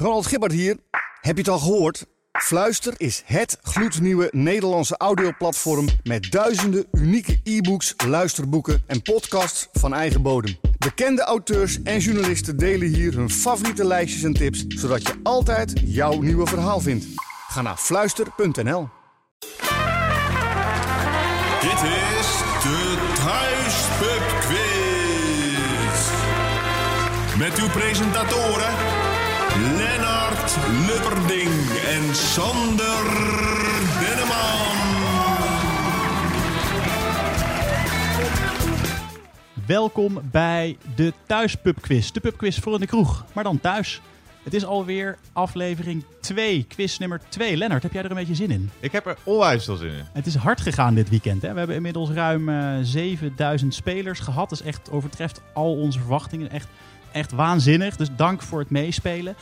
[0.00, 0.76] Ronald Gibbard hier.
[1.20, 2.06] Heb je het al gehoord?
[2.32, 10.22] Fluister is het gloednieuwe Nederlandse audioplatform met duizenden unieke e-books, luisterboeken en podcasts van eigen
[10.22, 10.56] bodem.
[10.78, 16.20] Bekende auteurs en journalisten delen hier hun favoriete lijstjes en tips, zodat je altijd jouw
[16.20, 17.06] nieuwe verhaal vindt.
[17.48, 18.88] Ga naar fluister.nl.
[21.60, 22.28] Dit is
[22.62, 26.08] de Thuispub Quiz.
[27.38, 29.00] Met uw presentatoren
[30.58, 31.50] Lubberding
[31.86, 33.04] en Sander
[34.00, 34.78] Denneman.
[39.66, 42.10] Welkom bij de Thuispubquiz.
[42.10, 44.00] De pubquiz voor in de kroeg, maar dan thuis.
[44.42, 47.56] Het is alweer aflevering 2, quiz nummer 2.
[47.56, 48.70] Lennart, heb jij er een beetje zin in?
[48.80, 50.04] Ik heb er onwijs veel zin in.
[50.12, 51.42] Het is hard gegaan dit weekend.
[51.42, 51.52] Hè?
[51.52, 54.48] We hebben inmiddels ruim eh 7000 spelers gehad.
[54.48, 56.50] Dat is echt, overtreft al onze verwachtingen.
[56.50, 56.68] Echt,
[57.12, 57.96] echt waanzinnig.
[57.96, 59.36] Dus dank voor het meespelen.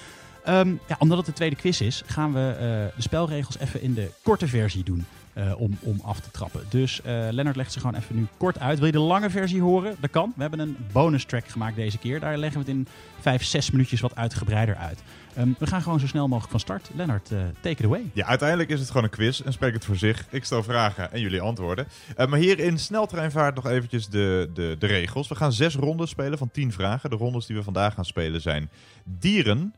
[0.48, 3.94] Ehm, ja, omdat het de tweede quiz is, gaan we eh, de spelregels even in
[3.94, 5.04] de korte versie doen.
[5.32, 6.60] eh, om, om af te trappen.
[6.68, 8.78] Dus eh Lennart legt ze gewoon even nu kort uit.
[8.78, 9.96] Wil je de lange versie horen?
[10.00, 10.32] Dat kan.
[10.36, 12.20] We hebben een bonus track gemaakt deze keer.
[12.20, 12.88] Daar leggen we het in
[13.20, 15.02] 5, 6 minuutjes wat uitgebreider uit.
[15.34, 16.90] Ehm, we gaan gewoon zo snel mogelijk van start.
[16.94, 17.28] Lennart,
[17.60, 18.10] take it away.
[18.12, 20.26] Ja, uiteindelijk is het gewoon een quiz en spreekt het voor zich.
[20.30, 21.86] Ik stel vragen en jullie antwoorden.
[22.16, 25.28] Maar hier in sneltreinvaart nog eventjes de, de, de regels.
[25.28, 27.10] We gaan zes rondes spelen van tien vragen.
[27.10, 28.70] De rondes die we vandaag gaan spelen zijn
[29.04, 29.74] dieren,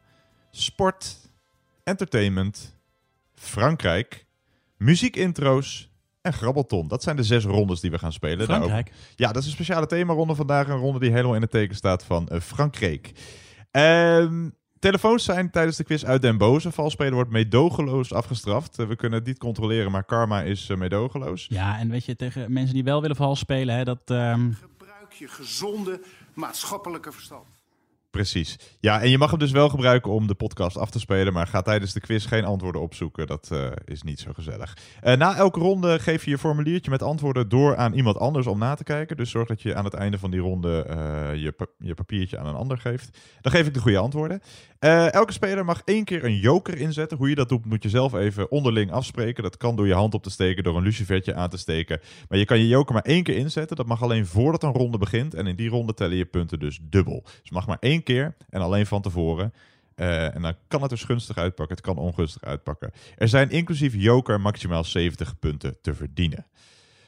[0.51, 1.17] sport,
[1.85, 2.77] entertainment,
[3.35, 4.27] Frankrijk,
[4.77, 5.89] muziekintro's
[6.23, 6.89] en grabbelton.
[6.89, 8.39] Dat zijn de zes rondes die we gaan spelen.
[8.49, 8.97] Daarover- Frankrijk.
[9.17, 10.69] Ja, dat is een speciale themaronde vandaag.
[10.69, 13.13] Een ronde die helemaal in het teken staat van eh, Frankrijk.
[13.71, 16.73] Ehm, telefoons zijn tijdens de quiz uit den boze.
[16.73, 18.79] Valspelen wordt meedogenloos afgestraft.
[18.79, 21.47] Eh, we kunnen het niet controleren, maar karma is meedogenloos.
[21.49, 24.01] Ja, en weet je, tegen mensen die wel willen vals spelen, hè, dat...
[24.05, 26.01] ehm, Gebruik je gezonde
[26.35, 27.47] maatschappelijke verstand.
[28.11, 28.59] Precies.
[28.81, 31.47] Ja, en je mag hem dus wel gebruiken om de podcast af te spelen, maar
[31.47, 33.27] ga tijdens de quiz geen antwoorden opzoeken.
[33.27, 34.77] Dat eh, is niet zo gezellig.
[35.01, 38.59] Eh, na elke ronde geef je je formuliertje met antwoorden door aan iemand anders om
[38.59, 39.17] na te kijken.
[39.17, 42.47] Dus zorg dat je aan het einde van die ronde eh, je, je papiertje aan
[42.47, 43.19] een ander geeft.
[43.41, 44.41] Dan geef ik de goede antwoorden.
[45.11, 47.19] Elke speler mag één keer een joker inzetten.
[47.19, 49.43] Hoe je dat doet, moet je zelf even onderling afspreken.
[49.43, 52.01] Dat kan door je hand op te steken, door een lucifertje aan te steken.
[52.29, 53.77] Maar je kan je joker maar één keer inzetten.
[53.77, 55.35] Dat mag alleen voordat een ronde begint.
[55.35, 57.23] En in die ronde tellen je punten dus dubbel.
[57.43, 59.53] Dus mag maar één keer en alleen van tevoren.
[59.95, 61.77] Eh, en dan kan het dus gunstig uitpakken.
[61.77, 62.91] Het kan ongunstig uitpakken.
[63.17, 66.47] Er zijn inclusief joker maximaal 70 punten te verdienen.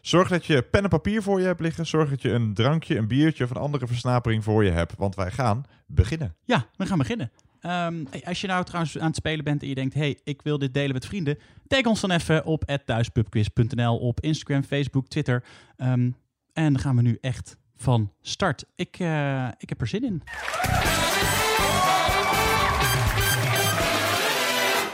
[0.01, 1.87] Zorg dat je pen en papier voor je hebt liggen.
[1.87, 4.95] Zorg dat je een drankje, een biertje of een andere versnapering voor je hebt.
[4.97, 6.35] Want wij gaan beginnen.
[6.45, 7.31] Ja, we gaan beginnen.
[7.61, 9.95] Ehm, als je nou trouwens aan het spelen bent en je denkt...
[9.95, 11.39] hey, ik wil dit delen met vrienden...
[11.67, 15.45] tag ons dan even op thuispubquiz.nl op Instagram, Facebook, Twitter.
[15.77, 16.11] Ehm,
[16.53, 18.65] en dan gaan we nu echt van start.
[18.77, 20.23] Ik, eh, ik heb er zin in.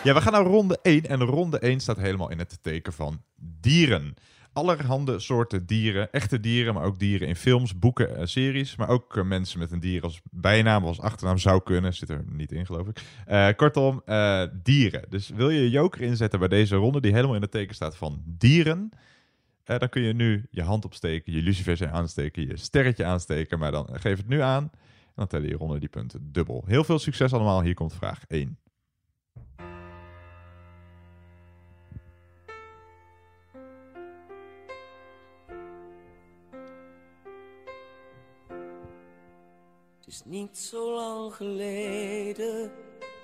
[0.05, 1.07] Ja, we gaan naar ronde 1.
[1.07, 3.23] En ronde 1 staat helemaal in het teken van
[3.61, 4.15] dieren.
[4.53, 6.13] Allerhande soorten dieren.
[6.13, 8.77] Echte dieren, maar ook dieren in films, boeken en series.
[8.77, 11.95] Maar ook eh, mensen met een dier als bijnaam of als achternaam zou kunnen.
[11.95, 13.03] Zit er niet in, geloof ik.
[13.27, 14.03] Eh, kortom,
[14.63, 15.05] dieren.
[15.09, 17.97] Dus wil je je joker inzetten bij deze ronde, die helemaal in het teken staat
[17.97, 18.93] van dieren...
[19.69, 23.59] eh, dan kun je nu je hand opsteken, je lucifers aansteken, je sterretje aansteken.
[23.59, 26.65] Maar dan geef het nu aan en dan tellen je ronde die punten dubbel.
[26.67, 27.63] Heel veel succes allemaal.
[27.63, 28.59] Hier komt vraag 1.
[39.99, 42.71] Het is niet zo lang geleden,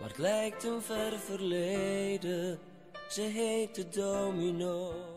[0.00, 2.58] maar het lijkt een ver verleden.
[3.08, 5.13] Ze heette Domino.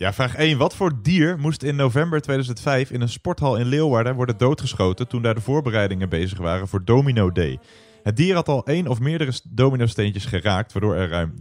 [0.00, 0.58] Ja, vraag 1.
[0.58, 5.22] Wat voor dier moest in november 2005 in een sporthal in Leeuwarden worden doodgeschoten toen
[5.22, 7.58] daar de voorbereidingen bezig waren voor Domino Day?
[8.02, 11.34] Het dier had al één of meerdere st- domino-steentjes geraakt, waardoor er ruim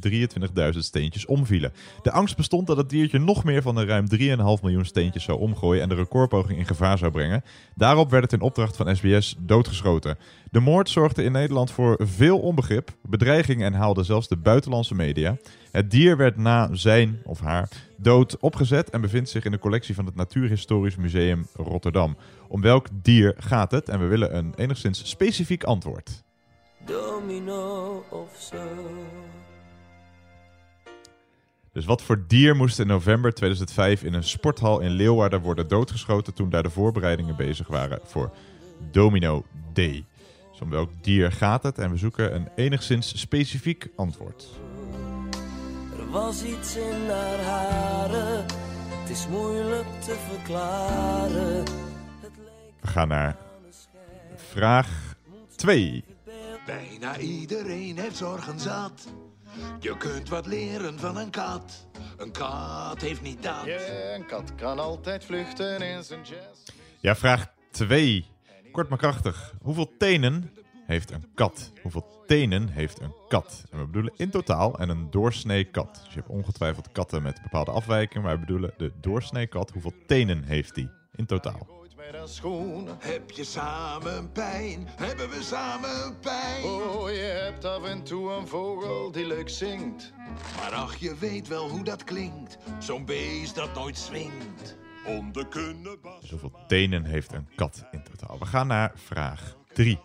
[0.74, 1.74] 23.000 steentjes omvielen.
[2.02, 5.40] De angst bestond dat het diertje nog meer van de ruim 3,5 miljoen steentjes zou
[5.40, 7.44] omgooien en de recordpoging in gevaar zou brengen.
[7.76, 10.18] Daarop werd het in opdracht van SBS doodgeschoten.
[10.52, 15.38] De moord zorgde in Nederland voor veel onbegrip, bedreiging en haalde zelfs de buitenlandse media.
[15.72, 19.96] Het dier werd na zijn of haar dood opgezet en bevindt zich in de collectie
[19.96, 22.18] van het Natuurhistorisch Museum Rotterdam.
[22.48, 23.90] Om welk dier gaat het?
[23.90, 26.28] En we willen een enigszins specifiek antwoord.
[26.90, 28.58] Domino of zo.
[31.72, 36.34] Dus wat voor dier moest in november 2005 in een sporthal in Leeuwarden worden doodgeschoten
[36.34, 38.32] toen daar de voorbereidingen bezig waren voor
[38.92, 40.06] Domino Day?
[40.52, 41.78] Dus om welk dier gaat het?
[41.78, 44.48] En we zoeken een enigszins specifiek antwoord.
[46.00, 48.46] Er was iets in haar haren,
[48.90, 51.64] het is moeilijk te verklaren.
[52.80, 53.38] We gaan naar
[54.36, 55.16] vraag
[55.56, 56.04] 2.
[56.70, 59.14] Bijna iedereen heeft zorgen zat.
[59.80, 61.88] Je kunt wat leren van een kat.
[62.18, 63.66] Een kat heeft niet dat.
[63.66, 66.70] Ja, een kat kan altijd vluchten in zijn jazz.
[67.00, 68.26] Ja, vraag 2.
[68.72, 69.54] Kort maar krachtig.
[69.62, 70.52] Hoeveel tenen
[70.86, 71.72] heeft een kat?
[71.82, 73.64] Hoeveel tenen heeft een kat?
[73.72, 76.02] En we bedoelen in totaal en een doorsnee kat.
[76.04, 79.72] Dus je hebt ongetwijfeld katten met bepaalde afwijkingen, maar we bedoelen de doorsnee kat.
[79.72, 81.79] Hoeveel tenen heeft die in totaal?
[83.00, 84.88] Heb je samen pijn?
[84.96, 86.64] Hebben we samen pijn?
[86.64, 90.14] Oh, je hebt af en toe een vogel die leuk zingt.
[90.56, 92.58] Maar ach, je weet wel hoe dat klinkt.
[92.80, 94.78] Zo'n beest dat nooit swingt.
[95.06, 96.30] Om de kunnen bas.
[96.30, 98.40] Hoeveel tenen heeft een kat in totaal?
[98.40, 100.00] We gaan naar vraag 3.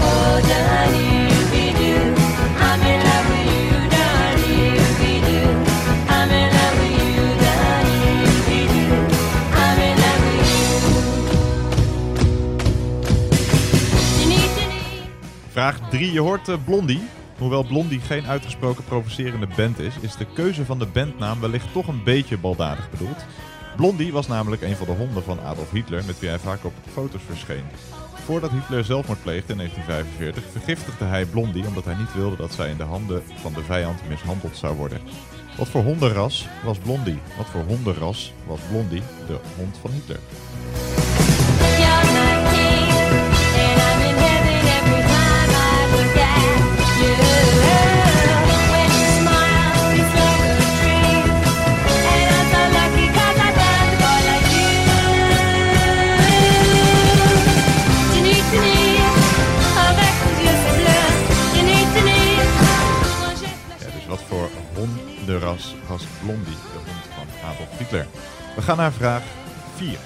[0.00, 1.17] Oh,
[15.58, 16.12] Vraag 3.
[16.12, 17.00] Je hoort eh, Blondie.
[17.38, 21.88] Hoewel Blondie geen uitgesproken provocerende band is, is de keuze van de bandnaam wellicht toch
[21.88, 23.24] een beetje baldadig bedoeld.
[23.76, 26.72] Blondie was namelijk een van de honden van Adolf Hitler, met wie hij vaak op
[26.92, 27.64] foto's verscheen.
[28.14, 32.70] Voordat Hitler zelfmoord pleegde in 1945, vergiftigde hij Blondie omdat hij niet wilde dat zij
[32.70, 35.00] in de handen van de vijand mishandeld zou worden.
[35.56, 37.18] Wat voor hondenras was Blondie?
[37.36, 40.18] Wat voor hondenras was Blondie, de hond van Hitler?
[65.56, 68.06] Was Blondie, de hond van Adolf Hitler?
[68.56, 69.22] We gaan naar vraag
[69.74, 69.98] 4.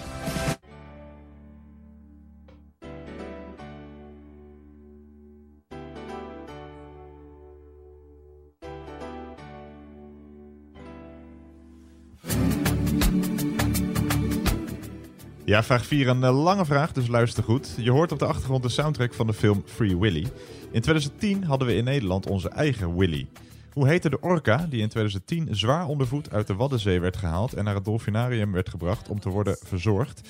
[15.44, 16.08] Ja, vraag 4.
[16.08, 17.74] Een eh, lange vraag, dus luister goed.
[17.76, 20.26] Je hoort op de achtergrond de soundtrack van de film Free Willy.
[20.70, 23.26] In 2010 hadden we in Nederland onze eigen Willy.
[23.72, 27.64] Hoe heette de orka die in 2010 zwaar ondervoed uit de Waddenzee werd gehaald en
[27.64, 30.28] naar het dolfinarium werd gebracht om te worden verzorgd?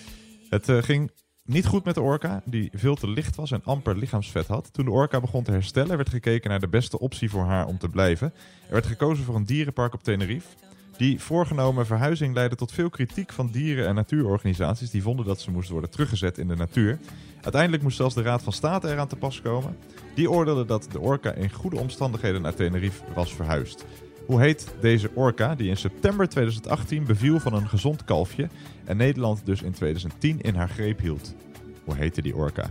[0.49, 1.11] Het eh, ging
[1.45, 4.73] niet goed met de orka, die veel te licht was en amper lichaamsvet had.
[4.73, 7.79] Toen de orka begon te herstellen, werd gekeken naar de beste optie voor haar om
[7.79, 8.33] te blijven.
[8.67, 10.49] Er werd gekozen voor een dierenpark op Tenerife.
[10.97, 15.51] Die voorgenomen verhuizing leidde tot veel kritiek van dieren- en natuurorganisaties die vonden dat ze
[15.51, 16.99] moest worden teruggezet in de natuur.
[17.43, 19.77] Uiteindelijk moest zelfs de Raad van State eraan te pas komen.
[20.15, 23.85] Die oordeelde dat de orka in goede omstandigheden naar Tenerife was verhuisd.
[24.27, 28.49] Hoe heet deze orka die in september 2018 beviel van een gezond kalfje
[28.85, 31.35] en Nederland dus in 2010 in haar greep hield?
[31.85, 32.71] Hoe heette die orka?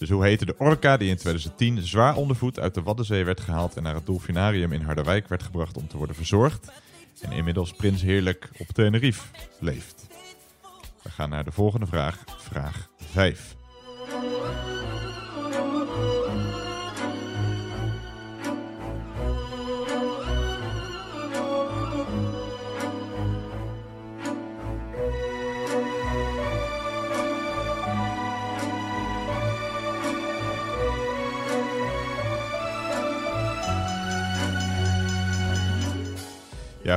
[0.00, 3.76] Dus hoe heette de orka die in 2010 zwaar ondervoed uit de Waddenzee werd gehaald
[3.76, 6.72] en naar het dolfinarium in Harderwijk werd gebracht om te worden verzorgd
[7.20, 9.22] en inmiddels prins heerlijk op Tenerife
[9.58, 10.06] leeft?
[11.02, 13.56] We gaan naar de volgende vraag, vraag 5.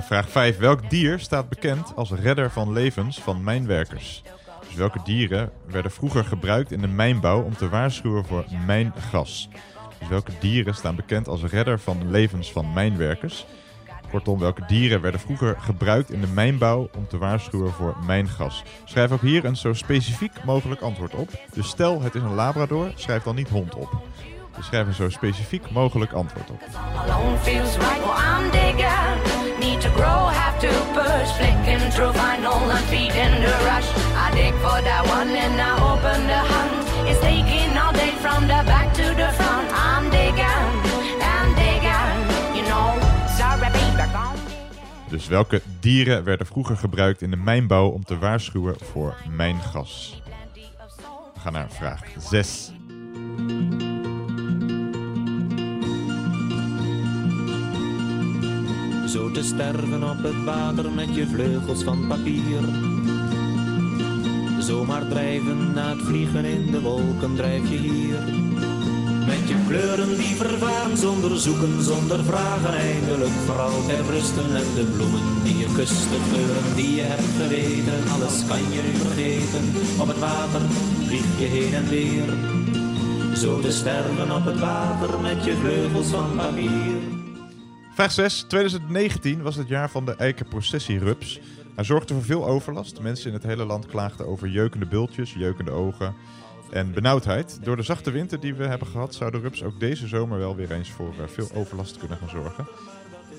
[0.02, 0.58] Vraag 5.
[0.58, 4.24] Welk dier staat bekend als redder van levens van mijnwerkers?
[4.68, 9.50] Dus welke dieren werden vroeger gebruikt in de mijnbouw om te waarschuwen voor mijngas?
[10.00, 13.46] Dus welke dieren staan bekend als redder van levens van mijnwerkers?
[14.10, 18.64] Kortom, welke dieren werden vroeger gebruikt in de mijnbouw om te waarschuwen voor mijngas?
[18.86, 21.30] Schrijf ook hier een zo specifiek mogelijk antwoord op.
[21.54, 24.02] Dus stel het is een labrador, schrijf dan niet hond op.
[24.56, 26.62] Dus schrijf een zo specifiek mogelijk antwoord op.
[29.74, 29.80] I'm.
[29.80, 31.32] Need to grow, have to push.
[31.38, 33.88] Flicking through vinyl and feeding the rush.
[34.16, 37.10] I dig for that one and I open the hunt.
[37.10, 39.68] It's taking all day from the back to the front.
[39.74, 40.74] I'm digging
[41.22, 42.18] and digging.
[42.56, 43.00] You know,
[43.38, 44.40] sorry, baby, gone.
[45.10, 50.22] Dus welke dieren werden vroeger gebruikt in de mijnbouw om te waarschuwen voor mijngas?
[51.34, 52.72] We gaan naar vraag 6.
[59.34, 62.62] Te sterven op het water met je vleugels van papier.
[64.60, 68.20] Zomaar drijven na het vliegen in de wolken drijf je hier.
[69.26, 74.56] Met je kleuren die vervaren zonder zoeken, zonder vragen eindelijk voor altijd rusten.
[74.56, 78.82] En de bloemen die je kust, de kleuren die je hebt geweten, alles kan je
[78.86, 79.64] nu vergeten.
[80.02, 80.62] Op het water
[81.08, 82.30] vlieg je heen en weer.
[83.38, 87.23] Zo te sterven op het water met je vleugels van papier.
[87.94, 88.42] Vraag 6.
[88.48, 91.40] 2019 was het jaar van de eikenprocessierups.
[91.76, 93.02] Hij zorgde voor veel overlast.
[93.02, 96.16] Mensen in het hele land klaagden over jeukende bultjes, jeukende ogen
[96.72, 97.60] en benauwdheid.
[97.64, 100.56] Door de zachte winter die we hebben gehad, zou de rups ook deze zomer wel
[100.56, 102.68] weer eens voor eh, veel overlast kunnen gaan zorgen.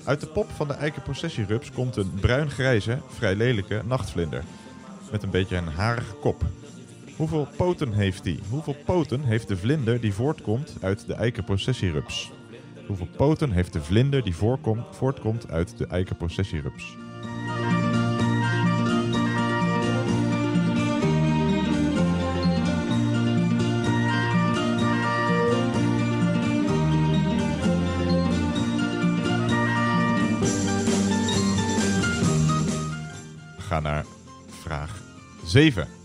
[0.03, 4.43] Uit de pop van de eikenprocessierups komt een bruin-grijze, vrij lelijke nachtvlinder.
[5.11, 6.43] Met een beetje een harige kop.
[7.15, 8.39] Hoeveel poten heeft die?
[8.49, 12.31] Hoeveel poten heeft de vlinder die voortkomt uit de eikenprocessierups?
[12.87, 14.35] Hoeveel poten heeft de vlinder die
[14.91, 16.97] voortkomt uit de eikenprocessierups?
[33.55, 34.05] We gaan naar
[34.47, 35.01] vraag
[35.45, 36.04] 7.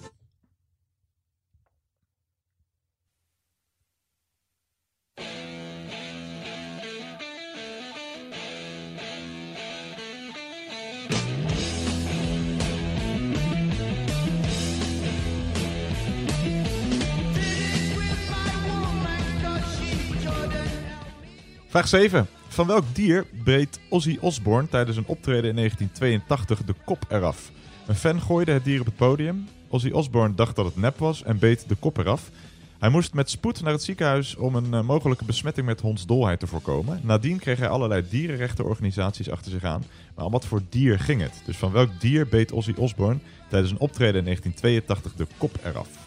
[21.80, 22.26] Vraag 7.
[22.48, 27.50] Van welk dier beet Ozzy Osbourne tijdens een optreden in 1982 de kop eraf?
[27.86, 29.48] Een fan gooide het dier op het podium.
[29.68, 32.30] Ozzy Osbourne dacht dat het nep was en beet de kop eraf.
[32.78, 36.46] Hij moest met spoed naar het ziekenhuis om een eh, mogelijke besmetting met hondsdolheid te
[36.46, 37.00] voorkomen.
[37.02, 39.84] Nadien kreeg hij allerlei dierenrechtenorganisaties achter zich aan.
[40.14, 41.42] Maar om wat voor dier ging het?
[41.44, 45.99] Dus van welk dier beet Ozzy Osbourne tijdens een optreden in 1982 de kop eraf?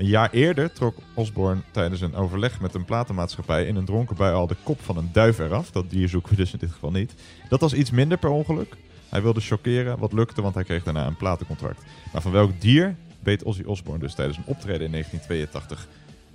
[0.00, 4.34] Een jaar eerder trok Osborne tijdens een overleg met een platenmaatschappij in een dronken bui
[4.34, 5.70] al de kop van een duif eraf.
[5.70, 7.14] Dat dier zoeken we dus in dit geval niet.
[7.48, 8.76] Dat was iets minder per ongeluk.
[9.08, 11.82] Hij wilde chockeren, wat lukte, want hij kreeg daarna een platencontract.
[12.12, 15.88] Maar van welk dier beet Ozzy Osbourne dus tijdens een optreden in 1982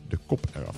[0.08, 0.78] de kop eraf?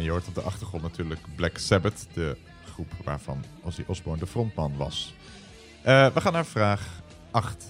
[0.00, 2.36] En je hoort op de achtergrond natuurlijk Black Sabbath, de
[2.72, 5.14] groep waarvan Ozzy Osbourne de frontman was.
[5.82, 7.66] Eh, we gaan naar vraag 8.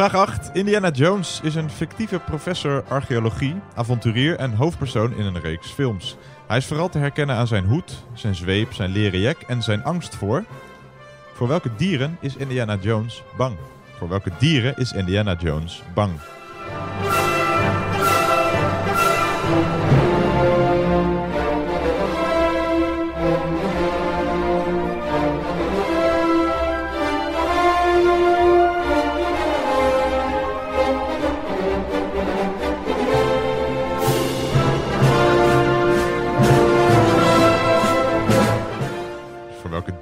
[0.00, 0.50] Vraag 8.
[0.52, 6.16] Indiana Jones is een fictieve professor archeologie, avonturier en hoofdpersoon in een reeks films.
[6.46, 9.84] Hij is vooral te herkennen aan zijn hoed, zijn zweep, zijn leren jack en zijn
[9.84, 10.44] angst voor...
[11.34, 13.56] Voor welke dieren is Indiana Jones bang?
[13.98, 16.12] Voor welke dieren is Indiana Jones bang?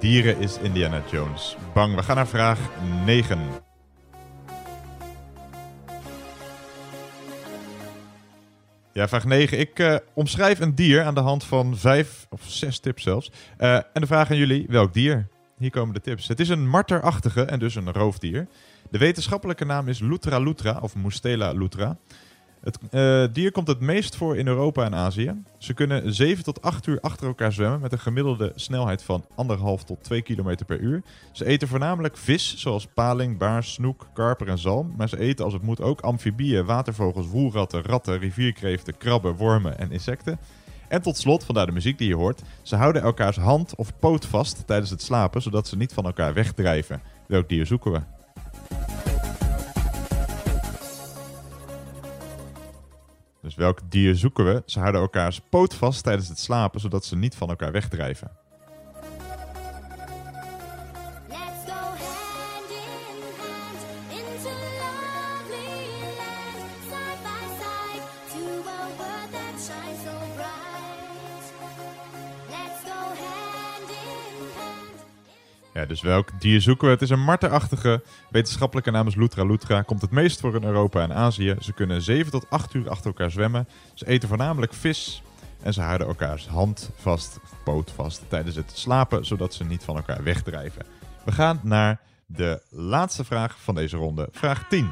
[0.01, 1.95] Dieren is Indiana Jones bang?
[1.95, 2.59] We gaan naar vraag
[3.05, 3.39] 9.
[8.93, 9.59] Ja, vraag 9.
[9.59, 13.31] Ik eh, omschrijf een dier aan de hand van vijf of zes tips zelfs.
[13.57, 15.29] Eh, en de vraag aan jullie, welk dier?
[15.59, 16.29] Hier komen de tips.
[16.29, 18.49] Het is een marterachtige en dus een roofdier.
[18.91, 21.99] De wetenschappelijke naam is Lutra lutra of Mustela lutra.
[22.61, 25.43] Het eh, dier komt het meest voor in Europa en Azië.
[25.59, 29.85] Ze kunnen 7 tot 8 uur achter elkaar zwemmen met een gemiddelde snelheid van 1,5
[29.87, 31.03] tot 2 km per uur.
[31.33, 34.95] Ze eten voornamelijk vis, zoals paling, baars, snoek, karper en zalm.
[34.97, 39.93] Maar ze eten als het moet ook amfibieën, watervogels, woelratten, ratten, rivierkreeften, krabben, wormen en
[39.93, 40.39] insecten.
[40.89, 44.27] En tot slot, vandaar de muziek die je hoort, ze houden elkaars hand of poot
[44.27, 47.03] vast tijdens het slapen, zodat ze niet van elkaar wegdrijven.
[47.27, 48.01] Welk dier zoeken we?
[53.49, 54.63] Dus welk dier zoeken we?
[54.67, 58.31] Ze houden elkaars poot vast tijdens het slapen, zodat ze niet van elkaar wegdrijven.
[75.79, 76.93] Ja, dus welk dier zoeken we?
[76.93, 78.03] Het is een marterachtige.
[78.31, 79.83] Wetenschappelijke naam is Lutra lutra.
[79.83, 81.57] Komt het meest voor in Europa en Azië.
[81.61, 83.69] Ze kunnen 7 tot 8 uur achter elkaar zwemmen.
[83.95, 85.23] Ze eten voornamelijk vis.
[85.63, 89.97] En ze houden elkaars hand vast, poot vast, tijdens het slapen, zodat ze niet van
[89.97, 90.87] elkaar wegdrijven.
[91.25, 94.29] We gaan naar de laatste vraag van deze ronde.
[94.33, 94.91] Vraag 10.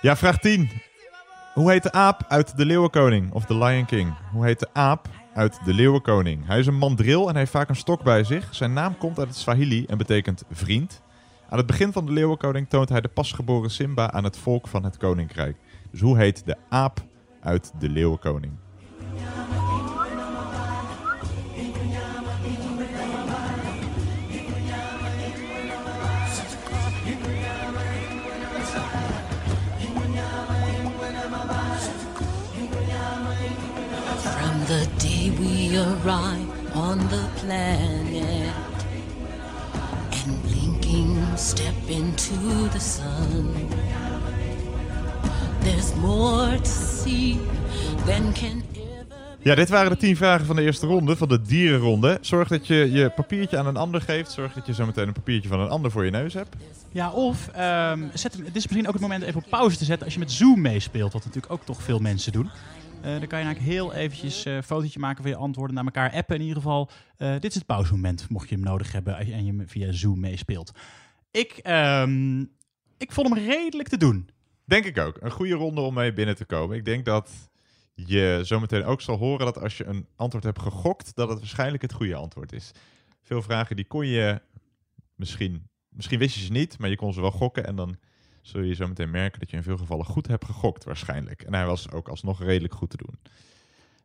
[0.00, 0.70] Ja, vraag 10.
[1.54, 4.14] Hoe heet de aap uit De Leeuwenkoning of The Lion King?
[4.32, 6.46] Hoe heet de aap uit De Leeuwenkoning?
[6.46, 8.54] Hij is een mandril en heeft vaak een stok bij zich.
[8.54, 11.02] Zijn naam komt uit het Swahili en betekent vriend.
[11.48, 14.84] Aan het begin van De Leeuwenkoning toont hij de pasgeboren Simba aan het volk van
[14.84, 15.56] het koninkrijk.
[15.90, 17.00] Dus hoe heet de aap
[17.40, 18.52] uit De Leeuwenkoning?
[36.04, 38.24] Arrive on the planet
[40.10, 43.54] and blinking step into the sun,
[45.60, 47.38] there's more to see
[48.06, 48.62] than can
[49.42, 52.18] Ja, dit waren de 10 vragen van de eerste ronde, van de dierenronde.
[52.20, 54.32] Zorg dat je je papiertje aan een ander geeft.
[54.32, 56.56] Zorg dat je zo meteen een papiertje van een ander voor je neus hebt.
[56.92, 59.84] Ja, of ehm, zet hem, het is misschien ook het moment even op pauze te
[59.84, 62.50] zetten als je met Zoom meespeelt, wat natuurlijk ook toch veel mensen doen.
[63.02, 65.84] Eh, dan kan je eigenlijk heel eventjes eh, een fotootje maken van je antwoorden naar
[65.84, 66.36] elkaar appen.
[66.36, 69.62] In ieder geval, eh, dit is het pauzemoment, mocht je hem nodig hebben en je
[69.66, 70.72] via Zoom meespeelt.
[71.30, 72.40] Ik, ehm,
[72.98, 74.28] ik vond hem redelijk te doen.
[74.64, 75.16] Denk ik ook.
[75.20, 76.76] Een goede ronde om mee binnen te komen.
[76.76, 77.50] Ik denk dat
[77.94, 81.82] je zometeen ook zal horen dat als je een antwoord hebt gegokt, dat het waarschijnlijk
[81.82, 82.70] het goede antwoord is.
[83.22, 84.40] Veel vragen die kon je
[85.14, 87.96] misschien, misschien wist je ze niet, maar je kon ze wel gokken en dan
[88.48, 91.42] zul je zo meteen merken dat je in veel gevallen goed hebt gegokt waarschijnlijk.
[91.42, 93.18] En hij was ook alsnog redelijk goed te doen.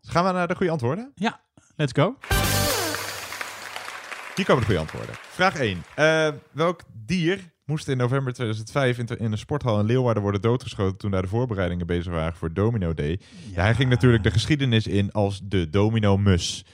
[0.02, 1.12] Dus gaan we naar de goede antwoorden?
[1.16, 1.42] Ja,
[1.76, 2.18] let's go.
[4.36, 5.16] Hier komen de goede antwoorden.
[5.16, 5.84] Vraag 1.
[5.96, 10.98] Eh, welk dier moest in november 2005 in, in een sporthal in Leeuwarden worden doodgeschoten
[10.98, 13.20] toen daar de voorbereidingen bezig waren voor Domino Day?
[13.54, 13.62] Ja.
[13.62, 16.66] hij ging natuurlijk de geschiedenis in als de Domino Mus.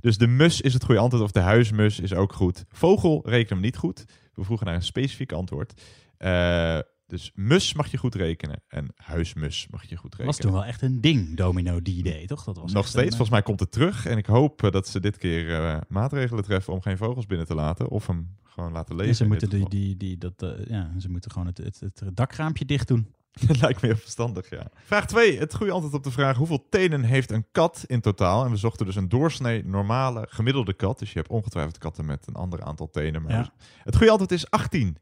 [0.00, 2.64] Dus de mus is het goede antwoord of de huismus is ook goed.
[2.68, 4.04] Vogel rekenen we niet goed.
[4.34, 5.82] We vroegen naar een specifiek antwoord.
[6.16, 10.26] Eh, dus mus mag je goed rekenen en huismus mag je goed rekenen.
[10.26, 12.44] was toen wel echt een ding, Domino D-Day, toch?
[12.44, 14.06] Dat was Nog steeds, een, volgens mij komt het terug.
[14.06, 17.46] En ik hoop eh, dat ze dit keer eh, maatregelen treffen om geen vogels binnen
[17.46, 17.88] te laten.
[17.88, 19.16] Of hem gewoon laten Ja, leven.
[19.16, 22.64] ze, moeten die, die, die, dat, eh, ja, ze moeten gewoon het, het, het dakraampje
[22.64, 23.12] dicht doen.
[23.46, 24.70] Dat lijkt me heel verstandig, ja.
[24.84, 25.38] Vraag 2.
[25.38, 28.44] Het goede antwoord op de vraag hoeveel tenen heeft een kat in totaal?
[28.44, 30.98] En we zochten dus een doorsnee normale gemiddelde kat.
[30.98, 33.22] Dus je hebt ongetwijfeld katten met een ander aantal tenen.
[33.22, 33.52] Maar Ja.
[33.82, 34.96] Het goede antwoord is 18.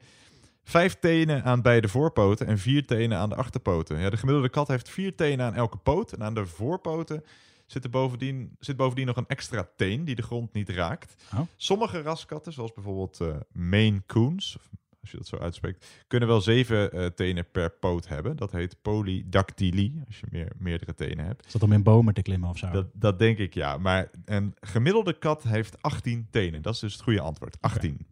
[0.68, 3.98] Vijf tenen aan beide voorpoten en vier tenen aan de achterpoten.
[3.98, 6.12] Ja, de gemiddelde kat heeft vier tenen aan elke poot.
[6.12, 7.24] En aan de voorpoten
[7.66, 11.14] zit, er bovendien, zit bovendien nog een extra teen die de grond niet raakt.
[11.35, 11.40] Oh.
[11.57, 14.68] Sommige raskatten, zoals bijvoorbeeld eh Maine Coons, of
[15.00, 18.37] als je dat zo uitspreekt, kunnen wel zeven eh, tenen per poot hebben.
[18.37, 21.46] Dat heet polydactylie, als je meer, meerdere tenen hebt.
[21.46, 22.70] Is dat om in bomen te klimmen of zo?
[22.70, 23.79] Dat, dat denk ik, ja.
[23.79, 26.62] Maar een gemiddelde kat heeft 18 tenen.
[26.62, 27.57] Dat is dus het goede antwoord.
[27.61, 27.90] 18.
[27.90, 28.02] Nou,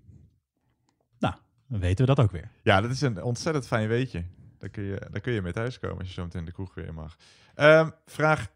[1.69, 2.51] dan weten we dat ook weer.
[2.63, 4.25] Ja, dat is een ontzettend fijn weetje.
[4.59, 6.95] Daar kun je, daar kun je mee thuiskomen als je zo meteen de kroeg weer
[6.95, 7.17] mag.
[7.55, 8.49] Ehm, vraag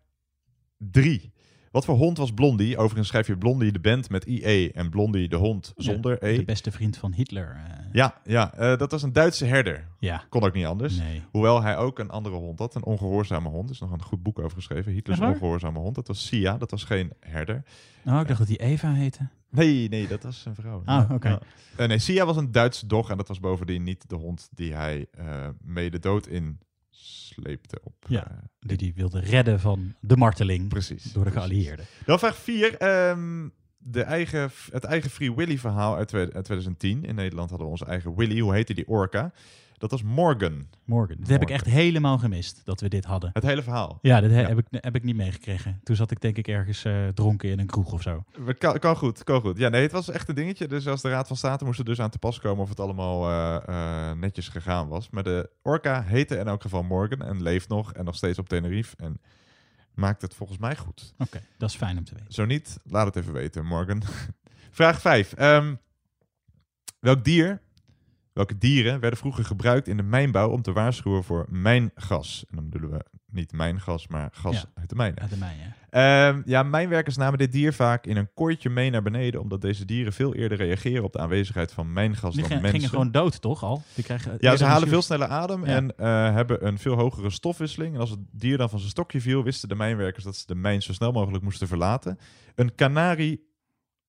[0.76, 1.32] 3.
[1.70, 2.76] Wat voor hond was Blondie?
[2.76, 6.36] Overigens schrijf je Blondie de band met IE en Blondie de hond zonder E.
[6.36, 7.56] De beste vriend van Hitler.
[7.66, 9.86] eh, Ja, ja eh, dat was een Duitse herder.
[9.98, 10.22] Ja.
[10.28, 10.98] Kon ook niet anders.
[10.98, 11.22] Nee.
[11.30, 13.68] Hoewel hij ook een andere hond had, een ongehoorzame hond.
[13.68, 14.92] Er is nog een goed boek over geschreven.
[14.92, 15.94] Hitlers ongehoorzame hond.
[15.94, 17.62] Dat was Sia, dat was geen herder.
[18.06, 19.28] Oh, ik dacht dat hij Eva heette.
[19.50, 20.82] Nee, nee, dat was zijn vrouw.
[20.84, 21.28] Ah, oké.
[21.28, 21.40] Ja.
[21.76, 24.74] Eh, nee, Sia was een Duitse dog en dat was bovendien niet de hond die
[24.74, 26.58] hij eh mee de dood in
[27.02, 27.94] sleepte op.
[28.08, 31.02] Ja, eh, die die wilde redden van de marteling precies.
[31.02, 31.48] door de precies.
[31.48, 31.86] geallieerden.
[32.04, 32.70] Dan vraag 4.
[33.80, 37.04] de eigen, het eigen Free Willy verhaal uit, uit 2010.
[37.04, 38.40] In Nederland hadden we onze eigen Willy.
[38.40, 39.32] Hoe heette die orka?
[39.78, 40.66] Dat was Morgan.
[40.84, 41.16] Morgan.
[41.16, 43.30] Dit heb ik echt helemaal gemist, dat we dit hadden.
[43.32, 43.98] Het hele verhaal.
[44.02, 44.48] Ja, dat he- Ja.
[44.48, 45.80] Heb, ik, heb ik niet meegekregen.
[45.82, 48.24] Toen zat ik denk ik ergens eh, dronken in een kroeg of zo.
[48.44, 49.58] Het Kan, kan goed, kan goed.
[49.58, 50.66] Ja, nee, het was echt een dingetje.
[50.68, 52.80] Dus als de Raad van State moest er dus aan te pas komen of het
[52.80, 53.56] allemaal eh,
[54.10, 55.10] eh, netjes gegaan was.
[55.10, 58.48] Maar de orka heette in elk geval Morgan en leeft nog en nog steeds op
[58.48, 59.20] Tenerife en
[59.94, 61.14] maakt het volgens mij goed.
[61.18, 62.32] Oké, dat is fijn om te weten.
[62.32, 64.02] Zo niet, laat het even weten, Morgan.
[64.70, 65.34] Vraag 5.
[67.00, 67.60] welk dier,
[68.38, 72.44] welke dieren werden vroeger gebruikt in de mijnbouw om te waarschuwen voor mijngas?
[72.50, 74.64] En dan bedoelen we niet mijngas, maar gas Ja.
[74.74, 75.20] uit de mijnen.
[75.20, 75.76] Uit de mijn, ja.
[75.90, 79.84] Ehm, ja, mijnwerkers namen dit dier vaak in een kooitje mee naar beneden, omdat deze
[79.84, 82.70] dieren veel eerder reageren op de aanwezigheid van mijngas Die dan mensen.
[82.70, 83.82] gingen gewoon dood, toch al?
[83.94, 85.74] Die krijgen Ja, ze halen veel sneller adem Ja.
[85.74, 87.94] en eh, hebben een veel hogere stofwisseling.
[87.94, 90.54] En als het dier dan van zijn stokje viel, wisten de mijnwerkers dat ze de
[90.54, 92.18] mijn zo snel mogelijk moesten verlaten.
[92.54, 93.46] Een kanarie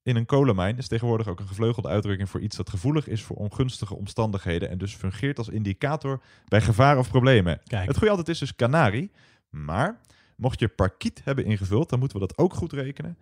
[0.10, 3.36] in een kolenmijn is tegenwoordig ook een gevleugelde uitdrukking voor iets dat gevoelig is voor
[3.36, 7.60] ongunstige omstandigheden en dus fungeert als indicator bij gevaar of problemen.
[7.68, 7.88] Kijk.
[7.88, 9.12] Het goede altijd is dus kanarie,
[9.50, 10.00] maar
[10.36, 13.18] mocht je parkiet hebben ingevuld, dan moeten we dat ook goed rekenen.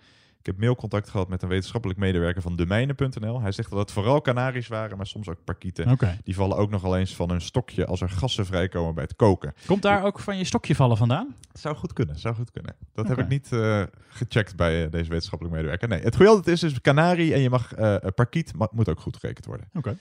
[0.47, 3.41] Ik heb mailcontact gehad met een wetenschappelijk medewerker van demijnen.nl.
[3.41, 5.97] Hij zegt dat het vooral kanaries waren, maar soms ook parkieten.
[6.23, 9.53] Die vallen ook nogal eens van hun stokje als er gassen vrijkomen bij het koken.
[9.65, 11.35] Komt daar ook van je stokje vallen vandaan?
[11.53, 12.75] Zou goed kunnen, zou goed kunnen.
[12.93, 15.87] Dat heb ik niet eh, gecheckt bij eh, deze wetenschappelijk medewerker.
[15.87, 18.99] Nee, het goede altijd is dus kanarie en je mag eh parkiet, maar moet ook
[18.99, 19.69] goed gerekend worden.
[19.73, 19.97] Oké.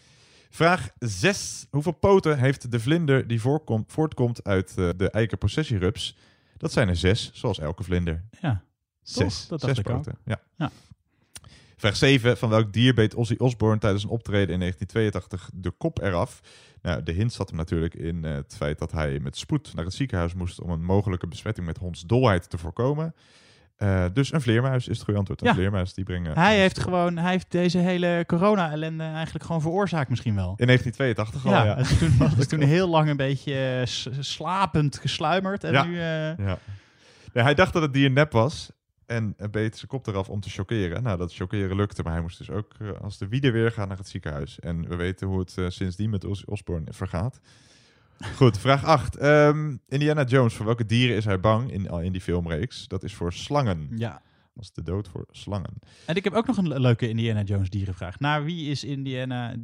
[0.50, 1.66] Vraag 6.
[1.70, 6.16] Hoeveel poten heeft de vlinder die voorkomt, voortkomt uit de eikenprocessierups?
[6.56, 8.24] Dat zijn er zes, zoals elke vlinder.
[8.40, 8.62] Ja.
[9.08, 9.46] Zes?
[9.48, 10.04] Dat zes ik ook.
[10.24, 10.40] Ja.
[10.56, 10.70] Ja.
[11.76, 12.36] Vraag 7.
[12.38, 16.40] Van welk dier beet Ozzy Osbourne tijdens een optreden in 1982 de kop eraf?
[16.82, 19.94] Nou, de hint zat hem natuurlijk in het feit dat hij met spoed naar het
[19.94, 23.14] ziekenhuis moest om een mogelijke besmetting met hondsdolheid te voorkomen.
[23.76, 25.40] Eh, dus een vleermuis is het goede antwoord.
[25.40, 25.54] Een Ja.
[25.54, 26.38] vleermuis die brengen.
[26.38, 30.54] Hij heeft gewoon, hij heeft deze hele corona-ellende eigenlijk gewoon veroorzaakt misschien wel.
[30.56, 31.52] In 1982 al.
[31.52, 33.86] Ja, Ja, en toen was toen heel lang een beetje eh,
[34.20, 35.64] slapend gesluimerd.
[35.64, 35.94] En nu...
[35.98, 36.58] eh, Ja.
[37.32, 38.70] Nee, hij dacht dat het dier nep was.
[39.06, 41.02] En beet zijn kop eraf om te chockeren.
[41.02, 43.88] Nou, dat chockeren lukte, maar hij moest dus ook eh, als de wiede weer gaan
[43.88, 44.60] naar het ziekenhuis.
[44.60, 47.40] En we weten hoe het eh, sindsdien met Ozzy Osbourne vergaat.
[48.34, 49.16] Goed, vraag 8.
[49.88, 52.88] Indiana Jones, voor welke dieren is hij bang in, in die filmreeks?
[52.88, 53.88] Dat is voor slangen.
[53.96, 54.22] ja.
[54.54, 55.72] Dat is de dood voor slangen.
[56.06, 58.18] En ik heb ook nog een le- leuke Indiana Jones dierevraag.
[58.20, 59.54] Naar wie is Indiana,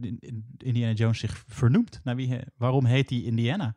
[0.56, 2.00] Indiana Jones zich vernoemd?
[2.04, 3.74] Naar wie, waarom heet hij Indiana?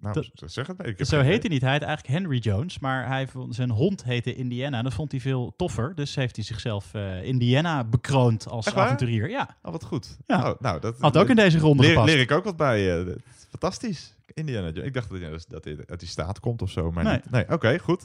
[0.00, 0.86] Nou, Dat- zeg het maar.
[0.86, 1.40] Ik Zo geen heet idee.
[1.40, 1.60] hij niet.
[1.60, 4.78] Hij heet eigenlijk Henry Jones, maar hij vond, zijn hond heette Indiana.
[4.78, 5.94] En dat vond hij veel toffer.
[5.94, 8.84] Dus heeft hij zichzelf eh, Indiana bekroond als Echt waar?
[8.84, 9.30] avonturier.
[9.30, 10.16] Ja, Oh, wat goed.
[10.26, 10.50] Ja.
[10.50, 12.08] Oh, nou, dat, had ook in deze ronde leer, gepast.
[12.12, 13.00] leer ik ook wat bij.
[13.00, 13.14] eh,
[13.50, 14.14] fantastisch.
[14.34, 14.84] Indiana Jones.
[14.86, 16.90] Ik dacht dat, hij- dat hij uit die staat komt of zo.
[16.92, 17.20] Maar Nee.
[17.30, 18.04] Nee, oké, goed.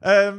[0.00, 0.36] Ehm,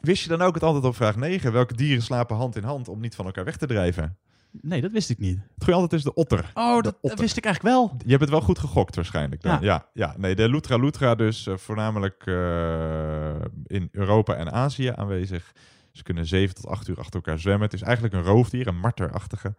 [0.00, 1.52] wist je dan ook het antwoord op vraag 9?
[1.52, 4.16] Welke dieren slapen hand in hand om niet van elkaar weg te drijven?
[4.50, 5.38] Nee, dat wist ik niet.
[5.54, 6.50] Het goede antwoord is de otter.
[6.54, 7.94] Oh, dat, wist ik eigenlijk wel.
[8.04, 9.42] Je hebt het wel goed gegokt waarschijnlijk.
[9.42, 9.52] Dan.
[9.52, 9.58] Ja.
[9.60, 9.88] Ja.
[9.92, 13.34] Ja, nee, de Lutra Lutra dus eh, voornamelijk eh,
[13.66, 15.52] in Europa en Azië aanwezig.
[15.92, 17.62] Ze kunnen 7 tot 8 uur achter elkaar zwemmen.
[17.62, 19.54] Het is eigenlijk een roofdier, een marterachtige.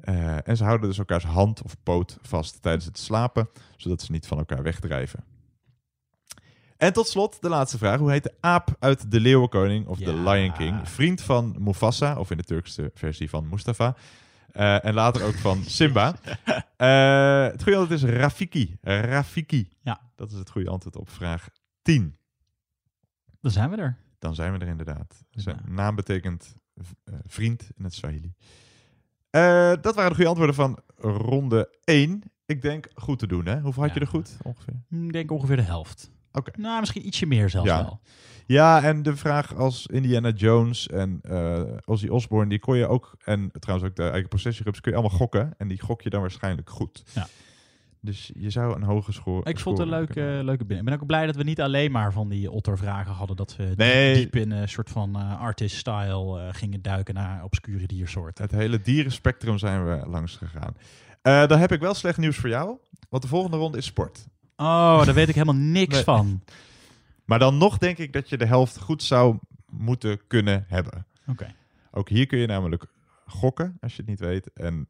[0.00, 4.12] Eh, en ze houden dus elkaars hand of poot vast tijdens het slapen, zodat ze
[4.12, 5.24] niet van elkaar wegdrijven.
[6.82, 7.98] En tot slot de laatste vraag.
[7.98, 10.30] Hoe heet de aap uit De Leeuwenkoning of The Ja.
[10.32, 10.88] Lion King?
[10.88, 13.96] Vriend van Mufasa, of in de Turkse versie van Mustafa.
[14.52, 16.14] Eh, en later ook van Simba.
[16.76, 18.76] Eh, het goede antwoord is Rafiki.
[18.80, 19.68] Rafiki.
[19.82, 20.00] Ja.
[20.16, 21.48] Dat is het goede antwoord op vraag
[21.82, 22.16] 10.
[23.40, 23.96] Dan zijn we er.
[24.18, 25.24] Dan zijn we er inderdaad.
[25.30, 25.72] Zijn Ja.
[25.72, 28.34] naam betekent eh, vriend in het Swahili.
[29.80, 32.22] Dat waren de goede antwoorden van ronde 1.
[32.46, 33.60] Ik denk goed te doen, hè?
[33.60, 34.74] Hoeveel had je er goed ongeveer?
[34.90, 36.10] Ik denk ongeveer de helft.
[36.32, 36.50] Oké.
[36.60, 37.82] Nou, misschien ietsje meer zelfs Ja.
[37.82, 38.00] wel.
[38.46, 43.14] Ja, en de vraag als Indiana Jones en eh Ozzy Osbourne, die kon je ook,
[43.24, 45.54] en trouwens ook de eigen processierups, kun je allemaal gokken.
[45.58, 47.02] En die gok je dan waarschijnlijk goed.
[47.14, 47.26] Ja.
[48.00, 50.78] Dus je zou een hoge score Ik vond het een leuke, leuke binnen.
[50.78, 53.36] Ik ben ook blij dat we niet alleen maar van die ottervragen hadden.
[53.36, 54.14] Dat we Nee.
[54.14, 58.44] diep in een soort van eh, artist-style eh, gingen duiken naar obscure diersoorten.
[58.44, 60.76] Het hele dierenspectrum zijn we langs gegaan.
[61.48, 62.76] Dan heb ik wel slecht nieuws voor jou,
[63.08, 64.26] want de volgende ronde is sport.
[64.56, 66.04] Oh, daar weet ik helemaal niks Nee.
[66.04, 66.42] van.
[67.24, 69.38] Maar dan nog denk ik dat je de helft goed zou
[69.70, 71.06] moeten kunnen hebben.
[71.26, 71.54] Oké.
[71.90, 72.86] Ook hier kun je namelijk
[73.26, 74.52] gokken, als je het niet weet.
[74.52, 74.86] En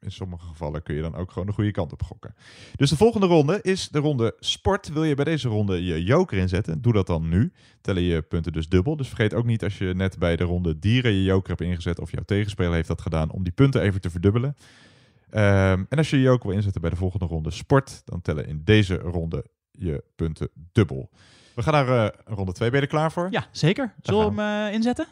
[0.00, 2.34] in sommige gevallen kun je dan ook gewoon de goede kant op gokken.
[2.76, 4.88] Dus de volgende ronde is de ronde sport.
[4.88, 6.82] Wil je bij deze ronde je joker inzetten?
[6.82, 7.52] Doe dat dan nu.
[7.80, 8.96] Tellen je punten dus dubbel.
[8.96, 12.00] Dus vergeet ook niet als je net bij de ronde dieren je joker hebt ingezet...
[12.00, 14.56] of jouw tegenspeler heeft dat gedaan, om die punten even te verdubbelen.
[15.30, 18.02] Ehm, en als je je joker wil inzetten bij de volgende ronde sport...
[18.04, 21.10] dan tellen in deze ronde je punten dubbel.
[21.54, 22.70] We gaan naar eh, ronde 2.
[22.70, 23.28] Ben je er klaar voor?
[23.30, 23.94] Ja, zeker.
[24.02, 25.06] Zullen we hem eh, inzetten?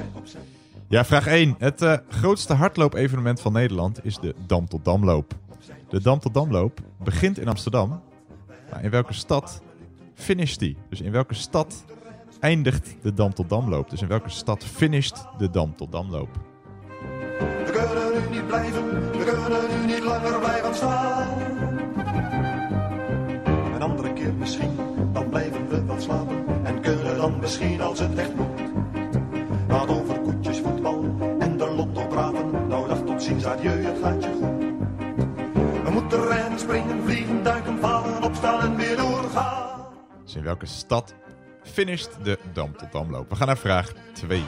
[0.00, 0.60] Opzij, opzij, opzij.
[0.88, 1.54] Ja, vraag 1.
[1.58, 5.34] Het eh, grootste hardloopevenement van Nederland is de Dam tot Damloop.
[5.88, 8.00] De Dam tot Damloop begint in Amsterdam.
[8.70, 9.62] Maar in welke stad
[10.14, 10.76] finisht die?
[10.88, 11.84] Dus in welke stad
[12.40, 13.90] eindigt de Dam tot Damloop?
[13.90, 16.28] Dus in welke stad finisht de Dam tot Damloop?
[17.38, 21.28] We kunnen nu niet blijven, we kunnen nu niet langer blijven staan.
[23.74, 24.76] Een andere keer misschien,
[25.12, 26.44] dan blijven we wat slapen.
[26.64, 28.49] En kunnen dan misschien als het echt moet.
[33.40, 35.84] Ziens, adieu, het gaat je goed.
[35.84, 39.86] We moeten rennen, springen, vliegen, duiken, vallen, opstaan en weer doorgaan.
[40.24, 41.14] Dus in welke stad
[41.62, 43.28] finisht de Dam tot Damloop?
[43.28, 44.42] We gaan naar vraag 2.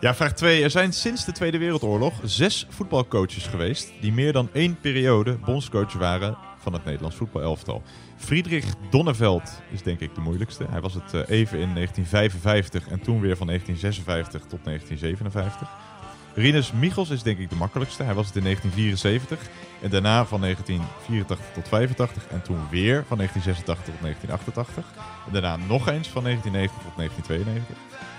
[0.00, 0.62] Ja, vraag 2.
[0.62, 5.92] Er zijn sinds de Tweede Wereldoorlog zes voetbalcoaches geweest die meer dan één periode bondscoach
[5.92, 7.82] waren van het Nederlands voetbalelftal.
[8.16, 10.66] Friedrich Donneveld is denk ik de moeilijkste.
[10.70, 15.68] Hij was het eh, even in 1955 en toen weer van 1956 tot 1957.
[16.34, 18.02] Rinus Michels is denk ik de makkelijkste.
[18.02, 19.50] Hij was het in 1974
[19.82, 24.84] en daarna van 1984 tot 85 en toen weer van 1986 tot 1988.
[25.26, 27.76] En daarna nog eens van 1990 tot 1992.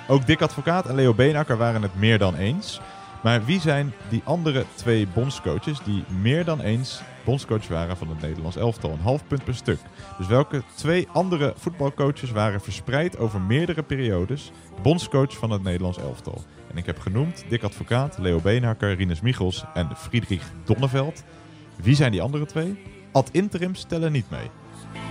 [0.08, 2.82] Ook Dick Advocaat en Leo Beenakker waren het meer dan eens.
[3.23, 8.21] Maar wie zijn die andere twee bondscoaches die meer dan eens bondscoach waren van het
[8.21, 8.91] Nederlands elftal?
[8.91, 9.79] Een half punt per stuk.
[10.17, 16.43] Dus welke twee andere voetbalcoaches waren verspreid over meerdere periodes bondscoach van het Nederlands elftal?
[16.71, 21.23] En ik heb genoemd Dick Advocaat, Leo Beenhakker, Rinus Michels en Friedrich Donneveld.
[21.75, 22.83] Wie zijn die andere twee?
[23.12, 24.49] Ad interims tellen niet mee.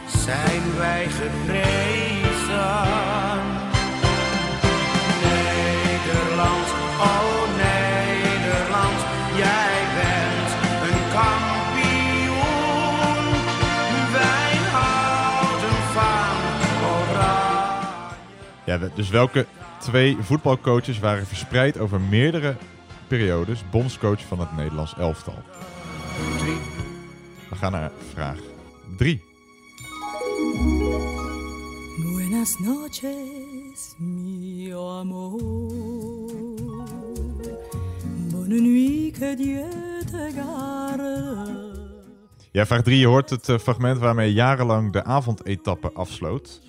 [0.06, 3.21] zijn wij geprezen.
[18.72, 19.46] Ja, dus welke
[19.78, 22.56] twee voetbalcoaches waren verspreid over meerdere
[23.06, 25.38] periodes bondscoach van het Nederlands elftal?
[27.50, 28.38] We gaan naar vraag
[28.96, 29.22] 3.
[31.96, 35.40] Buenas noches, mio amor.
[38.30, 39.68] Bonne nuit, que Dieu
[40.10, 41.60] te garde.
[42.50, 42.98] Ja, vraag 3.
[42.98, 46.60] Je hoort het eh, fragment waarmee jarenlang de avondetappe afsloot.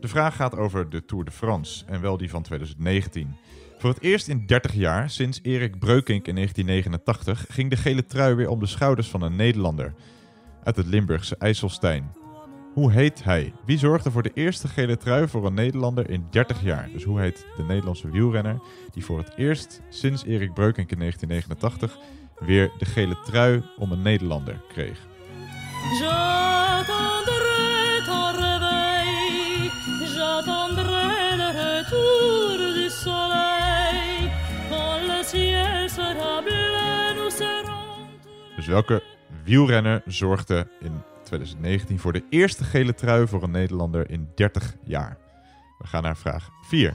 [0.00, 3.36] De vraag gaat over de Tour de France en wel die van 2019.
[3.78, 8.34] Voor het eerst in 30 jaar, sinds Erik Breukink in 1989, ging de gele trui
[8.34, 9.94] weer om de schouders van een Nederlander
[10.64, 12.12] uit het Limburgse IJsselstein.
[12.72, 13.52] Hoe heet hij?
[13.64, 16.88] Wie zorgde voor de eerste gele trui voor een Nederlander in 30 jaar?
[16.92, 18.60] Dus hoe heet de Nederlandse wielrenner
[18.92, 21.98] die voor het eerst sinds Erik Breukink in 1989
[22.38, 24.98] weer de gele trui om een Nederlander kreeg?
[38.60, 39.02] Dus welke
[39.44, 45.16] wielrenner zorgde in 2019 voor de eerste gele trui voor een Nederlander in 30 jaar?
[45.78, 46.94] We gaan naar vraag 4.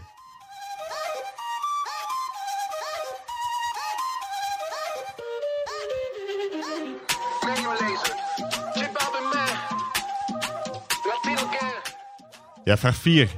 [12.64, 13.30] Ja, vraag 4.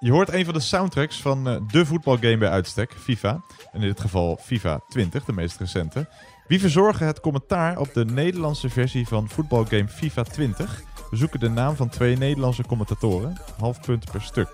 [0.00, 3.40] Je hoort een van de soundtracks van eh, de voetbalgame bij uitstek, FIFA.
[3.72, 6.08] In dit geval FIFA 20, de meest recente.
[6.48, 10.82] Wie verzorgen het commentaar op de Nederlandse versie van voetbalgame FIFA 20?
[11.10, 14.48] We zoeken de naam van twee Nederlandse commentatoren, half punt per stuk.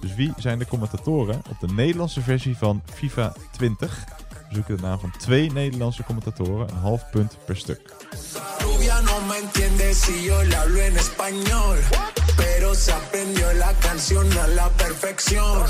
[0.00, 4.04] Dus wie zijn de commentatoren op de Nederlandse versie van FIFA 20?
[4.48, 7.80] We zoeken de naam van twee Nederlandse commentatoren, een half punt per stuk.
[8.58, 11.78] Rubia no me entiende si yo le hablo en español.
[12.36, 15.66] Pero se aprendió la canción a la perfección.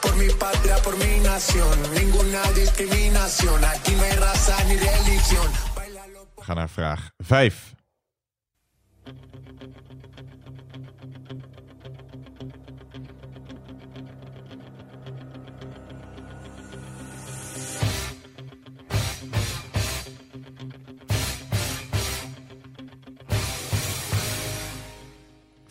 [0.00, 1.76] Por mi patria, por mi nación.
[1.94, 3.64] Ninguna discriminación.
[3.64, 5.50] Aquí no hay raza ni religión.
[6.34, 7.81] We gaan naar vraag 5.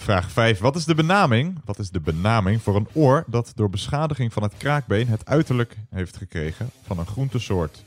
[0.02, 0.60] Vraag 5.
[0.60, 1.62] Wat is de benaming?
[1.66, 5.76] Wat is de benaming voor een oor dat door beschadiging van het kraakbeen het uiterlijk
[5.90, 7.84] heeft gekregen van een groentesoort?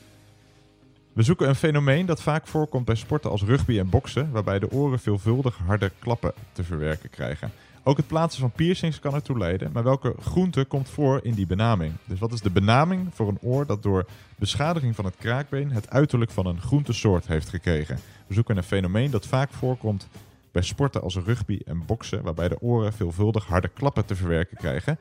[1.13, 4.71] We zoeken een fenomeen dat vaak voorkomt bij sporten als rugby en boksen, waarbij de
[4.71, 7.51] oren veelvuldig harde klappen te verwerken krijgen.
[7.83, 11.47] Ook het plaatsen van piercings kan ertoe leiden, maar welke groente komt voor in die
[11.47, 11.93] benaming?
[12.05, 15.89] Dus wat is de benaming voor een oor dat door beschadiging van het kraakbeen het
[15.89, 17.99] uiterlijk van een groentesoort heeft gekregen?
[18.27, 20.07] We zoeken een fenomeen dat vaak voorkomt
[20.55, 24.99] bij sporten als rugby en boksen, waarbij de oren veelvuldig harde klappen te verwerken krijgen.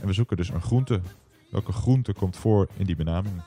[0.00, 1.00] En we zoeken dus een groente.
[1.50, 3.42] Welke groente komt voor in die benaming?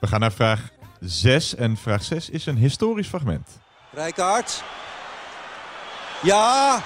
[0.00, 0.68] We gaan naar vraag
[1.00, 1.54] 6.
[1.54, 3.58] En vraag 6 is een historisch fragment.
[3.92, 4.64] Rijkaard.
[6.22, 6.82] Ja,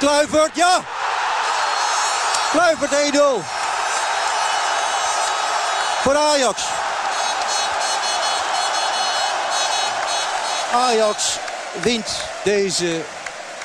[0.00, 0.84] Kluivert, ja.
[2.50, 3.44] Kluivert 1-0.
[6.02, 6.68] Voor Ajax.
[10.72, 11.38] Ajax
[11.82, 13.00] wint deze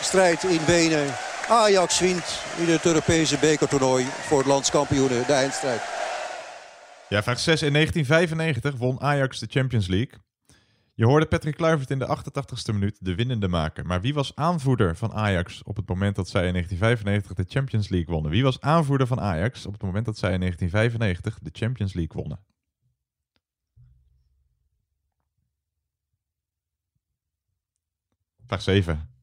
[0.02, 1.15] strijd in Wenen.
[1.48, 5.82] Ajax wint in het Europese bekertoernooi voor het landskampioenen de eindstrijd.
[7.10, 7.62] Ja, vraag 6.
[7.62, 10.24] In 1995 won Ajax de Champions League.
[10.97, 13.88] Je hoorde Patrick Kluivert in de 88ste minuut de winnende maken.
[13.88, 17.89] Maar wie was aanvoerder van Ajax op het moment dat zij in 1995 de Champions
[17.89, 18.31] League wonnen?
[18.31, 22.21] Wie was aanvoerder van Ajax op het moment dat zij in 1995 de Champions League
[22.21, 22.39] wonnen?
[28.45, 29.14] Vraag 7.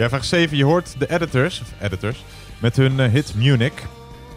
[0.00, 0.56] Ja, vraag 7.
[0.56, 2.24] Je hoort de editors, of editors
[2.58, 3.72] met hun eh, hit Munich.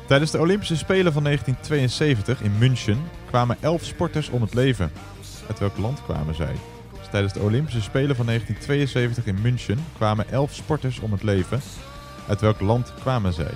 [0.08, 2.98] Tijdens de Olympische Spelen van 1972 in München
[3.28, 4.92] kwamen 11 sporters om het leven.
[5.48, 6.56] Uit welk land kwamen zij?
[7.00, 11.62] Dus tijdens de Olympische Spelen van 1972 in München kwamen 11 sporters om het leven.
[12.28, 13.52] Uit welk land kwamen zij?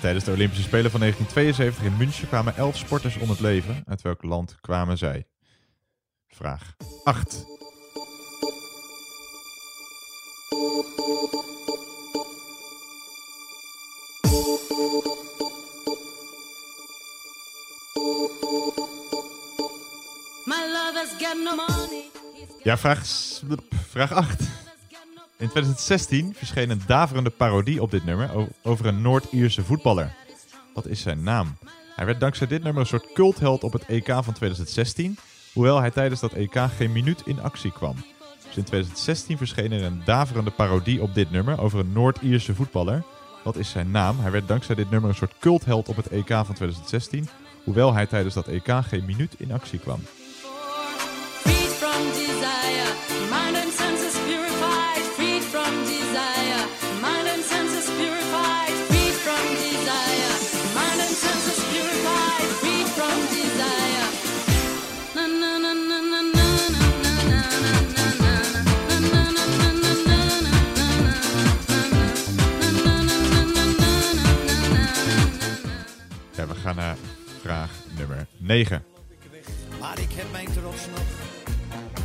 [0.00, 3.82] Tijdens de Olympische Spelen van 1972 in München kwamen 11 sporters om het leven.
[3.86, 5.26] Uit welk land kwamen zij?
[6.28, 7.44] Vraag 8.
[20.44, 22.04] My lover's got no money.
[22.62, 23.06] Ja, vraag,
[23.88, 24.59] vraag 8.
[25.40, 28.30] In 2016 verscheen een daverende parodie op dit nummer
[28.62, 30.14] over een Noord-Ierse voetballer.
[30.74, 31.56] Wat is zijn naam?
[31.96, 35.18] Hij werd dankzij dit nummer een soort cultheld op het EK van 2016,
[35.52, 37.94] hoewel hij tijdens dat EK geen minuut in actie kwam.
[38.46, 43.02] Dus in 2016 verscheen er een daverende parodie op dit nummer over een Noord-Ierse voetballer.
[43.44, 44.20] Wat is zijn naam?
[44.20, 47.28] Hij werd dankzij dit nummer een soort cultheld op het EK van 2016,
[47.64, 50.00] hoewel hij tijdens dat EK geen minuut in actie kwam.
[76.74, 76.96] Gaan naar
[77.40, 78.84] vraag nummer 9.
[79.80, 81.08] Maar ik heb mijn trots nog.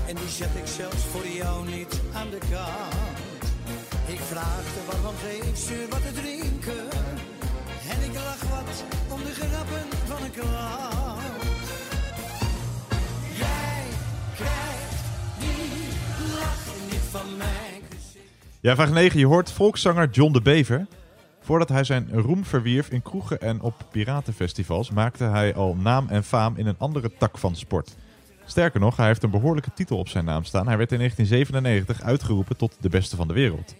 [0.08, 3.43] En die zet ik zelfs voor jou niet aan de kant.
[4.08, 6.89] Ik vraagde waarom geeft ze wat te drinken.
[7.89, 11.21] En ik lach wat om de grappen van een klant.
[13.38, 13.84] Jij
[14.36, 14.95] krijgt
[15.39, 15.88] die
[16.39, 17.82] lach niet van mij.
[18.60, 19.19] Ja, vraag 9.
[19.19, 20.88] Je hoort volkszanger John de Bever.
[21.45, 26.23] Voordat hij zijn roem verwierf in kroegen en op piratenfestivals, maakte hij al naam en
[26.23, 27.95] faam in een andere tak van sport.
[28.45, 30.67] Sterker nog, hij heeft een behoorlijke titel op zijn naam staan.
[30.67, 33.75] Hij werd in 1997 uitgeroepen tot de beste van de wereld.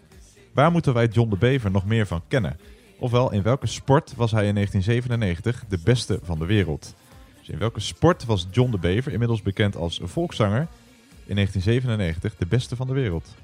[0.54, 2.60] Waar moeten wij John de Bever nog meer van kennen?
[3.00, 6.96] Ofwel, in welke sport was hij in 1997 de beste van de wereld?
[7.40, 10.68] Dus in welke sport was John de Bever, inmiddels bekend als volkszanger,
[11.26, 13.36] in 1997 de beste van de wereld?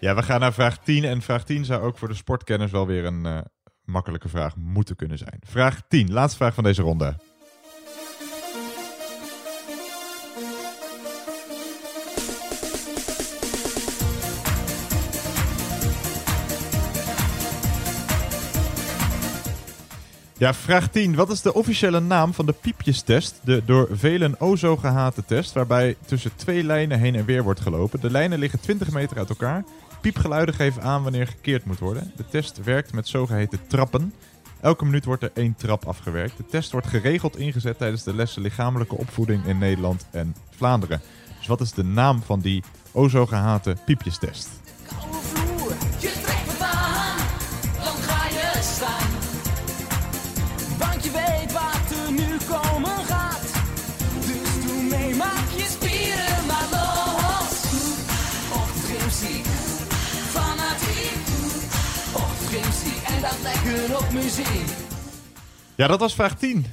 [0.00, 1.04] Ja, we gaan naar vraag 10.
[1.04, 3.38] En vraag 10 zou ook voor de sportkenners wel weer een eh,
[3.84, 5.40] makkelijke vraag moeten kunnen zijn.
[5.46, 7.16] Vraag 10, laatste vraag van deze ronde.
[20.38, 21.14] Ja, vraag 10.
[21.14, 23.40] Wat is de officiële naam van de piepjestest?
[23.44, 27.60] De door velen o zo gehate test, waarbij tussen twee lijnen heen en weer wordt
[27.60, 28.00] gelopen.
[28.00, 29.64] De lijnen liggen 20 meter uit elkaar.
[30.00, 32.12] Piepgeluiden geven aan wanneer gekeerd moet worden.
[32.16, 34.12] De test werkt met zogeheten trappen.
[34.60, 36.36] Elke minuut wordt er één trap afgewerkt.
[36.36, 41.00] De test wordt geregeld ingezet tijdens de lessen lichamelijke opvoeding in Nederland en Vlaanderen.
[41.38, 44.48] Dus wat is de naam van die o zo gehate piepjestest?
[64.12, 64.48] Muziek.
[65.74, 66.66] Ja, dat was vraag 10.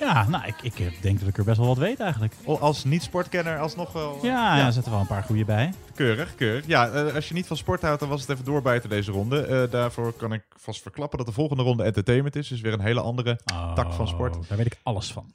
[0.00, 2.34] Ja, nou, ik, ik eh, denk dat ik er best wel wat weet eigenlijk.
[2.44, 4.18] Als niet-sportkenner alsnog wel...
[4.22, 4.66] Ja, ja.
[4.66, 5.72] er zitten wel een paar goede bij.
[5.94, 6.66] Keurig, keurig.
[6.66, 9.40] Ja, eh, als je niet van sport houdt, dan was het even doorbijten deze ronde.
[9.40, 12.48] Eh, daarvoor kan ik vast verklappen dat de volgende ronde entertainment is.
[12.48, 13.38] Dus weer een hele andere
[13.74, 14.36] tak van sport.
[14.36, 15.32] Oh, Daar weet ik alles van.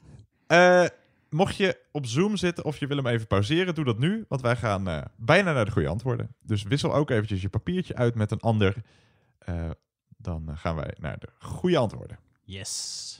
[0.47, 0.85] Eh,
[1.29, 4.25] mocht je op Zoom zitten of je wil hem even pauzeren, doe dat nu.
[4.27, 6.35] Want wij gaan eh, bijna naar de goede antwoorden.
[6.41, 8.75] Dus wissel ook eventjes je papiertje uit met een ander.
[10.21, 12.19] Dan eh, gaan wij naar de goede antwoorden.
[12.43, 13.17] Yes.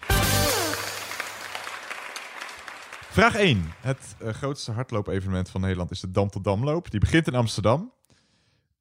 [3.09, 3.63] Vraag 1.
[3.81, 6.91] Het eh, grootste hardloopevenement van Nederland is de Dam tot Damloop.
[6.91, 7.91] Die begint in Amsterdam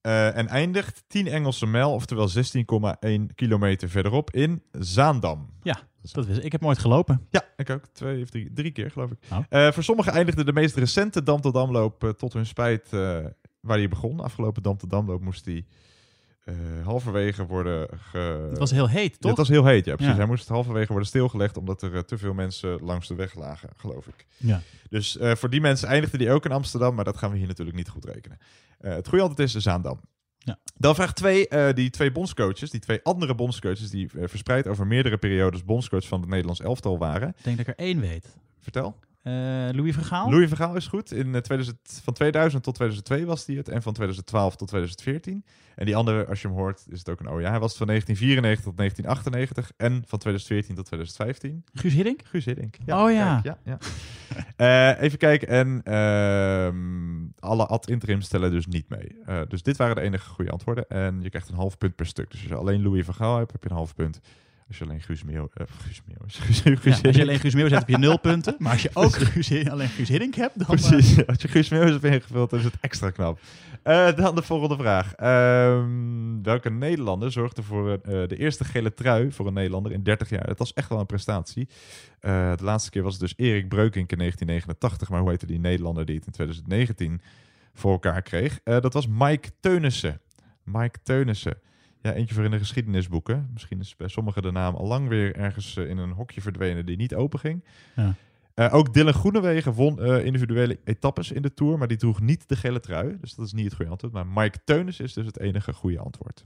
[0.00, 5.50] eh, en eindigt 10 Engelse mijl, oftewel 16,1 kilometer verderop in Zaandam.
[5.62, 5.80] Ja,
[6.12, 6.44] dat wist ik.
[6.44, 7.26] Ik heb nooit gelopen.
[7.30, 7.86] Ja, ik ook.
[7.92, 9.18] Twee of drie, drie keer, geloof ik.
[9.32, 9.38] Oh.
[9.48, 12.90] Eh, voor sommigen eindigde de meest recente Dam tot Damloop tot hun spijt
[13.60, 14.20] waar hij begon.
[14.20, 15.66] Afgelopen Dam tot Damloop moest hij
[16.48, 18.48] eh, halverwege worden ge...
[18.48, 19.30] Het was heel heet, toch?
[19.30, 20.12] Het was heel heet, ja, precies.
[20.12, 20.18] Ja.
[20.18, 23.68] Hij moest halverwege worden stilgelegd omdat er eh, te veel mensen langs de weg lagen,
[23.76, 24.26] geloof ik.
[24.36, 24.62] Ja.
[24.90, 27.46] Dus eh, voor die mensen eindigde die ook in Amsterdam, maar dat gaan we hier
[27.46, 28.38] natuurlijk niet goed rekenen.
[28.78, 30.00] Het goede antwoord is de Zaandam.
[30.38, 30.58] Ja.
[30.76, 31.74] Dan vraag 2.
[31.74, 36.28] die twee bondscoaches, die twee andere bondscoaches die verspreid over meerdere periodes bondscoach van het
[36.28, 37.28] Nederlands elftal waren.
[37.28, 38.36] Ik denk dat ik er één weet.
[38.60, 38.96] Vertel.
[39.22, 39.32] Eh,
[39.72, 40.30] Louis Vergaal?
[40.30, 41.12] Louis Vergaal is goed.
[41.12, 43.68] In eh, 2000, van 2000 tot 2002 was hij het.
[43.68, 45.44] En van 2012 tot 2014.
[45.74, 47.50] En die andere, als je hem hoort, is het ook een oh ja.
[47.50, 49.72] Hij was het van 1994 tot 1998.
[49.76, 51.64] En van 2014 tot 2015.
[51.72, 52.20] Guus Hiddink?
[52.24, 52.76] Guus Hiddink.
[52.86, 53.40] Oh ja.
[53.40, 53.78] kijk, ja, ja.
[54.56, 55.48] Eh, even kijken.
[55.48, 56.76] En ehm,
[57.38, 59.16] alle ad interim stellen dus niet mee.
[59.24, 60.88] Eh, dus dit waren de enige goede antwoorden.
[60.88, 62.30] En je krijgt een half punt per stuk.
[62.30, 64.20] Dus als je alleen Louis Vergaal hebt, heb je een half punt.
[64.68, 65.48] Als je alleen Guus Meeuw...
[65.54, 68.18] eh, Guus Meeuw is- Guus, Guus Ja, als je alleen Guus zet, heb je nul
[68.18, 68.54] punten.
[68.58, 70.66] Maar als je ook Guus, alleen Guus Hiddink hebt, dan...
[70.66, 73.38] Precies, eh, als je Guus Meeuwis hebt ingevuld, dan is het extra knap.
[73.82, 75.14] Eh, dan de volgende vraag.
[75.14, 80.46] Ehm, welke Nederlander zorgde voor de eerste gele trui voor een Nederlander in 30 jaar?
[80.46, 81.68] Dat was echt wel een prestatie.
[82.20, 85.08] De laatste keer was het dus Erik Breukink in 1989.
[85.08, 87.20] Maar hoe heette die Nederlander die het in 2019
[87.74, 88.60] voor elkaar kreeg?
[88.64, 90.20] Dat was Mike Teunissen.
[90.64, 91.58] Mike Teunissen.
[92.02, 93.50] Ja, eentje voor in de geschiedenisboeken.
[93.52, 96.86] Misschien is bij sommigen de naam al lang weer ergens eh, in een hokje verdwenen
[96.86, 97.64] die niet open ging.
[97.96, 98.14] Ja.
[98.54, 102.48] Eh, ook Dylan Groenewegen won eh, individuele etappes in de Tour, maar die droeg niet
[102.48, 103.16] de gele trui.
[103.20, 104.12] Dus dat is niet het goede antwoord.
[104.12, 106.44] Maar Mike Teunis is dus het enige goede antwoord.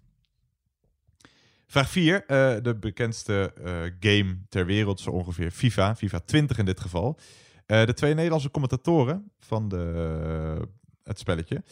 [1.66, 2.24] Vraag 4.
[2.62, 3.52] de bekendste
[4.00, 5.96] game ter wereld, zo ongeveer FIFA.
[5.96, 7.18] FIFA 20 in dit geval.
[7.66, 10.68] De twee Nederlandse commentatoren van de,
[11.04, 11.62] het spelletje.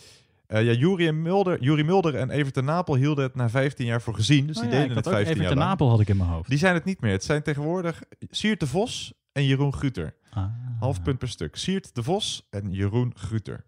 [0.51, 3.87] Eh ja, Juri, en Mulder, Juri Mulder en Evert de Napel hielden het na 15
[3.87, 4.47] jaar voor gezien.
[4.47, 5.71] Dus Oh die ja, deden het ook 15 Evert jaar de lang.
[5.71, 6.49] Napel had ik in mijn hoofd.
[6.49, 7.13] Die zijn het niet meer.
[7.13, 10.15] Het zijn tegenwoordig Siert de Vos en Jeroen Gruter.
[10.31, 10.45] Ah.
[10.79, 11.57] Half punt per stuk.
[11.57, 13.65] Siert de Vos en Jeroen Gruter.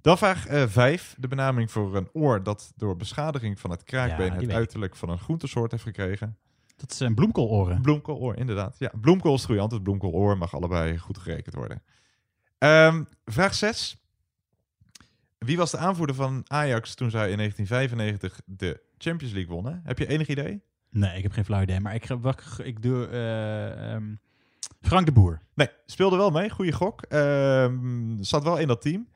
[0.00, 1.14] Dan vraag 5.
[1.18, 4.50] de benaming voor een oor dat door beschadiging van het kraakbeen Ja, het ik.
[4.50, 6.36] uiterlijk van een groentesoort heeft gekregen.
[6.76, 7.82] Dat zijn bloemkooloren.
[7.82, 8.76] Bloemkooloor, inderdaad.
[8.78, 9.82] Ja, bloemkool is het goede antwoord.
[9.82, 11.82] Bloemkooloor mag allebei goed gerekend worden.
[12.58, 14.02] Ehm, vraag 6.
[15.38, 19.80] Wie was de aanvoerder van Ajax toen zij in 1995 de Champions League wonnen?
[19.84, 20.62] Heb je enig idee?
[20.90, 21.80] Nee, ik heb geen flauw idee.
[21.80, 24.14] Maar ik, wacht, ik doe eh, ehm,
[24.80, 25.40] Frank de Boer.
[25.54, 26.50] Nee, speelde wel mee.
[26.50, 27.02] Goede gok.
[27.02, 29.08] Ehm, zat wel in dat team.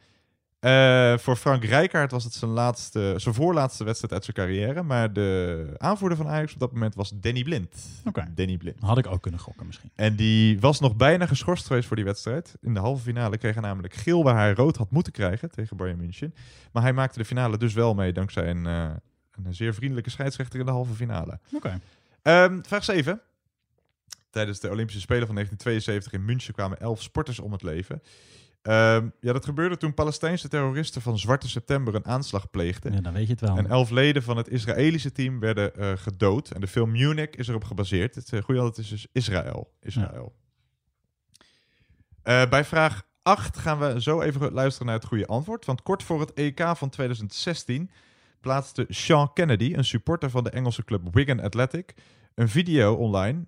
[0.63, 4.83] Eh, voor Frank Rijkaard was het zijn, laatste, zijn voorlaatste wedstrijd uit zijn carrière.
[4.83, 7.77] Maar de aanvoerder van Ajax op dat moment was Danny Blind.
[8.05, 8.31] Oké.
[8.35, 8.81] Danny Blind.
[8.81, 9.91] Had ik ook kunnen gokken misschien.
[9.95, 12.55] En die was nog bijna geschorst geweest voor die wedstrijd.
[12.61, 15.77] In de halve finale kreeg hij namelijk geel waar hij rood had moeten krijgen tegen
[15.77, 16.35] Bayern München.
[16.73, 18.91] Maar hij maakte de finale dus wel mee dankzij een, eh,
[19.45, 21.39] een zeer vriendelijke scheidsrechter in de halve finale.
[21.53, 21.81] Oké.
[22.23, 23.21] Ehm, vraag 7.
[24.31, 28.03] Tijdens de Olympische Spelen van 1972 in München kwamen elf sporters om het leven.
[28.63, 32.93] Ehm, ja, dat gebeurde toen Palestijnse terroristen van Zwarte September een aanslag pleegden.
[32.93, 33.57] Ja, dan weet je het wel.
[33.57, 36.51] En elf leden van het Israëlische team werden eh, gedood.
[36.51, 38.15] En de film Munich is erop gebaseerd.
[38.15, 39.73] Het uh, goede antwoord is dus Israël.
[39.81, 40.35] Israël.
[42.23, 45.65] Eh, bij vraag 8 gaan we zo even luisteren naar het goede antwoord.
[45.65, 47.91] Want kort voor het EK van 2016
[48.41, 51.95] plaatste Sean Kennedy, een supporter van de Engelse club Wigan Athletic,
[52.35, 53.47] een video online.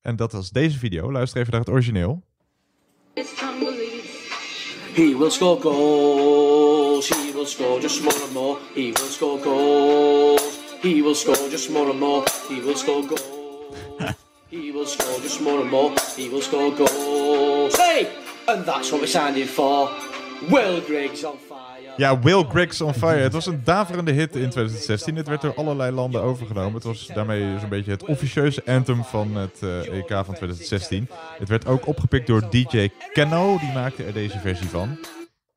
[0.00, 1.12] En dat was deze video.
[1.12, 2.22] Luister even naar het origineel.
[4.94, 7.06] He will score goals.
[7.08, 8.58] He will score just more and more.
[8.74, 10.58] He will score goals.
[10.82, 12.24] He will score just more and more.
[12.48, 13.76] He will score goals.
[14.50, 15.94] he will score just more and more.
[16.16, 17.76] He will score goals.
[17.76, 18.12] Hey!
[18.48, 19.90] And that's what we're signing for.
[20.50, 21.69] Will Griggs on fire.
[22.00, 23.16] Ja, Will Griggs on Fire.
[23.22, 25.16] Het was een daverende hit in 2016.
[25.16, 26.74] Het werd door allerlei landen overgenomen.
[26.74, 31.08] Het was daarmee zo'n beetje het officieuze anthem van het eh, EK van 2016.
[31.38, 33.58] Het werd ook opgepikt door DJ Keno.
[33.58, 34.88] Die maakte er deze versie van.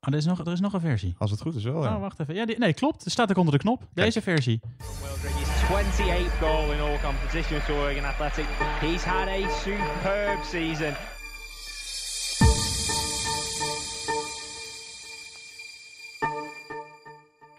[0.01, 1.15] Oh, er, is nog, er is nog een versie.
[1.17, 1.95] Als het goed is wel, ja.
[1.95, 2.35] Oh, wacht even.
[2.35, 3.03] Ja, die- nee, klopt.
[3.03, 3.81] Het staat ook onder de knop.
[3.93, 4.59] Deze versie.
[4.77, 8.45] Will Griggs 28th goal in all competitions for Wigan Athletic.
[8.79, 10.93] He's had a superb season.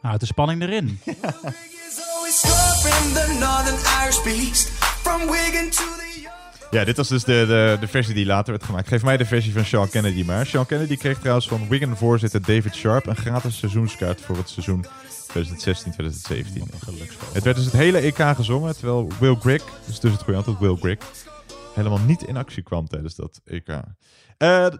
[0.05, 0.99] Houdt de spanning erin.
[6.71, 8.89] Ja, dit was dus de, de, de versie die later werd gemaakt.
[8.89, 10.47] Geef mij de versie van Sean Kennedy maar.
[10.47, 14.89] Sean Kennedy kreeg trouwens van Wigan-voorzitter David Sharp een gratis seizoenskaart voor het seizoen 2016-2017.
[17.33, 20.59] Het werd dus het hele EK gezongen, terwijl Will Grigg, dus dus het goede antwoord,
[20.59, 20.99] Will Grigg,
[21.75, 23.69] helemaal niet in actie kwam tijdens dat EK.
[23.69, 23.81] Eh,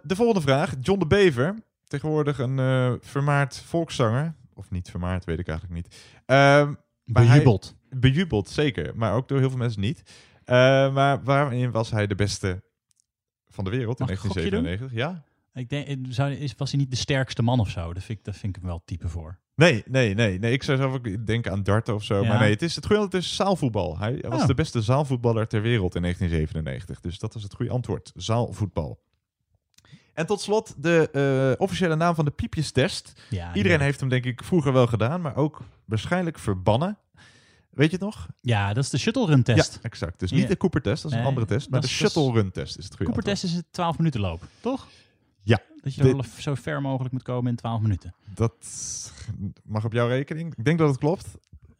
[0.03, 0.73] de volgende vraag.
[0.81, 1.55] John de Bever,
[1.87, 4.35] tegenwoordig een eh, vermaard volkszanger.
[4.55, 5.95] Of niet vermaard, weet ik eigenlijk niet.
[6.25, 6.75] Ehm, hij-
[7.27, 7.75] Bejubeld.
[7.89, 8.91] bejubeld, zeker.
[8.95, 10.03] Maar ook door heel veel mensen niet.
[10.43, 10.55] Eh,
[10.93, 12.63] maar waarin was hij de beste
[13.47, 14.63] van de wereld in Mag ik een gokje doen?
[14.63, 14.99] 1997?
[14.99, 15.23] Ja?
[15.61, 17.93] Ik denk, zou, is, was hij niet de sterkste man of zo?
[17.93, 19.39] Dat vind ik, dat vind ik hem wel type voor.
[19.55, 20.51] Nee, nee, nee, nee.
[20.51, 22.21] Ik zou zelf ook denken aan darten of zo.
[22.21, 22.27] Ja.
[22.27, 23.97] Maar nee, het is het goede antwoord is zaalvoetbal.
[23.99, 24.47] Hij was Oh.
[24.47, 26.99] de beste zaalvoetballer ter wereld in 1997.
[26.99, 28.11] Dus dat was het goede antwoord.
[28.15, 29.03] Zaalvoetbal.
[30.15, 31.09] En tot slot de
[31.55, 33.13] eh, officiële naam van de piepjestest.
[33.29, 33.83] Ja, Iedereen ja.
[33.83, 36.97] heeft hem denk ik vroeger wel gedaan, maar ook waarschijnlijk verbannen.
[37.69, 38.27] Weet je het nog?
[38.41, 39.73] Ja, dat is de shuttle run test.
[39.73, 40.19] Ja, exact.
[40.19, 41.69] Dus niet de Cooper test, dat is een Nee, andere test.
[41.69, 44.47] Maar de shuttle run test is het goede Cooper test is het 12 minuten loop,
[44.59, 44.87] toch?
[45.41, 45.59] Ja.
[45.81, 48.13] Dat je zo ver mogelijk moet komen in 12 minuten.
[48.33, 48.53] Dat
[49.63, 50.53] mag op jouw rekening.
[50.57, 51.25] Ik denk dat het klopt.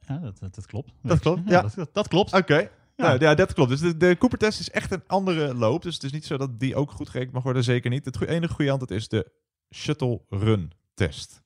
[0.08, 0.92] Ja, dat, dat, dat klopt.
[1.02, 1.62] Dat klopt, Ja, ja.
[1.62, 2.34] dat- dat, dat klopt.
[2.34, 2.70] Oké.
[2.96, 3.06] Ja.
[3.08, 3.70] Nou, ja, dat klopt.
[3.70, 5.82] Dus de, de Cooper-test is echt een andere loop.
[5.82, 7.64] Dus het is niet zo dat die ook goed gerekend mag worden.
[7.64, 8.06] Zeker niet.
[8.06, 9.32] Het enige goede antwoord is de
[9.74, 11.44] shuttle run test.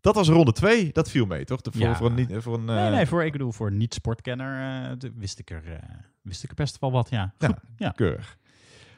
[0.00, 0.92] Dat was ronde 2.
[0.92, 1.60] Dat viel mee, toch?
[1.60, 1.96] De, voor, Ja.
[1.96, 5.38] voor een, niet- voor een, Nee, eh, nee, voor, ik bedoel, voor niet-sportkenner eh, wist,
[5.38, 5.78] ik er, eh,
[6.22, 7.34] wist ik er best wel wat, ja.
[7.38, 7.90] Goed, ja.
[7.90, 8.36] Keurig.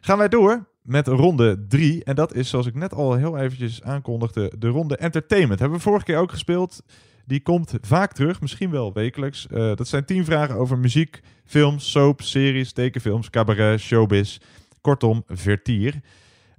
[0.00, 2.04] Gaan wij door met ronde 3.
[2.04, 5.58] En dat is, zoals ik net al heel eventjes aankondigde, de ronde entertainment.
[5.60, 6.82] Hebben we vorige keer ook gespeeld.
[7.26, 9.46] Die komt vaak terug, misschien wel wekelijks.
[9.46, 14.38] Eh, dat zijn 10 vragen over muziek, films, soap, series, tekenfilms, cabaret, showbiz.
[14.80, 16.00] Kortom, vertier.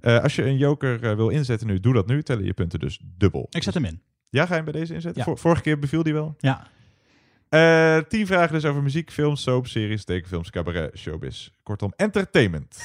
[0.00, 2.22] Eh, als je een joker eh, wil inzetten nu, doe dat nu.
[2.22, 3.46] Tellen je punten dus dubbel.
[3.50, 4.02] Ik zet hem in.
[4.30, 5.20] Ja, ga je hem bij deze inzetten?
[5.20, 5.24] Ja.
[5.28, 6.36] Vor- vorige keer beviel die wel?
[6.38, 6.66] Ja.
[8.08, 11.48] Tien vragen dus over muziek, films, soap, series, tekenfilms, cabaret, showbiz.
[11.62, 12.76] Kortom, entertainment.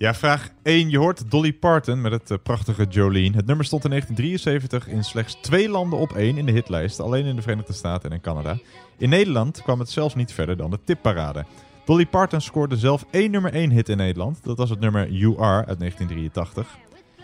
[0.00, 0.90] Ja, vraag 1.
[0.90, 3.36] Je hoort Dolly Parton met het eh, prachtige Jolene.
[3.36, 7.00] Het nummer stond in 1973 in slechts twee landen op één in de hitlijst.
[7.00, 8.58] Alleen in de Verenigde Staten en in Canada.
[8.98, 11.44] In Nederland kwam het zelfs niet verder dan de tipparade.
[11.84, 14.44] Dolly Parton scoorde zelf één nummer 1 hit in Nederland.
[14.44, 16.66] Dat was het nummer You Are uit 1983.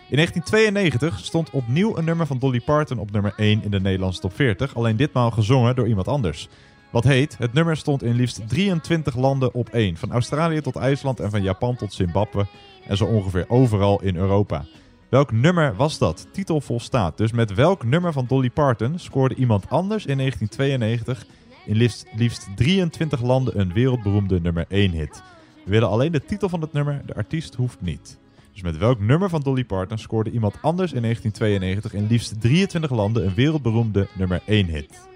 [0.08, 4.20] In 1992 stond opnieuw een nummer van Dolly Parton op nummer 1 in de Nederlandse
[4.20, 4.74] top 40.
[4.74, 6.48] Alleen ditmaal gezongen door iemand anders.
[6.90, 9.96] Wat heet, het nummer stond in liefst 23 landen op 1.
[9.96, 12.46] Van Australië tot IJsland en van Japan tot Zimbabwe.
[12.86, 14.64] En zo ongeveer overal in Europa.
[15.08, 16.26] Welk nummer was dat?
[16.32, 17.16] Titel volstaat.
[17.16, 21.26] Dus met welk nummer van Dolly Parton scoorde iemand anders in 1992
[21.66, 25.22] in liefst, liefst 23 landen een wereldberoemde nummer 1 hit?
[25.64, 28.18] We willen alleen de titel van het nummer, de artiest hoeft niet.
[28.52, 32.90] Dus met welk nummer van Dolly Parton scoorde iemand anders in 1992 in liefst 23
[32.90, 35.08] landen een wereldberoemde nummer 1 hit?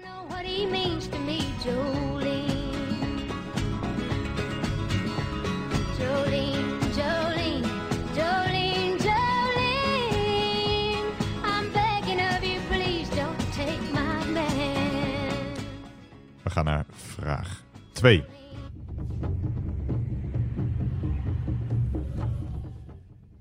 [16.51, 18.23] Gaan naar vraag 2.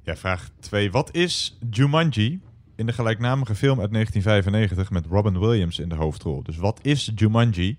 [0.02, 0.90] Ja, vraag 2.
[0.90, 2.40] Wat is Jumanji
[2.76, 6.42] in de gelijknamige film uit 1995 met Robin Williams in de hoofdrol?
[6.42, 7.78] Dus wat is Jumanji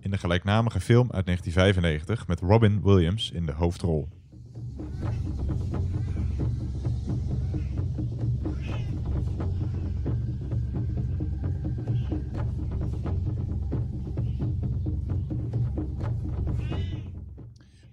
[0.00, 4.08] in de gelijknamige film uit 1995 met Robin Williams in de hoofdrol?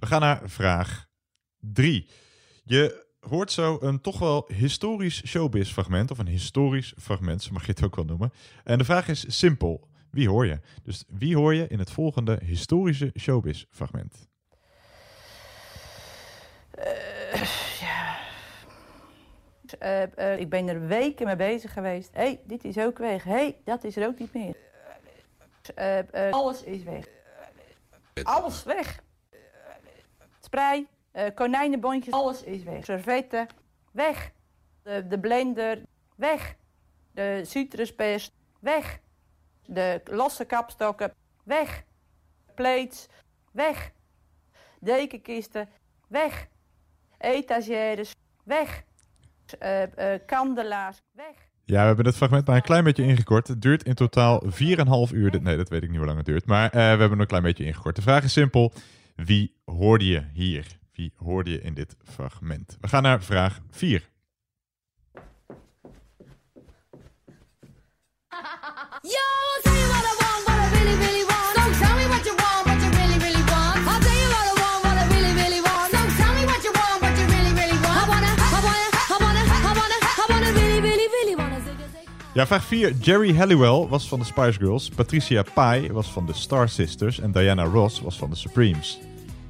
[0.10, 1.08] Gaan naar vraag
[1.60, 2.08] 3.
[2.64, 7.66] Je hoort zo een toch wel historisch showbiz fragment, of een historisch fragment, zo mag
[7.66, 8.34] je het ook wel noemen.
[8.64, 9.88] En de vraag is simpel.
[10.12, 10.60] Wie hoor je?
[10.84, 14.28] Dus wie hoor je in het volgende historische showbiz fragment?
[19.80, 22.10] Eh, eh, ik ben er weken mee bezig geweest.
[22.14, 23.24] Hé, hey, dit is ook weg.
[23.24, 24.56] Hé, hey, dat is er ook niet meer.
[25.76, 27.06] Eh, eh, alles is weg.
[28.24, 29.04] Alles weg.
[30.50, 32.86] Sprei, eh, konijnenbondjes, alles is weg.
[32.86, 33.48] Servetten,
[33.92, 34.32] weg.
[34.84, 35.82] De, de blender,
[36.16, 36.56] weg.
[37.12, 39.00] De citruspest, weg.
[39.66, 41.84] De losse kapstokken, weg.
[42.56, 43.08] Plates,
[43.52, 43.92] weg.
[44.80, 45.70] Dekenkisten,
[46.08, 46.48] weg.
[47.18, 48.84] Etagères, weg.
[49.60, 51.36] Eh, eh, kandelaars, weg.
[51.66, 53.48] Ja, we hebben het fragment maar een klein beetje ingekort.
[53.48, 55.42] Het duurt in totaal 4,5 uur.
[55.42, 56.46] Nee, dat weet ik niet hoe lang het duurt.
[56.46, 57.96] Maar eh, we hebben het een klein beetje ingekort.
[57.96, 58.74] De vraag is simpel.
[59.26, 60.66] Wie hoorde je hier?
[60.92, 62.78] Wie hoorde je in dit fragment?
[62.82, 64.02] We gaan naar vraag 4.
[69.02, 71.54] Yo, I'll tell you what I want, what I really, really want.
[71.56, 73.78] So tell me what you want, what you really, really want.
[73.88, 75.90] I'll tell you what I want, what I really, really want.
[75.92, 77.98] So tell me what you want, what you really, really want.
[78.02, 81.80] I wanna, I wanna, I wanna, I wanna, I wanna really, really, really wanna zig
[81.86, 82.08] a zig.
[82.34, 82.94] Ja, vraag 4.
[83.02, 84.90] Jerry Halliwell was van de Spice Girls.
[84.90, 87.20] Patricia Pai was van de Star Sisters.
[87.20, 89.09] En Diana Ross was van de Supremes.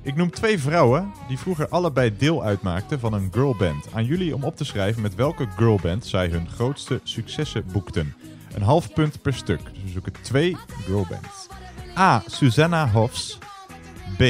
[0.09, 3.87] Ik noem twee vrouwen die vroeger allebei deel uitmaakten van een girlband.
[3.93, 8.15] Aan jullie om op te schrijven met welke girlband zij hun grootste successen boekten.
[8.53, 9.59] Een half punt per stuk.
[9.73, 11.47] Dus we zoeken twee girlbands.
[11.97, 12.23] A.
[12.25, 13.37] Susanna Hoffs.
[14.17, 14.23] B.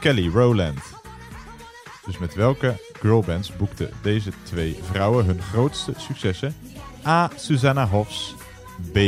[0.00, 0.80] Kelly Rowland.
[2.04, 6.54] Dus met welke girlbands boekten deze twee vrouwen hun grootste successen?
[7.06, 7.30] A.
[7.36, 8.34] Susanna Hoffs.
[8.92, 8.98] B.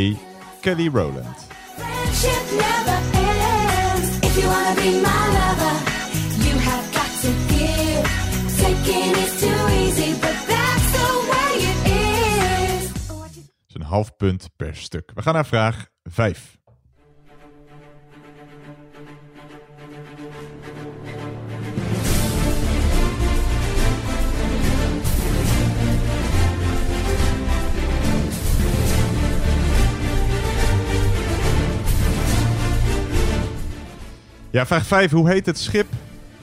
[0.60, 1.46] Kelly Rowland.
[13.78, 15.10] Een half punt per stuk.
[15.14, 16.56] We gaan naar vraag 5.
[34.50, 35.10] Ja, vraag 5.
[35.10, 35.86] Hoe heet het schip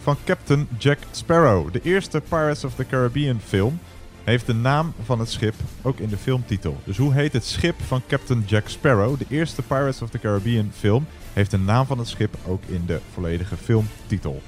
[0.06, 1.74] van Captain Jack Sparrow?
[1.74, 3.80] De eerste Pirates of the Caribbean film
[4.24, 6.78] heeft de naam van het schip ook in de filmtitel.
[6.84, 9.18] Dus hoe heet het schip van Captain Jack Sparrow?
[9.18, 12.84] De eerste Pirates of the Caribbean film heeft de naam van het schip ook in
[12.86, 14.42] de volledige filmtitel.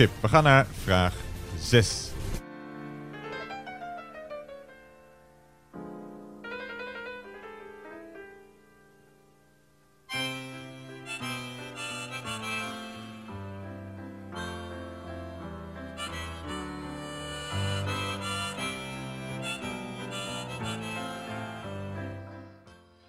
[0.00, 0.10] Schip?
[0.20, 1.14] We gaan naar vraag
[1.58, 2.08] 6.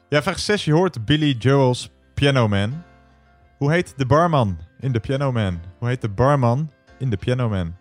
[0.09, 0.65] Ja, vraag 6.
[0.65, 2.83] Je hoort Billy Joel's Piano Man.
[3.57, 5.59] Hoe heet de barman in de Piano Man?
[5.77, 6.71] Hoe heet de barman
[7.01, 7.75] in de Piano Man?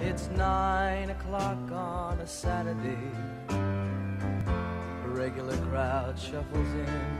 [0.00, 3.10] It's nine o'clock on a Saturday.
[5.04, 7.18] A regular crowd shuffles in.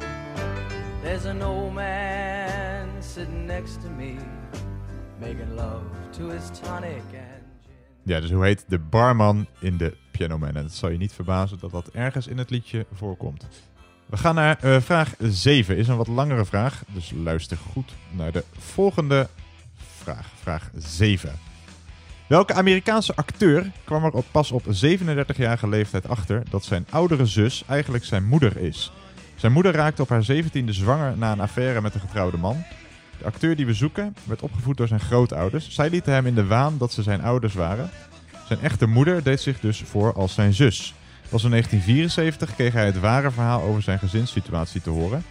[1.02, 4.16] There's an old man sitting next to me,
[5.20, 7.38] making love to his tonic and
[8.02, 10.56] Ja, dus hoe heet de barman in de Piano Man?
[10.56, 13.48] En het zal je niet verbazen dat dat ergens in het liedje voorkomt.
[14.06, 15.76] We gaan naar eh, vraag 7.
[15.76, 19.28] Is een wat langere vraag, dus luister goed naar de volgende
[20.08, 20.26] vraag.
[20.42, 21.32] Vraag 7.
[22.26, 27.62] Welke Amerikaanse acteur kwam er op, pas op 37-jarige leeftijd achter dat zijn oudere zus
[27.66, 28.92] eigenlijk zijn moeder is?
[29.36, 32.64] Zijn moeder raakte op haar 17e zwanger na een affaire met een getrouwde man.
[33.18, 35.70] De acteur die we zoeken werd opgevoed door zijn grootouders.
[35.70, 37.90] Zij lieten hem in de waan dat ze zijn ouders waren.
[38.46, 40.94] Zijn echte moeder deed zich dus voor als zijn zus.
[41.28, 45.22] Pas in 1974 kreeg hij het ware verhaal over zijn gezinssituatie te horen.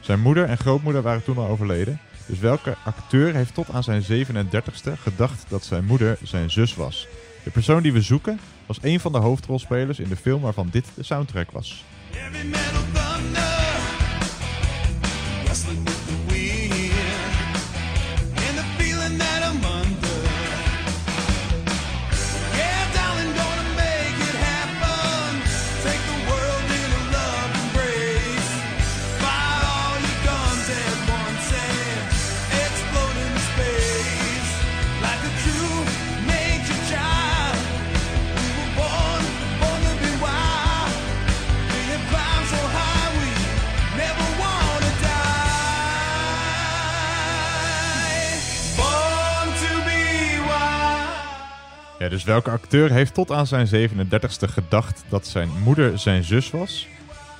[0.00, 2.00] Zijn moeder en grootmoeder waren toen al overleden.
[2.30, 7.06] Dus welke acteur heeft tot aan zijn 37ste gedacht dat zijn moeder zijn zus was?
[7.44, 10.86] De persoon die we zoeken was een van de hoofdrolspelers in de film waarvan dit
[10.94, 11.84] de soundtrack was.
[52.10, 56.88] Dus welke acteur heeft tot aan zijn 37ste gedacht dat zijn moeder zijn zus was?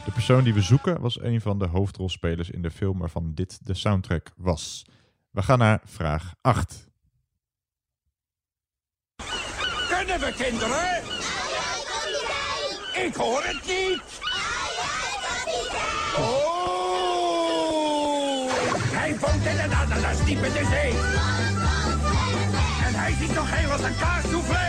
[0.04, 3.66] De persoon die we zoeken was een van de hoofdrolspelers in de film waarvan dit
[3.66, 4.86] de soundtrack was.
[5.30, 6.88] We gaan naar vraag 8.
[9.88, 11.02] Kunnen we, kinderen?
[13.06, 14.02] Ik hoor het niet.
[16.16, 16.50] Oh!
[18.92, 21.59] Hij woont in een ananas diep in de zee.
[23.00, 24.68] Hij ziet nog heel als een kaassoufflé.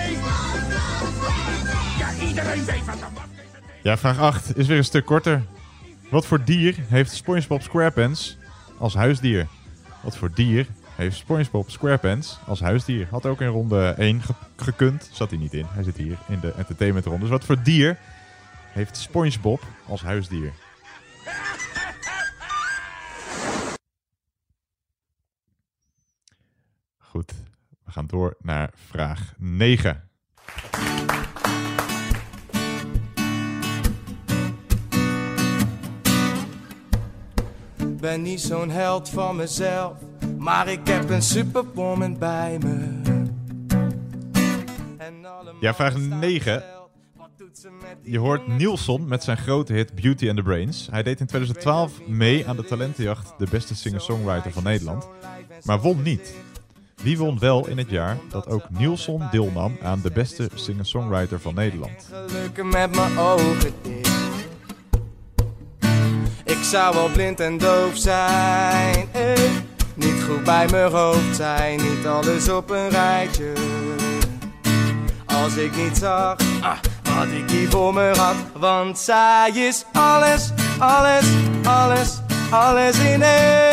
[1.98, 3.32] Ja, iedereen weet wat een
[3.84, 5.42] Ja, vraag 8 is weer een stuk korter.
[6.10, 8.38] Wat voor dier heeft SpongeBob SquarePants
[8.78, 9.48] als huisdier?
[10.04, 13.08] Wat voor dier heeft SpongeBob SquarePants als huisdier?
[13.10, 15.10] Had ook in ronde 1 ge- gekund.
[15.12, 15.66] Zat hij niet in.
[15.70, 17.20] Hij zit hier in de entertainmentronde.
[17.22, 17.98] Dus wat voor dier
[18.72, 20.52] heeft SpongeBob als huisdier?
[26.98, 27.34] Goed,
[27.92, 30.10] we gaan door naar vraag 9.
[38.00, 39.94] Ben niet zo'n held van mezelf,
[40.38, 43.02] maar ik heb een superwoman bij me.
[45.60, 46.64] Ja, vraag 9.
[48.02, 50.88] Je hoort Nielsen met zijn grote hit Beauty and the Brains.
[50.92, 55.08] Hij deed in 2012 mee aan de talentenjacht De Beste Singer-Songwriter van Nederland,
[55.64, 56.34] maar won niet.
[57.02, 61.54] Wie won wel in het jaar dat ook Nielsen deelnam aan De Beste Singer-Songwriter van
[61.54, 62.08] Nederland?
[62.12, 63.74] Gelukken met mijn ogen.
[66.44, 69.34] Ik zou wel blind en doof zijn, eh.
[69.94, 73.54] niet goed bij mijn hoofd zijn, niet alles op een rijtje.
[75.26, 76.78] Als ik niet zag ah,
[77.16, 81.26] wat ik hier voor me had, want zij is alles, alles,
[81.64, 82.22] alles,
[82.52, 83.71] alles in één.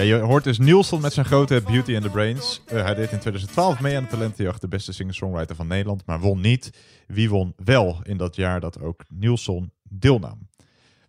[0.00, 2.62] Ja, je hoort dus Nielsen met zijn grote Beauty and the Brains.
[2.66, 6.20] Eh, hij deed in 2012 mee aan de talentenjacht De Beste Singer-Songwriter van Nederland, maar
[6.20, 6.70] won niet.
[7.06, 10.48] Wie won wel in dat jaar dat ook Nielsen deelnam?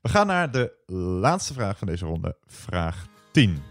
[0.02, 0.74] We gaan naar de
[1.22, 3.71] laatste vraag van deze ronde, vraag 10.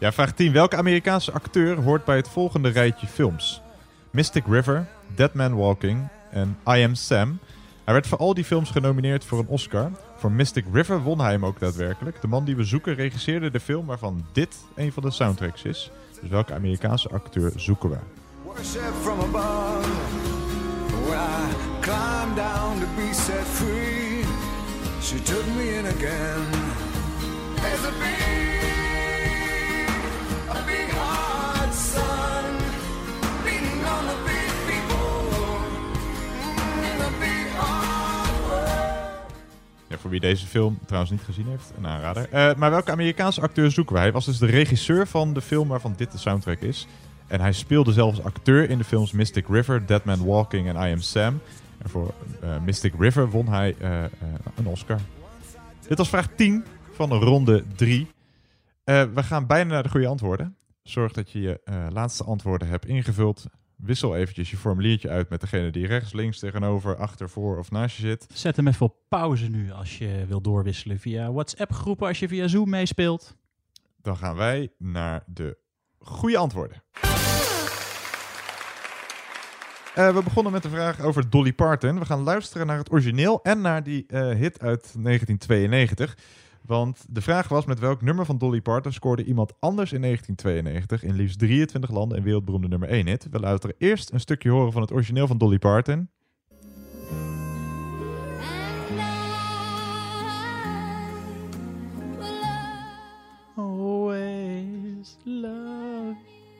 [0.00, 0.52] Ja, vraag 10.
[0.52, 3.62] Welke Amerikaanse acteur hoort bij het volgende rijtje films?
[4.10, 7.38] Mystic River, Dead Man Walking en I Am Sam.
[7.84, 9.90] Hij werd voor al die films genomineerd voor een Oscar.
[10.16, 12.20] Voor Mystic River won hij hem ook daadwerkelijk.
[12.20, 15.90] De man die we zoeken regisseerde de film waarvan dit een van de soundtracks is.
[16.20, 17.96] Dus welke Amerikaanse acteur zoeken we?
[25.02, 26.76] She took me in again.
[27.60, 28.57] A
[40.08, 42.28] voor wie deze film trouwens niet gezien heeft, een aanrader.
[42.30, 44.00] Eh, maar welke Amerikaanse acteur zoeken we?
[44.00, 46.86] Hij was dus de regisseur van de film waarvan dit de soundtrack is.
[47.26, 50.92] En hij speelde zelfs acteur in de films Mystic River, Dead Man Walking en I
[50.92, 51.40] Am Sam.
[51.78, 53.90] En voor eh, Mystic River won hij eh,
[54.56, 54.98] een Oscar.
[55.88, 58.06] Dit was vraag 10 van ronde 3.
[58.88, 60.56] Eh, we gaan bijna naar de goede antwoorden.
[60.82, 63.46] Zorg dat je je eh, laatste antwoorden hebt ingevuld.
[63.76, 67.96] Wissel eventjes je formuliertje uit met degene die rechts, links, tegenover, achter, voor of naast
[67.96, 68.26] je zit.
[68.32, 72.48] Zet hem even op pauze nu als je wil doorwisselen via WhatsApp-groepen als je via
[72.48, 73.36] Zoom meespeelt.
[74.02, 75.56] Dan gaan wij naar de
[75.98, 76.82] goede antwoorden.
[79.94, 81.98] Eh, we begonnen met de vraag over Dolly Parton.
[81.98, 86.16] We gaan luisteren naar het origineel en naar die hit uit 1992.
[86.68, 91.02] Want de vraag was met welk nummer van Dolly Parton scoorde iemand anders in 1992
[91.02, 93.26] in liefst 23 landen een wereldberoemde nummer 1 hit.
[93.30, 96.10] We luisteren eerst een stukje horen van het origineel van Dolly Parton.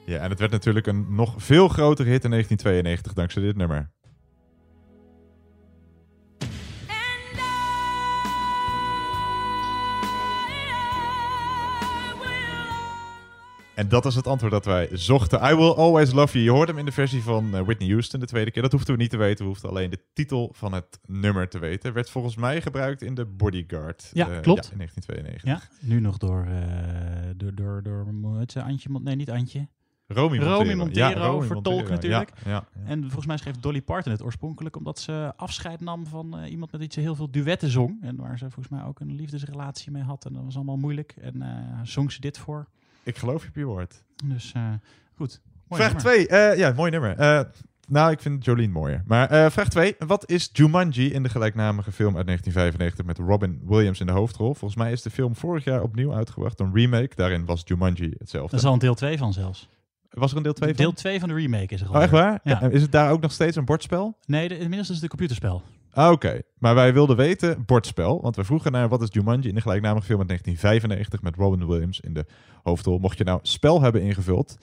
[0.06, 3.90] Ja, en het werd natuurlijk een nog veel grotere hit in 1992 dankzij dit nummer.
[13.78, 15.50] En dat is het antwoord dat wij zochten.
[15.50, 16.44] I Will Always Love You.
[16.44, 18.62] Je hoort hem in de versie van eh, Whitney Houston de tweede keer.
[18.62, 19.44] Dat hoefden we niet te weten.
[19.44, 21.92] We hoefden alleen de titel van het nummer te weten.
[21.92, 24.10] Werd volgens mij gebruikt in de Bodyguard.
[24.12, 24.64] Ja, eh, klopt.
[24.64, 25.42] Ja, in 1992.
[25.80, 29.68] Ja, nu nog door, eh door, door, door ze, Antje, nee niet Antje.
[30.06, 30.56] Romy Montero.
[30.56, 31.94] Romy Montero, Ja, Romy vertolkt Montero.
[31.94, 32.32] natuurlijk.
[32.44, 32.64] Ja.
[32.84, 36.80] En volgens mij schreef Dolly Parton het oorspronkelijk omdat ze afscheid nam van iemand met
[36.80, 38.02] wie ze heel veel duetten zong.
[38.02, 40.24] En waar ze volgens mij ook een liefdesrelatie mee had.
[40.24, 41.14] En dat was allemaal moeilijk.
[41.20, 41.44] En
[41.82, 42.68] zong ze dit voor.
[43.08, 44.02] Ik geloof je op je woord.
[44.24, 44.62] Dus eh,
[45.14, 45.40] goed.
[45.68, 46.26] Mooi Vraag nummer.
[46.26, 46.56] 2.
[46.56, 47.16] ja, mooi nummer.
[47.16, 47.40] Eh,
[47.88, 49.02] Nou, ik vind Jolene mooier.
[49.06, 49.94] Maar eh, vraag 2.
[49.98, 54.54] Wat is Jumanji in de gelijknamige film uit 1995 met Robin Williams in de hoofdrol?
[54.54, 56.60] Volgens mij is de film vorig jaar opnieuw uitgebracht.
[56.60, 57.10] Een remake.
[57.14, 58.56] Daarin was Jumanji hetzelfde.
[58.56, 59.68] Er is al een deel 2 van zelfs.
[60.10, 60.84] Was er een deel 2 van?
[60.84, 61.94] Deel 2 van de remake is er al.
[61.94, 62.40] Oh, echt waar?
[62.42, 62.62] Ja.
[62.62, 64.16] En Is het daar ook nog steeds een bordspel?
[64.26, 65.62] Nee, de, inmiddels is het een computerspel.
[65.98, 68.20] Ah, Oké, maar wij wilden weten bordspel.
[68.22, 71.66] Want we vroegen naar wat is Jumanji in de gelijknamige film uit 1995 met Robin
[71.68, 72.26] Williams in de
[72.62, 72.98] hoofdrol.
[72.98, 74.56] Mocht je nou spel hebben ingevuld,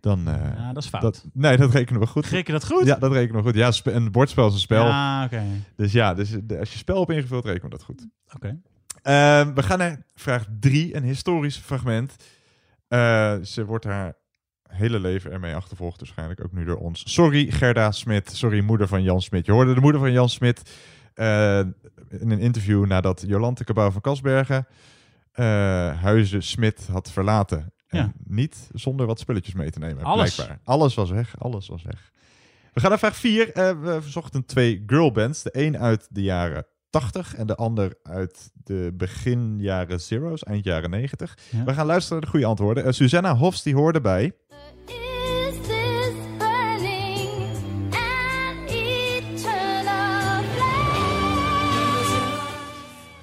[0.00, 0.28] dan...
[0.28, 1.24] eh, Ja, dat is fout.
[1.32, 2.26] nee, dat rekenen we goed.
[2.26, 2.86] Reken dat goed?
[2.86, 3.54] Ja, dat rekenen we goed.
[3.84, 4.84] Ja, een bordspel is een spel.
[5.24, 5.42] Oké.
[5.76, 8.06] Dus ja, dus als je spel hebt ingevuld, rekenen we dat goed.
[8.34, 8.60] Oké.
[9.02, 12.16] Ehm, we gaan naar vraag 3, een historisch fragment.
[12.88, 14.14] Eh, ze wordt haar
[14.68, 17.12] hele leven ermee achtervolgd, waarschijnlijk ook nu door ons.
[17.12, 19.46] Sorry Gerda Smit, sorry moeder van Jan Smit.
[19.46, 20.70] Je hoorde de moeder van Jan Smit
[21.14, 21.58] eh,
[22.08, 24.66] in een interview nadat Jolante Cabau van Kasbergen
[25.32, 25.44] eh,
[26.02, 27.72] Huizen Smit had verlaten.
[27.86, 28.12] En Ja.
[28.24, 30.34] niet zonder wat spulletjes mee te nemen, Alles.
[30.34, 30.58] blijkbaar.
[30.64, 32.10] Alles was weg, alles was weg.
[32.72, 33.50] We gaan naar vraag 4.
[33.54, 35.42] we verzochten twee girlbands.
[35.42, 40.64] De een uit de jaren 80 en de ander uit de begin jaren zero's, eind
[40.64, 41.38] jaren 90.
[41.50, 41.64] Ja.
[41.64, 42.84] We gaan luisteren naar de goede antwoorden.
[42.84, 44.32] Eh, Susanna Hofs die hoorde bij.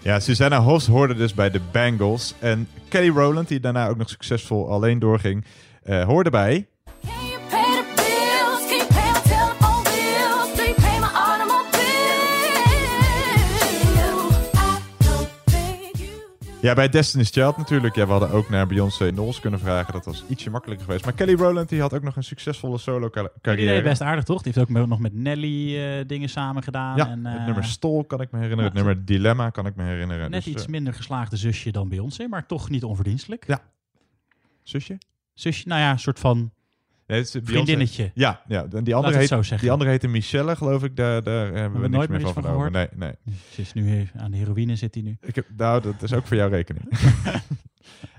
[0.04, 2.34] Ja, Susanna Hofs hoorde dus bij de Bangles.
[2.40, 5.46] En Kelly Rowland, die daarna ook nog succesvol alleen doorging,
[5.84, 6.68] eh, hoorde bij.
[16.64, 17.96] Ja, bij Destiny's Child natuurlijk.
[17.96, 19.94] Ja, we hadden ook naar Beyoncé Knowles kunnen vragen.
[19.94, 21.06] Dat was ietsje makkelijker geweest.
[21.06, 23.74] Maar Kelly Rowland die had ook nog een succesvolle solo Die carrière.
[23.74, 24.42] deed best aardig, toch?
[24.42, 26.98] Die heeft ook nog met Nelly eh, dingen samen gedaan.
[26.98, 28.66] Ja, en, het eh, nummer Stol kan ik me herinneren.
[28.72, 30.32] het nummer Dilemma kan ik me herinneren.
[30.32, 33.44] Net Dus, iets eh, minder geslaagde zusje dan Beyoncé, maar toch niet onverdienstelijk.
[33.48, 33.62] Ja.
[34.62, 34.98] Zusje?
[35.34, 36.52] Zusje, nou ja, een soort van
[37.14, 38.12] Nee, vriendinnetje.
[38.14, 38.66] Ja, ja.
[38.72, 40.96] En die andere, heet, die andere heette Michelle, geloof ik.
[40.96, 42.72] Daar, daar hebben we, we nooit meer van vernomen.
[42.72, 43.14] Nee, nee.
[43.52, 45.18] Ze is nu even aan de heroïne zit hij nu.
[45.22, 46.86] Ik heb, nou, dat is ook voor jouw rekening.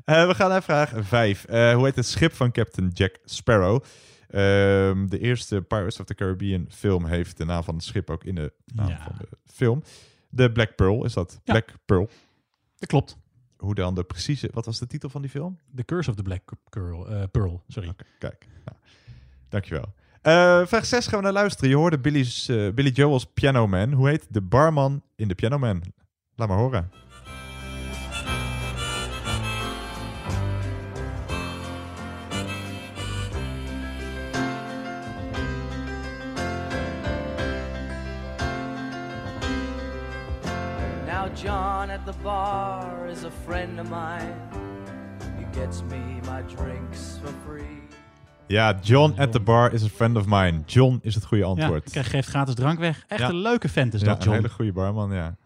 [0.05, 1.47] Eh, we gaan naar vraag 5.
[1.49, 3.83] hoe heet het schip van Captain Jack Sparrow?
[4.29, 8.25] Ehm, de eerste Pirates of the Caribbean film heeft de naam van het schip ook
[8.25, 9.03] in de naam Ja.
[9.05, 9.83] van de film.
[10.29, 11.41] De Black Pearl is dat.
[11.45, 12.09] Black Pearl.
[12.79, 13.17] Dat klopt.
[13.57, 14.49] Hoe dan de precieze...
[14.53, 15.59] Wat was de titel van die film?
[15.75, 17.09] The Curse of the Black Pearl.
[17.09, 17.93] eh, Pearl sorry.
[18.19, 18.47] Kijk,
[19.55, 19.95] dankjewel.
[20.23, 21.71] Eh vraag 6 gaan we naar luisteren.
[21.71, 23.93] Je hoorde Billy's, eh, Billy Joel's Piano Man.
[23.93, 25.83] Hoe heet de barman in de Piano Man?
[26.35, 26.91] Laat maar horen.
[41.07, 44.35] Now John at the bar is a friend of mine.
[45.39, 47.84] He gets me my drinks for free.
[48.47, 50.61] Ja, John at the bar is a friend of mine.
[50.67, 51.91] John is het goede Ja, antwoord.
[51.91, 53.05] krijg geeft gratis drank weg.
[53.09, 53.29] Echt Ja.
[53.29, 54.29] een leuke vent is ja, dat, John.
[54.29, 55.37] een hele goede barman, ja.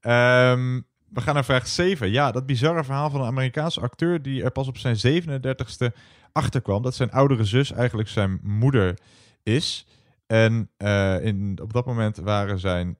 [0.00, 2.10] Ehm, we gaan naar vraag 7.
[2.10, 4.22] Ja, dat bizarre verhaal van een Amerikaanse acteur...
[4.22, 5.96] die er pas op zijn 37ste
[6.32, 6.82] achterkwam...
[6.82, 8.98] dat zijn oudere zus eigenlijk zijn moeder
[9.42, 9.86] is.
[10.26, 12.96] En eh, in, op dat moment waren zijn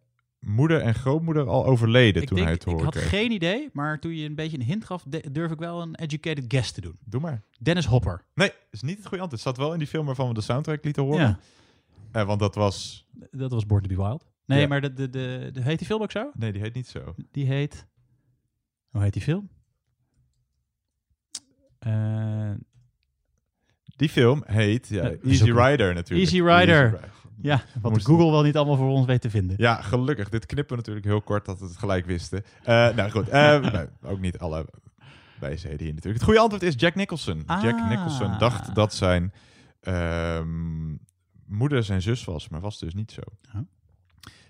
[0.47, 2.23] moeder en grootmoeder al overleden...
[2.23, 3.09] Ik, toen denk, hij het ik horen had kreeg.
[3.09, 6.45] geen idee, maar toen je een beetje een hint gaf, durf ik wel een educated
[6.49, 6.99] guess te doen.
[7.05, 7.43] Doe maar.
[7.61, 8.25] Dennis Hopper.
[8.35, 9.45] Nee, is niet het goede antwoord.
[9.45, 11.21] Het zat wel in die film waarvan we de soundtrack lieten horen.
[11.21, 11.39] Ja.
[12.13, 13.07] Eh, want dat was...
[13.31, 14.27] Dat was Born to be Wild.
[14.47, 14.67] Nee, Ja.
[14.67, 16.31] maar de, de, de, de, heet die film ook zo?
[16.35, 17.15] Nee, die heet niet zo.
[17.31, 17.87] Die heet...
[18.91, 19.49] Hoe heet die film?
[21.79, 22.51] Eh,
[23.97, 25.45] Die film heet ja, Easy.
[25.53, 26.31] Rider natuurlijk.
[26.31, 26.83] Easy Rider.
[26.83, 27.11] Easy Rider.
[27.43, 29.57] Ja, wat Moest- Google wel niet allemaal voor ons weet te vinden.
[29.59, 30.29] Ja, gelukkig.
[30.29, 32.45] Dit knippen we natuurlijk heel kort dat we het gelijk wisten.
[32.63, 34.67] Eh, nou goed, eh, nou, ook niet alle
[35.41, 36.15] wijsheden hier natuurlijk.
[36.15, 37.43] Het goede antwoord is Jack Nicholson.
[37.47, 37.89] Jack Ah.
[37.89, 39.33] Nicholson dacht dat zijn
[39.81, 40.95] ehm,
[41.47, 43.21] moeder zijn zus was, maar was dus niet zo.
[43.55, 43.61] Oh.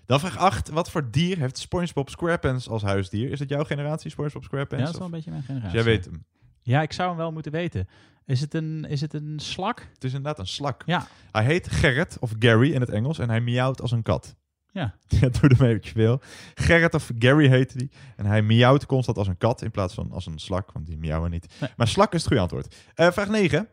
[0.05, 0.69] Dan vraag 8.
[0.69, 3.31] Wat voor dier heeft SpongeBob SquarePants als huisdier?
[3.31, 4.83] Is het jouw generatie, SpongeBob Ja, SquarePants?
[4.83, 5.75] dat is wel een beetje mijn Dus generatie.
[5.77, 6.25] jij weet hem.
[6.67, 7.87] Ja, ik zou hem wel moeten weten.
[8.25, 9.79] Is het een, is het een slak?
[9.93, 10.83] Het is inderdaad een slak.
[10.85, 11.07] Ja.
[11.31, 14.35] Hij heet Gerrit, of Gary in het Engels, en hij miauwt als een kat.
[14.71, 14.95] Ja.
[15.19, 16.21] Ja, doe ermee wat je wil.
[16.53, 17.91] Gerrit of Gary heette die.
[18.15, 20.97] En hij miauwt constant als een kat in plaats van als een slak, want die
[20.97, 21.47] miauwen niet.
[21.77, 22.75] Maar slak is het goede antwoord.
[22.95, 23.67] Eh, vraag 9.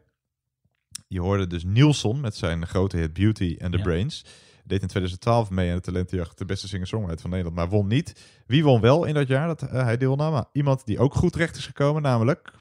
[1.08, 3.84] Je hoorde dus Nielsen met zijn grote hit Beauty and the Ja.
[3.84, 4.24] Brains.
[4.64, 8.24] Deed in 2012 mee aan de talentenjacht de beste singer-songwriter van Nederland, maar won niet.
[8.46, 10.32] Wie won wel in dat jaar dat eh, hij deelnam?
[10.32, 12.52] Nou, Iemand die ook goed terecht is gekomen, namelijk...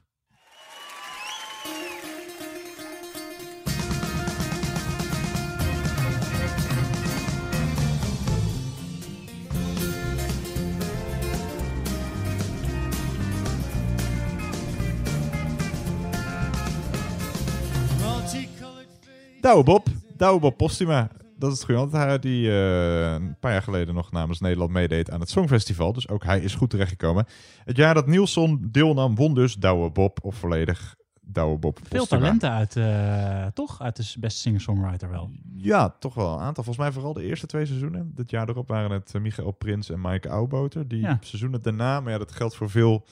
[19.44, 19.86] Douwe Bob.
[20.16, 21.08] Douwe Bob Postuma.
[21.38, 22.04] Dat is het goede antwoord.
[22.04, 25.92] Hij die eh, een paar jaar geleden nog namens Nederland meedeed aan het Songfestival.
[25.92, 27.26] Dus ook hij is goed terechtgekomen.
[27.64, 31.78] Het jaar dat Nielsen deelnam won dus Douwe Bob of volledig Douwe Bob.
[31.82, 32.20] Veel Postuma.
[32.20, 33.80] talenten uit, eh, toch?
[33.80, 35.30] Uit de beste singer-songwriter wel.
[35.56, 36.64] Ja, toch wel een aantal.
[36.64, 38.12] Volgens mij vooral de eerste twee seizoenen.
[38.14, 40.88] Dit jaar erop waren het Michael Prins en Maaike Auwboter.
[40.88, 41.18] Die Ja.
[41.20, 43.04] seizoenen daarna, maar ja, dat geldt voor veel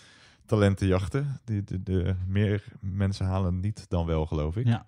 [0.47, 1.41] talentenjachten.
[1.45, 4.67] Die, de, de, meer mensen halen niet dan wel, geloof ik.
[4.67, 4.85] Ja.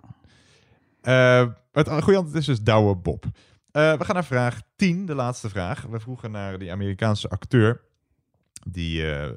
[1.04, 3.24] Eh, het goede antwoord is dus Douwe Bob.
[3.70, 5.82] Eh, we gaan naar vraag 10, de laatste vraag.
[5.82, 7.80] We vroegen naar die Amerikaanse acteur.
[8.68, 9.30] Die eh,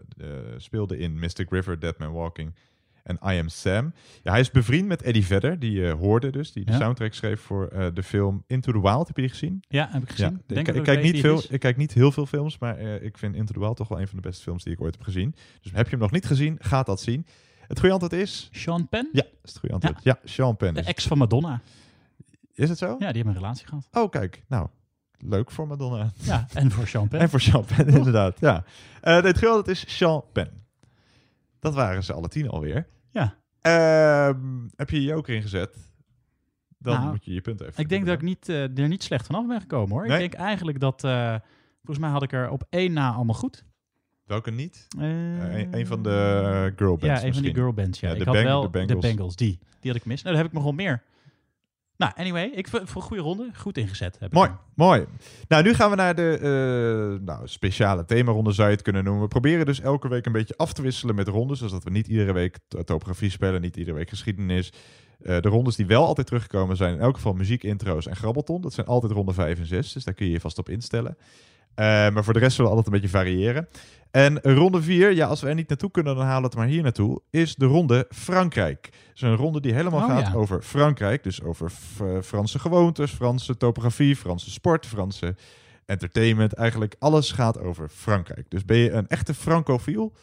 [0.57, 2.55] speelde in Mystic River, Dead Man Walking
[3.03, 3.93] en I Am Sam.
[4.23, 6.51] Ja, hij is bevriend met Eddie Vedder, die je hoorde dus.
[6.51, 6.77] Die de Ja.
[6.77, 9.07] soundtrack schreef voor de film Into the Wild.
[9.07, 9.63] Heb je die gezien?
[9.67, 10.41] Ja, heb ik gezien.
[10.45, 11.47] Denk ik, kijk niet veel, is.
[11.47, 14.07] ik kijk niet heel veel films, maar ik vind Into the Wild toch wel een
[14.07, 15.35] van de beste films die ik ooit heb gezien.
[15.61, 17.25] Dus heb je hem nog niet gezien, ga dat zien.
[17.67, 18.49] Het goede antwoord is...
[18.51, 19.09] Sean Penn?
[19.11, 20.03] Ja, dat is het goede antwoord.
[20.03, 20.73] Ja, Sean Penn.
[20.73, 20.95] De is het.
[20.95, 21.61] ex van Madonna.
[22.53, 22.87] Is het zo?
[22.87, 23.87] Ja, die hebben een relatie gehad.
[23.91, 24.43] Oh, kijk.
[24.47, 24.67] Nou,
[25.17, 26.11] leuk voor Madonna.
[26.21, 27.21] Ja, en voor Sean Penn.
[27.21, 28.39] En voor Sean Penn, inderdaad.
[28.39, 28.63] Ja.
[29.01, 30.65] Eh nee, het goede antwoord is Sean Penn.
[31.59, 32.87] Dat waren ze alle tien alweer.
[33.11, 33.35] Ja.
[33.61, 35.77] Ehm, heb je je joker ingezet?
[36.77, 39.03] Dan Nou, moet je je punt even Ik denk dat ik niet, eh, er niet
[39.03, 40.07] slecht vanaf ben gekomen hoor.
[40.07, 40.23] Nee?
[40.23, 41.35] Ik denk eigenlijk dat, eh,
[41.75, 43.63] volgens mij had ik er op één na allemaal goed.
[44.27, 44.87] Welke niet?
[44.99, 45.07] Eh,
[45.59, 47.99] een, een van de eh, girl bands ja, een van die girlbands.
[47.99, 48.11] Ja.
[48.11, 48.99] Ik de had Bang- wel de de Bangles.
[49.05, 49.59] Bengals, die.
[49.79, 50.21] Die had ik mis.
[50.23, 51.03] Nou, dan heb ik nog wel meer.
[51.97, 53.49] Nou, anyway, ik voor een goede ronde.
[53.55, 54.19] Goed ingezet.
[54.19, 55.05] Heb Mooi, mooi.
[55.47, 59.21] Nou, nu gaan we naar de eh, nou, speciale themaronde, zou je het kunnen noemen.
[59.21, 61.59] We proberen dus elke week een beetje af te wisselen met rondes.
[61.59, 64.71] Zodat we niet iedere week to- topografie spelen, niet iedere week geschiedenis.
[65.17, 68.61] De rondes die wel altijd terugkomen zijn in elk geval muziekintro's en grabbelton.
[68.61, 71.17] Dat zijn altijd ronde 5 en 6, dus daar kun je je vast op instellen.
[71.77, 73.67] Eh, maar voor de rest zullen we altijd een beetje variëren.
[74.11, 76.67] En ronde 4, ja, als we er niet naartoe kunnen, dan halen we het maar
[76.67, 78.81] hier naartoe, is de ronde Frankrijk.
[78.91, 80.33] Dat is een ronde die helemaal Oh, gaat ja.
[80.33, 81.23] over Frankrijk.
[81.23, 81.71] Dus over
[82.01, 85.35] eh, Franse gewoontes, Franse topografie, Franse sport, Franse
[85.85, 86.53] entertainment.
[86.53, 88.49] Eigenlijk alles gaat over Frankrijk.
[88.49, 90.13] Dus ben je een echte francofiel,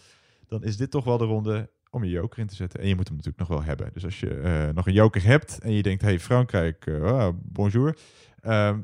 [0.49, 2.81] dan is dit toch wel de ronde om je joker in te zetten.
[2.81, 3.91] En je moet hem natuurlijk nog wel hebben.
[3.93, 7.97] Dus als je eh, nog een joker hebt en je denkt, hey Frankrijk, ah, bonjour.
[8.41, 8.79] Ehm,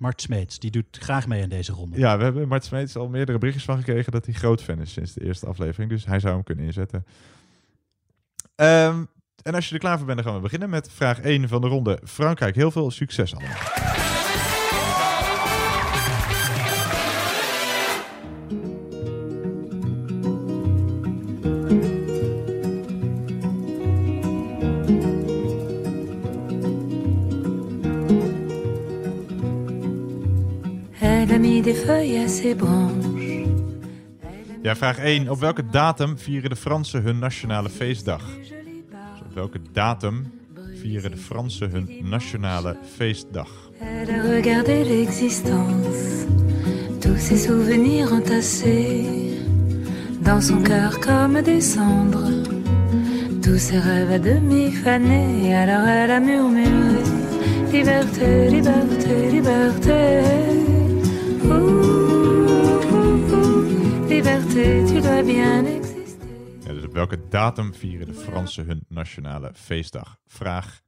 [0.00, 1.98] Mart Smeets, die doet graag mee aan deze ronde.
[1.98, 4.92] ja, we hebben Mart Smeets al meerdere berichtjes van gekregen dat hij groot fan is
[4.92, 5.90] sinds de eerste aflevering.
[5.90, 7.06] Dus hij zou hem kunnen inzetten.
[8.54, 9.04] Ehm,
[9.42, 11.60] en als je er klaar voor bent, dan gaan we beginnen met vraag 1 van
[11.60, 12.00] de ronde.
[12.04, 13.99] Frankrijk, heel veel succes allemaal.
[31.70, 33.46] Des feuilles à ses branches.
[34.62, 35.28] Ja, vraag 1.
[35.28, 38.22] Op welke datum vieren de Fransen hun nationale feestdag?
[38.38, 40.32] Dus op welke datum
[40.74, 43.48] vieren de Fransen hun nationale feestdag?
[44.22, 46.26] Regardé l'existence,
[46.98, 49.06] tous ses souvenirs entassés
[50.22, 52.30] dans son cœur comme des cendres,
[53.42, 55.54] tous ses rêves à demi fanés.
[55.54, 57.02] Alors elle a murmuré
[57.72, 60.59] Liberté, liberté, liberté.
[66.74, 70.18] Dus op welke datum vieren de Fransen hun nationale feestdag?
[70.26, 70.82] Vraag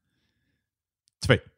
[1.19, 1.52] 2.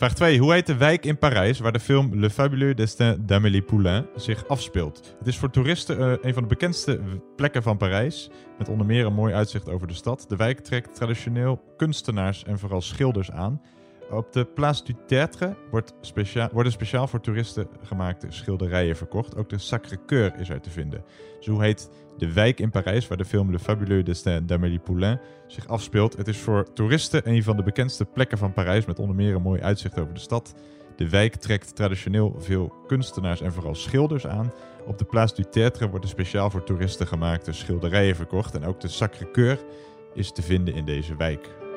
[0.00, 0.38] Vraag 2.
[0.38, 4.48] Hoe heet de wijk in Parijs waar de film Le Fabuleux Destin d'Amélie Poulain zich
[4.48, 5.16] afspeelt?
[5.18, 7.00] Het is voor toeristen eh, een van de bekendste
[7.36, 10.24] plekken van Parijs, met onder meer een mooi uitzicht over de stad.
[10.28, 13.60] De wijk trekt traditioneel kunstenaars en vooral schilders aan.
[14.10, 19.36] Op de Place du Tertre wordt specia worden speciaal voor toeristen gemaakte schilderijen verkocht.
[19.36, 21.04] Ook de Sacré-Cœur is er te vinden.
[21.44, 25.68] Hoe heet de wijk in Parijs waar de film Le Fabuleux Destin d'Amélie Poulain zich
[25.68, 26.16] afspeelt?
[26.16, 29.42] Het is voor toeristen een van de bekendste plekken van Parijs met onder meer een
[29.42, 30.54] mooi uitzicht over de stad.
[30.96, 34.52] De wijk trekt traditioneel veel kunstenaars en vooral schilders aan.
[34.86, 38.54] Op de Place du Tertre worden speciaal voor toeristen gemaakte schilderijen verkocht.
[38.54, 39.58] En ook de Sacré-Cœur
[40.14, 41.69] is te vinden in deze wijk.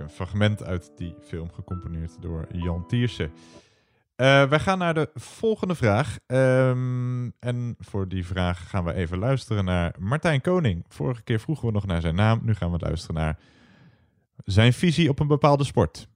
[0.00, 3.32] Een fragment uit die film gecomponeerd door Jan Tiersen.
[4.16, 6.18] Eh, wij gaan naar de volgende vraag.
[6.26, 10.84] Ehm, en voor die vraag gaan we even luisteren naar Martijn Koning.
[10.88, 12.40] Vorige keer vroegen we nog naar zijn naam.
[12.42, 13.38] Nu gaan we luisteren naar
[14.44, 16.08] Zijn visie op een bepaalde sport.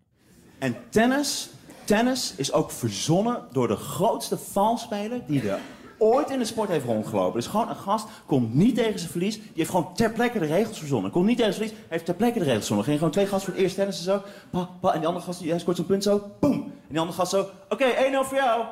[0.59, 1.51] En tennis,
[1.85, 5.61] tennis is ook verzonnen door de grootste valspeler die er
[5.99, 7.41] ooit in de sport heeft rondgelopen.
[7.41, 9.35] Dus gewoon een gast, komt niet tegen zijn verlies.
[9.35, 11.11] Die heeft gewoon ter plekke de regels verzonnen.
[11.11, 12.85] Komt niet tegen zijn verlies, heeft ter plekke de regels verzonnen.
[12.85, 14.23] Ging gewoon twee gasten voor het eerst tennis en zo.
[14.51, 16.31] Pa, pa, en die andere gast, die scoort zo'n punt zo.
[16.41, 16.53] Boom.
[16.53, 17.47] En die andere gast zo.
[17.69, 17.91] Oké, 1-0
[18.27, 18.65] voor jou.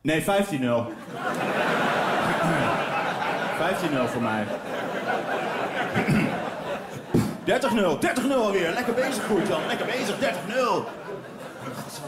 [0.00, 0.24] Nee, 15-0.
[0.24, 0.26] 15-0
[4.06, 4.44] voor mij.
[7.46, 8.72] 30-0, 30-0 alweer.
[8.72, 9.66] Lekker bezig, goed Jan.
[9.66, 11.05] Lekker bezig, 30-0.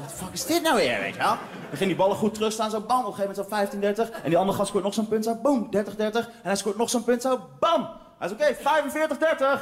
[0.09, 1.37] Wat fuck is dit nou weer, weet je wel?
[1.69, 4.23] Dan ging die ballen goed terugstaan, zo bam, op een gegeven moment zo 15-30.
[4.23, 5.71] En die andere gast scoort nog zo'n punt, zo boom, 30-30.
[5.99, 7.89] En hij scoort nog zo'n punt, zo bam.
[8.19, 9.61] Hij is oké, 45-30.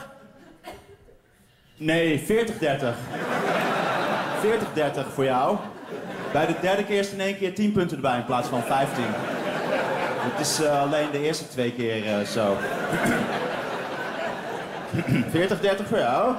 [1.77, 2.25] Nee, 40-30.
[5.07, 5.57] 40-30 voor jou.
[6.33, 9.05] Bij de derde keer is in één keer 10 punten erbij in plaats van 15.
[9.07, 12.57] Het is eh, alleen de eerste twee keer eh, zo.
[15.83, 16.35] 40-30 voor jou.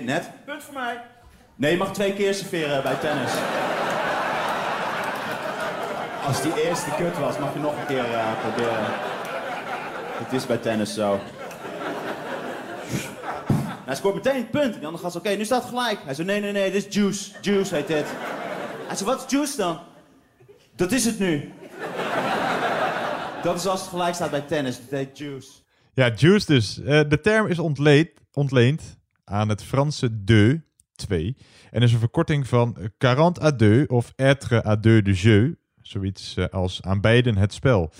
[0.00, 0.30] Net.
[0.44, 1.00] Punt voor mij.
[1.62, 3.32] Nee, je mag twee keer serveren bij tennis.
[6.26, 8.92] Als die eerste kut was, mag je nog een keer eh, proberen.
[10.24, 11.20] Het is bij tennis zo.
[13.84, 14.74] Hij scoort meteen een punt.
[14.74, 15.98] Die andere gast, oké, nu staat het gelijk.
[16.04, 17.30] Hij zei, nee, nee, nee, dit is juice.
[17.40, 18.06] Juice heet dit.
[18.86, 19.78] Hij zei, wat is juice dan?
[20.76, 21.52] Dat is het nu.
[23.42, 24.78] Dat is als het gelijk staat bij tennis.
[24.78, 25.50] Dat heet juice.
[25.94, 26.80] Ja, juice dus.
[26.80, 27.58] Eh, de term is
[28.32, 28.82] ontleend
[29.24, 30.58] aan het Franse deux,
[31.04, 31.36] 2.
[31.70, 35.54] En is een verkorting van 40 à deux of être à deux de jeu.
[35.82, 37.92] Zoiets eh, als aan beiden het spel.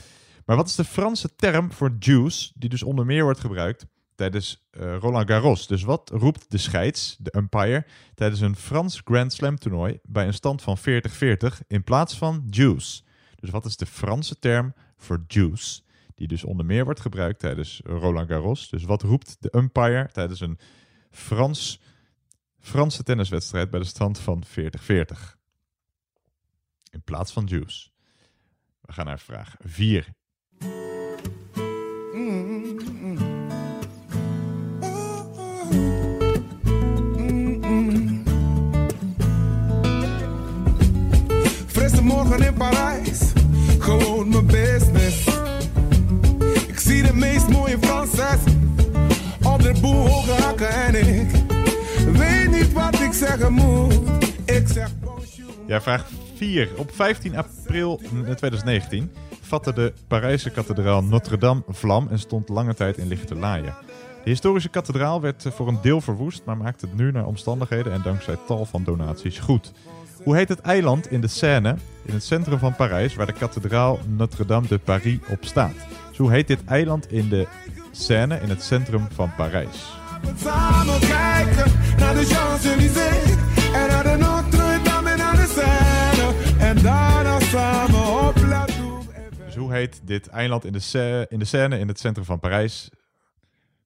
[0.46, 4.66] Maar wat is de Franse term voor juice, die dus onder meer wordt gebruikt tijdens
[4.70, 5.66] eh, Roland Garros?
[5.66, 10.34] Dus wat roept de scheids, de umpire, tijdens een Frans Grand Slam toernooi bij een
[10.34, 10.82] stand van 40-40
[11.66, 13.02] in plaats van juice?
[13.40, 15.80] Dus wat is de Franse term voor juice?
[16.14, 18.70] Die dus onder meer wordt gebruikt tijdens Roland Garros.
[18.70, 20.58] Dus wat roept de umpire tijdens een
[21.10, 21.80] Frans,
[22.62, 24.50] Franse tenniswedstrijd bij de stand van 40-40?
[26.90, 27.88] In plaats van juice.
[28.80, 30.08] We gaan naar vraag 4.
[41.66, 43.32] Frisse morgen in Parijs,
[43.78, 45.26] gewoon mijn business.
[46.66, 48.54] Ik zie de meest mooie Franses
[49.42, 51.41] op de boel hoge hakken en ik
[53.12, 53.94] ik zeggen moet.
[54.44, 54.90] Ik zeg
[55.66, 56.68] Ja, vraag 4.
[56.76, 59.10] Op 15 april 2019
[59.40, 63.74] vatte de Parijse kathedraal Notre-Dame vlam en stond lange tijd in lichte laaien.
[64.24, 67.92] De historische kathedraal werd eh, voor een deel verwoest, maar maakt het nu naar omstandigheden
[67.92, 69.72] en dankzij tal van donaties goed.
[70.24, 74.00] Hoe heet het eiland in de Seine, in het centrum van Parijs, waar de kathedraal
[74.06, 75.74] Notre-Dame de Paris op staat?
[76.08, 77.46] Dus hoe heet dit eiland in de
[77.90, 80.00] Seine, in het centrum van Parijs?
[80.36, 81.72] samen kijken
[82.12, 83.34] naar de Champs-Élysées
[83.72, 86.34] en naar de Notre-Dame en naar de Seine.
[86.58, 89.02] En daarna samen op La Tour.
[89.44, 92.90] Dus hoe heet dit eiland in de, in de Seine, in het centrum van Parijs?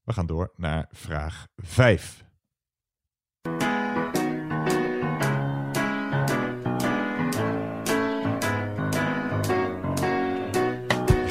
[0.05, 2.25] We gaan door naar vraag 5.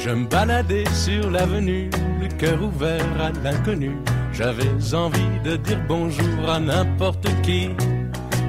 [0.02, 1.90] Je me baladais sur l'avenue,
[2.20, 3.96] le cœur ouvert à l'inconnu.
[4.38, 7.70] J'avais envie de dire bonjour à n'importe qui,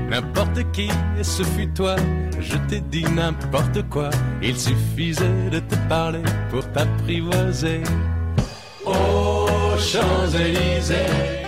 [0.10, 1.96] n'importe qui, et ce fut toi.
[2.42, 4.10] Je t'ai dit n'importe quoi,
[4.42, 7.84] il suffisait de te parler pour t'apprivoiser.
[8.86, 11.46] Aux Champs-Élysées.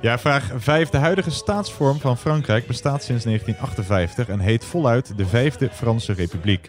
[0.00, 0.90] Ja, vraag 5.
[0.90, 6.66] De huidige staatsvorm van Frankrijk bestaat sinds 1958 en heet voluit de Vijfde Franse Republiek.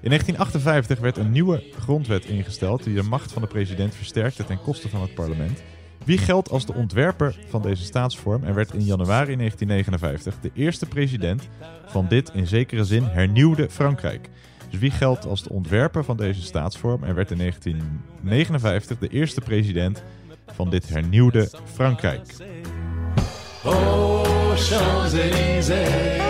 [0.00, 4.62] In 1958 werd een nieuwe grondwet ingesteld die de macht van de president versterkte ten
[4.62, 5.62] koste van het parlement.
[6.04, 10.86] Wie geldt als de ontwerper van deze staatsvorm en werd in januari 1959 de eerste
[10.86, 11.48] president
[11.86, 14.28] van dit in zekere zin hernieuwde Frankrijk.
[14.70, 19.40] Dus wie geldt als de ontwerper van deze staatsvorm en werd in 1959 de eerste
[19.40, 20.02] president
[20.46, 22.20] van dit hernieuwde Frankrijk?
[23.64, 26.20] Aux Champs-Élysées.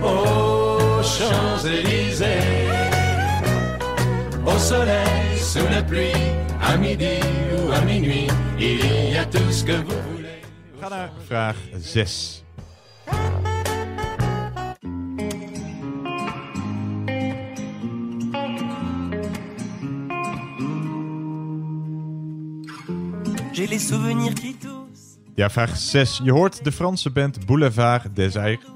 [0.00, 2.66] Aux Champs-Élysées.
[4.44, 7.20] Au soleil, sous la pluie, à midi
[7.56, 8.26] ou à minuit,
[8.58, 10.40] il y a tout ce que vous voulez.
[10.72, 12.44] We gaan naar vraag 6.
[23.52, 25.18] J'ai les souvenirs qui toussent.
[25.34, 26.20] Ja, vraag 6.
[26.24, 28.66] Je hoort de Franse band Boulevard des Airs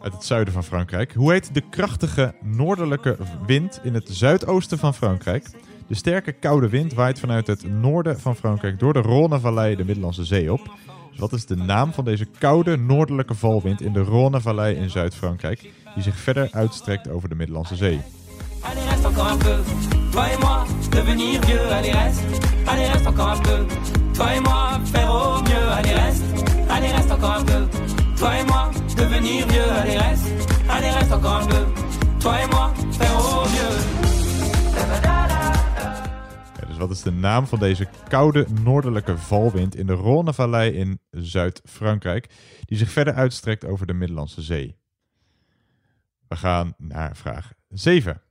[0.00, 1.12] uit het zuiden van Frankrijk.
[1.12, 3.16] Hoe heet de krachtige noordelijke
[3.46, 5.50] wind in het zuidoosten van Frankrijk,
[5.88, 10.24] De sterke koude wind waait vanuit het noorden van Frankrijk door de Rhônevallei de Middellandse
[10.24, 10.74] Zee op.
[11.16, 15.60] Wat is de naam van deze koude noordelijke valwind in de Rhônevallei in Zuid-Frankrijk,
[15.94, 18.00] die zich verder uitstrekt over de Middellandse Zee?
[24.18, 24.68] Toi et moi.
[29.78, 30.28] Allez, reste.
[30.68, 31.64] Allez, reste encore un peu.
[32.20, 32.67] Toi et moi,
[36.78, 42.30] wat is de naam van deze koude noordelijke valwind in de Rhônevallei in Zuid-Frankrijk,
[42.64, 44.76] die zich verder uitstrekt over de Middellandse Zee?
[46.28, 48.22] We gaan naar vraag 7.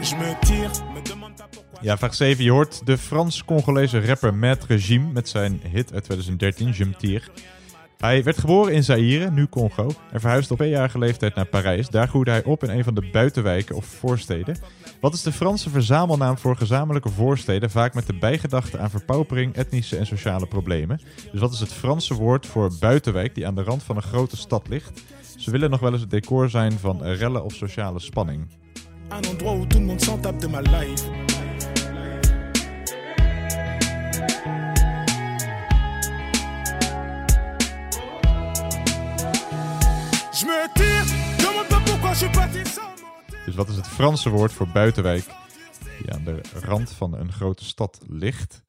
[0.00, 1.78] Je me tire, me demande pas pourquoi.
[1.80, 2.44] Ja, vraag 7.
[2.44, 7.30] Je hoort de Frans-Congolese rapper Maître Jim met zijn hit uit 2013, Je.
[7.98, 11.88] Hij werd geboren in Zaire, nu Congo, en verhuisde op eenjarige leeftijd naar Parijs.
[11.88, 14.56] Daar groeide hij op in een van de buitenwijken of voorsteden.
[15.00, 19.96] Wat is de Franse verzamelnaam voor gezamenlijke voorsteden, vaak met de bijgedachte aan verpaupering, etnische
[19.96, 21.00] en sociale problemen?
[21.32, 24.36] Dus wat is het Franse woord voor buitenwijk die aan de rand van een grote
[24.36, 25.02] stad ligt?
[25.36, 28.46] Ze willen nog wel eens het decor zijn van rellen of sociale spanning.
[29.08, 30.38] Tape
[34.48, 34.83] de.
[43.44, 45.24] Dus wat is het Franse woord voor buitenwijk
[45.98, 48.62] die aan de rand van een grote stad ligt?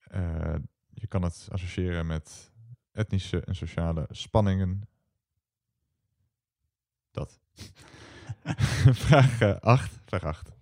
[0.00, 0.54] Eh,
[0.94, 2.52] je kan het associëren met
[2.92, 4.88] etnische en sociale spanningen.
[7.10, 7.40] Dat.
[9.06, 9.90] vraag 8.
[10.04, 10.55] vraag 8.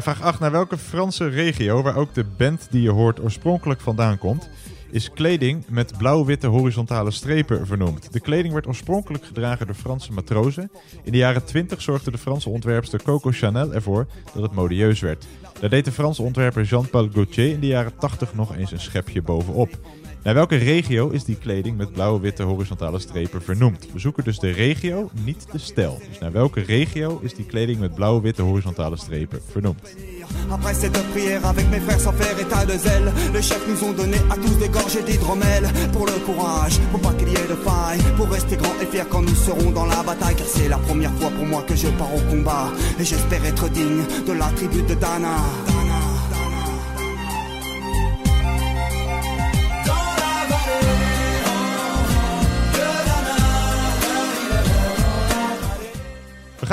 [0.00, 0.40] Vraag 8.
[0.40, 4.48] Naar welke Franse regio, waar ook de band die je hoort oorspronkelijk vandaan komt,
[4.90, 8.12] is kleding met blauw-witte horizontale strepen vernoemd.
[8.12, 10.70] De kleding werd oorspronkelijk gedragen door Franse matrozen.
[11.02, 15.26] In de jaren 20 zorgde de Franse ontwerpster Coco Chanel ervoor dat het modieus werd.
[15.60, 19.22] Daar deed de Franse ontwerper Jean-Paul Gaultier in de jaren 80 nog eens een schepje
[19.22, 19.78] bovenop.
[20.22, 23.92] Naar welke regio is die kleding met blauwe-witte horizontale strepen vernoemd?
[23.92, 25.98] We zoeken dus de regio, niet de stijl.
[26.08, 29.94] Dus naar welke regio is die kleding met blauwe-witte horizontale strepen vernoemd?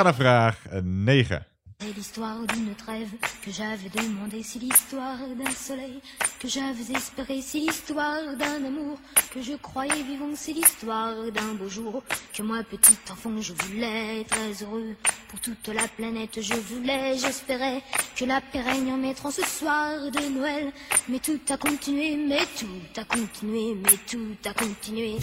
[0.00, 1.40] Gaan eh, 9.
[1.82, 3.08] C'est l'histoire d'une trêve
[3.42, 6.00] que j'avais demandé, c'est l'histoire d'un soleil
[6.38, 8.98] que j'avais espéré, c'est l'histoire d'un amour
[9.32, 12.02] que je croyais vivant, c'est l'histoire d'un beau jour
[12.34, 14.94] que moi petit enfant je voulais très heureux
[15.28, 17.82] pour toute la planète, je voulais, j'espérais
[18.14, 20.72] que la paix règne en mettant ce soir de Noël,
[21.08, 25.16] mais tout a continué, mais tout a continué, mais tout a continué.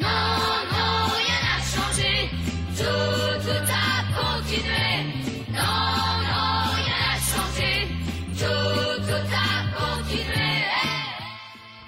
[0.00, 0.08] Non,
[0.72, 2.53] non, rien n'a changé.
[2.76, 2.84] Tout,
[3.44, 3.66] tout
[4.14, 5.12] continué.
[5.52, 5.94] Non.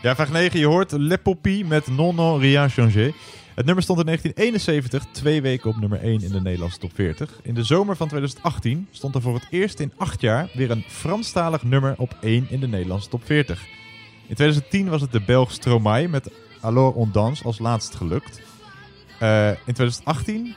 [0.06, 0.58] Ja, vraag 9.
[0.58, 3.12] Je hoort Le Poppy met Non Non Rien Changé.
[3.54, 7.40] Het nummer stond in 1971 twee weken op nummer 1 in de Nederlandse top 40.
[7.42, 10.84] In de zomer van 2018 stond er voor het eerst in acht jaar weer een
[10.88, 13.60] Franstalig nummer op 1 in de Nederlandse top 40.
[14.26, 16.30] In 2010 was het de Belg Stromae met
[16.60, 18.40] Alors on danse als laatst gelukt.
[19.18, 20.54] Eh, in 2018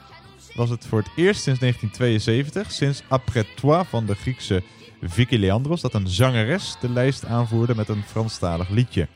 [0.54, 4.62] was het voor het eerst sinds 1972, sinds Après Toi van de Griekse
[5.02, 9.08] Vicky Leandros, dat een zangeres de lijst aanvoerde met een Franstalig liedje.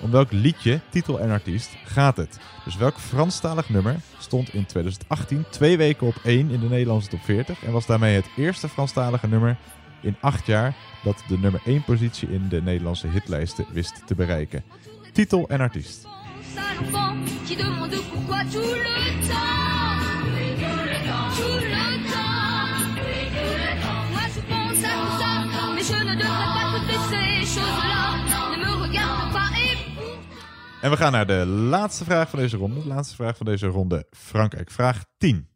[0.00, 2.38] Om welk liedje, titel en artiest gaat het?
[2.64, 7.24] Dus welk Franstalig nummer stond in 2018 twee weken op 1 in de Nederlandse top
[7.24, 9.56] 40 en was daarmee het eerste Franstalige nummer
[10.00, 14.64] in acht jaar dat de nummer 1 positie in de Nederlandse hitlijsten wist te bereiken?
[15.12, 16.06] Titel en artiest.
[30.84, 32.82] En we gaan naar de laatste vraag van deze ronde.
[32.82, 34.06] De laatste vraag van deze ronde.
[34.10, 34.70] Frankrijk.
[34.70, 35.53] Vraag 10.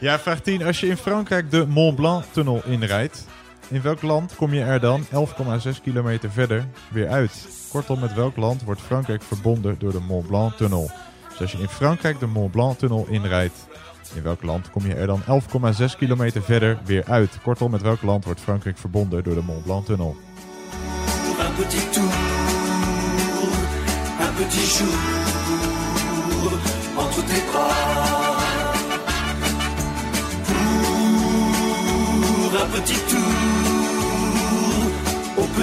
[0.00, 0.62] Ja, vraag 10.
[0.62, 3.26] Als je in Frankrijk de Mont Blanc-tunnel inrijdt,
[3.68, 5.10] in welk land kom je er dan 11,6
[5.82, 7.48] kilometer verder weer uit?
[7.70, 10.90] Kortom, met welk land wordt Frankrijk verbonden door de Mont Blanc-tunnel?
[11.28, 13.66] Dus als je in Frankrijk de Mont Blanc-tunnel inrijdt,
[14.14, 17.38] in welk land kom je er dan 11,6 kilometer verder weer uit?
[17.42, 20.16] Kortom, met welk land wordt Frankrijk verbonden door de Mont Blanc-tunnel?
[24.20, 25.20] Un petit jour.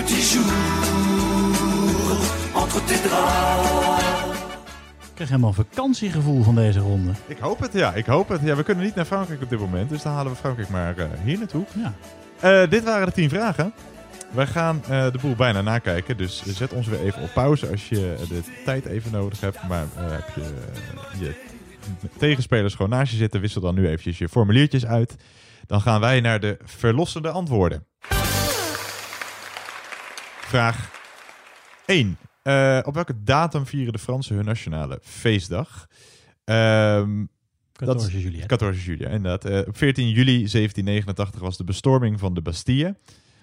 [0.07, 0.45] Petit jour
[2.55, 4.05] entre tes draps.
[4.97, 7.11] Ik krijg helemaal vakantiegevoel van deze ronde.
[7.25, 7.93] Ik hoop het, ja.
[7.93, 8.41] Ik hoop het.
[8.41, 10.97] Ja, we kunnen niet naar Frankrijk op dit moment, dus dan halen we Frankrijk maar
[10.97, 11.65] eh, hier naartoe.
[11.75, 11.93] Ja.
[12.39, 13.73] Eh, dit waren de 10 vragen.
[14.31, 17.89] Wij gaan eh, de boel bijna nakijken, dus zet ons weer even op pauze als
[17.89, 19.67] je de tijd even nodig hebt.
[19.67, 20.53] Maar heb je
[21.19, 21.35] je
[22.17, 25.15] tegenspelers gewoon naast je zitten, wissel dan nu eventjes je formuliertjes uit.
[25.65, 27.85] Dan gaan wij naar de verlossende antwoorden.
[30.47, 30.91] Vraag
[31.85, 32.17] 1.
[32.43, 35.87] Eh, op welke datum vieren de Fransen hun nationale feestdag?
[36.43, 37.25] Ehm,
[37.73, 38.45] dat is- 14 juli, hè?
[38.47, 39.45] 14 juli, inderdaad.
[39.45, 42.97] Eh, op 14 juli 1789 was de bestorming van de Bastille.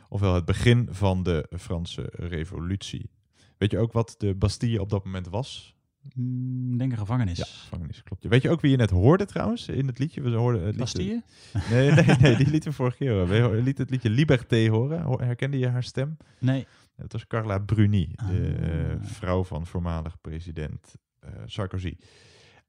[0.09, 3.11] Ofwel het begin van de Franse revolutie.
[3.59, 5.73] Weet je ook wat de Bastille op dat moment was?
[6.15, 7.39] Mm, denk een gevangenis.
[7.39, 8.25] Ja, gevangenis, klopt.
[8.25, 10.21] Weet je ook wie je net hoorde trouwens in het liedje?
[10.23, 11.23] We hoorden het liedje-
[11.53, 11.71] Bastille?
[11.71, 13.51] Nee, nee, nee, die lieten we vorige keer horen.
[13.51, 15.03] We lieten het liedje Liberté horen.
[15.03, 16.17] Ho- Herkende je haar stem?
[16.39, 16.67] Nee.
[16.97, 18.91] Het was Carla Bruni, de Ah.
[18.93, 21.97] eh, vrouw van voormalig president eh, Sarkozy.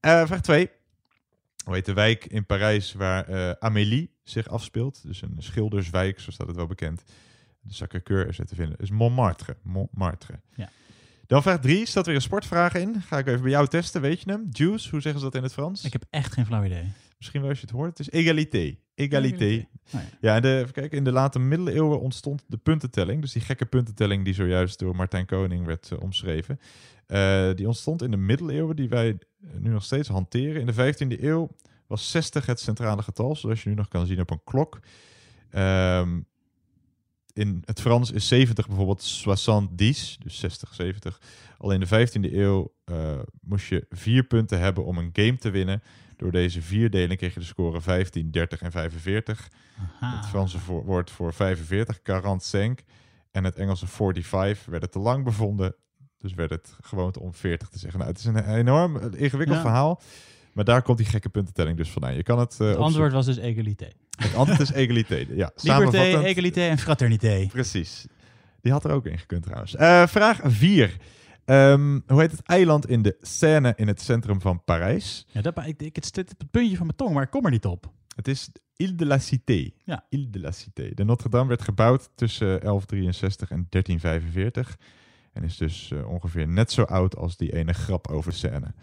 [0.00, 0.70] Eh, vraag 2.
[1.64, 5.02] Hoe heet de wijk in Parijs waar Amélie zich afspeelt?
[5.06, 7.02] Dus een schilderswijk, zo staat het wel bekend.
[7.60, 8.78] De Sacré-Cœur is er te vinden.
[8.78, 9.56] Dus Montmartre.
[9.62, 10.40] Montmartre.
[10.54, 10.70] Ja.
[11.26, 11.86] Dan vraag 3.
[11.86, 13.02] Staat weer een sportvraag in.
[13.02, 14.46] Ga ik even bij jou testen, weet je hem?
[14.50, 15.84] Juice, hoe zeggen ze dat in het Frans?
[15.84, 16.92] Ik heb echt geen flauw idee.
[17.18, 17.98] Misschien wel als je het hoort.
[17.98, 18.76] Het is egalité.
[18.96, 19.66] Egalité.
[19.94, 20.00] Oh ja.
[20.20, 23.20] ja, de, even kijken, in de late middeleeuwen ontstond de puntentelling.
[23.20, 26.60] Dus die gekke puntentelling die zojuist door Martijn Koning werd eh, omschreven.
[27.06, 29.18] Eh, die ontstond in de middeleeuwen, die wij
[29.58, 30.60] nu nog steeds hanteren.
[30.60, 31.48] In de 15e eeuw
[31.86, 34.80] was 60 het centrale getal, zoals je nu nog kan zien op een klok.
[35.50, 36.20] Ehm,
[37.32, 41.20] in het Frans is 70 bijvoorbeeld 70, dus 60, 70.
[41.58, 45.50] Al in de 15e eeuw eh, moest je vier punten hebben om een game te
[45.50, 45.82] winnen.
[46.16, 49.48] Door deze vier delen kreeg je de score 15, 30 en 45.
[50.00, 52.84] Het Franse voor- woord voor 45, 45.
[53.30, 55.74] En het Engelse 45 werden te lang bevonden.
[56.18, 57.98] Dus werd het gewoonte om 40 te zeggen.
[57.98, 59.62] Nou, het is een enorm eh, ingewikkeld Ja.
[59.62, 60.02] verhaal.
[60.52, 62.14] Maar daar komt die gekke puntentelling dus vandaan.
[62.14, 63.90] Je kan het, eh, Het antwoord was dus egalité.
[64.18, 65.26] Het antwoord is egalité.
[65.30, 67.46] Ja, Liberté, egalité en fraternité.
[67.52, 68.06] Precies.
[68.60, 69.74] Die had er ook in gekund trouwens.
[69.74, 70.96] Eh, vraag 4.
[71.46, 75.26] Hoe heet het eiland in de Seine in het centrum van Parijs?
[75.28, 77.44] Ja, dat, ik, ik, het zit op het puntje van mijn tong, maar ik kom
[77.44, 77.92] er niet op.
[78.16, 79.70] Het is Ile de la Cité.
[79.84, 80.04] Ja.
[80.08, 80.90] Ile de la Cité.
[80.94, 84.76] De Notre-Dame werd gebouwd tussen 1163 en 1345.
[85.32, 88.74] En is dus eh, ongeveer net zo oud als die ene grap over Seine.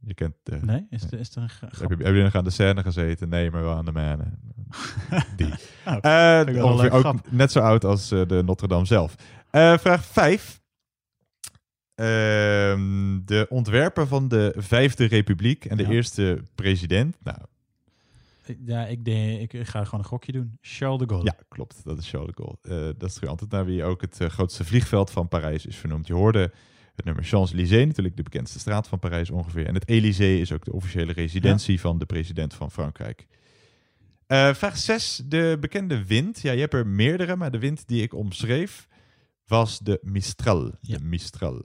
[0.00, 0.58] Je kent de...
[0.62, 0.86] Nee?
[0.90, 3.28] Is er- is er een gra- Heb je, heb je nog aan de Seine gezeten?
[3.28, 4.24] Nee, maar wel aan de Maine.
[5.36, 5.54] Die.
[5.86, 7.30] Oh, Eh, ongeveer ook grap.
[7.30, 9.14] net zo oud als de Notre-Dame zelf.
[9.50, 10.57] Vraag 5.
[13.24, 15.88] De ontwerper van de Vijfde Republiek en de Ja.
[15.90, 17.16] eerste president.
[17.22, 17.38] Nou,
[18.66, 20.58] Ja, ik, denk, ik ga gewoon een gokje doen.
[20.60, 21.24] Charles de Gaulle.
[21.24, 21.80] ja, klopt.
[21.84, 22.86] Dat is Charles de Gaulle.
[22.88, 26.06] Eh, dat is antwoord naar wie ook het eh, grootste vliegveld van Parijs is vernoemd.
[26.06, 26.52] Je hoorde
[26.94, 29.66] het nummer Champs-Élysées, natuurlijk de bekendste straat van Parijs ongeveer.
[29.66, 33.26] En het Élysée is ook de officiële residentie van de president van Frankrijk.
[34.26, 35.22] Eh, vraag 6.
[35.26, 36.40] De bekende wind.
[36.40, 38.88] Ja, je hebt er meerdere, maar de wind die ik omschreef
[39.46, 40.72] was de Mistral.
[40.80, 41.62] De Mistral.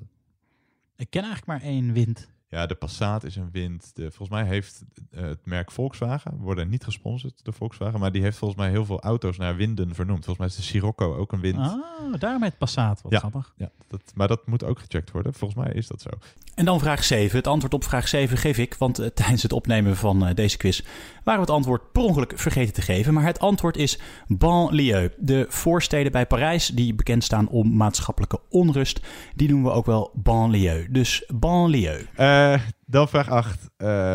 [1.04, 2.28] Ik ken eigenlijk maar één wind.
[2.54, 3.92] Ja, de Passat is een wind.
[3.94, 8.22] De, volgens mij heeft eh, het merk Volkswagen, worden niet gesponsord door Volkswagen, maar die
[8.22, 10.26] heeft volgens mij heel veel auto's naar winden vernoemd.
[10.26, 11.58] Volgens mij is de Sirocco ook een wind.
[11.58, 13.02] Ah, daarom het Passat.
[13.02, 13.54] Wat ja, grappig.
[13.58, 15.34] Ja, dat, maar dat moet ook gecheckt worden.
[15.34, 16.10] Volgens mij is dat zo.
[16.56, 17.38] En dan vraag 7.
[17.38, 20.58] Het antwoord op vraag 7 geef ik, want eh, tijdens het opnemen van eh, deze
[20.58, 20.82] quiz
[21.24, 23.14] waren we het antwoord per ongeluk vergeten te geven.
[23.14, 25.12] Maar het antwoord is banlieue.
[25.18, 29.00] De voorsteden bij Parijs die bekend staan om maatschappelijke onrust,
[29.36, 30.88] die noemen we ook wel banlieue.
[30.92, 32.06] Dus banlieue.
[32.44, 33.70] Eh, dan vraag 8.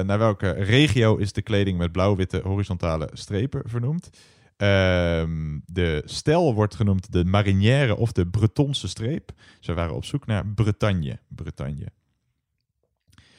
[0.07, 4.11] naar welke regio is de kleding met blauw-witte horizontale strepen vernoemd?
[4.57, 9.33] Ehm, de stijl wordt genoemd de marinière of de Bretonse streep.
[9.61, 11.19] Ze waren op zoek naar Bretagne.
[11.29, 11.87] Bretagne.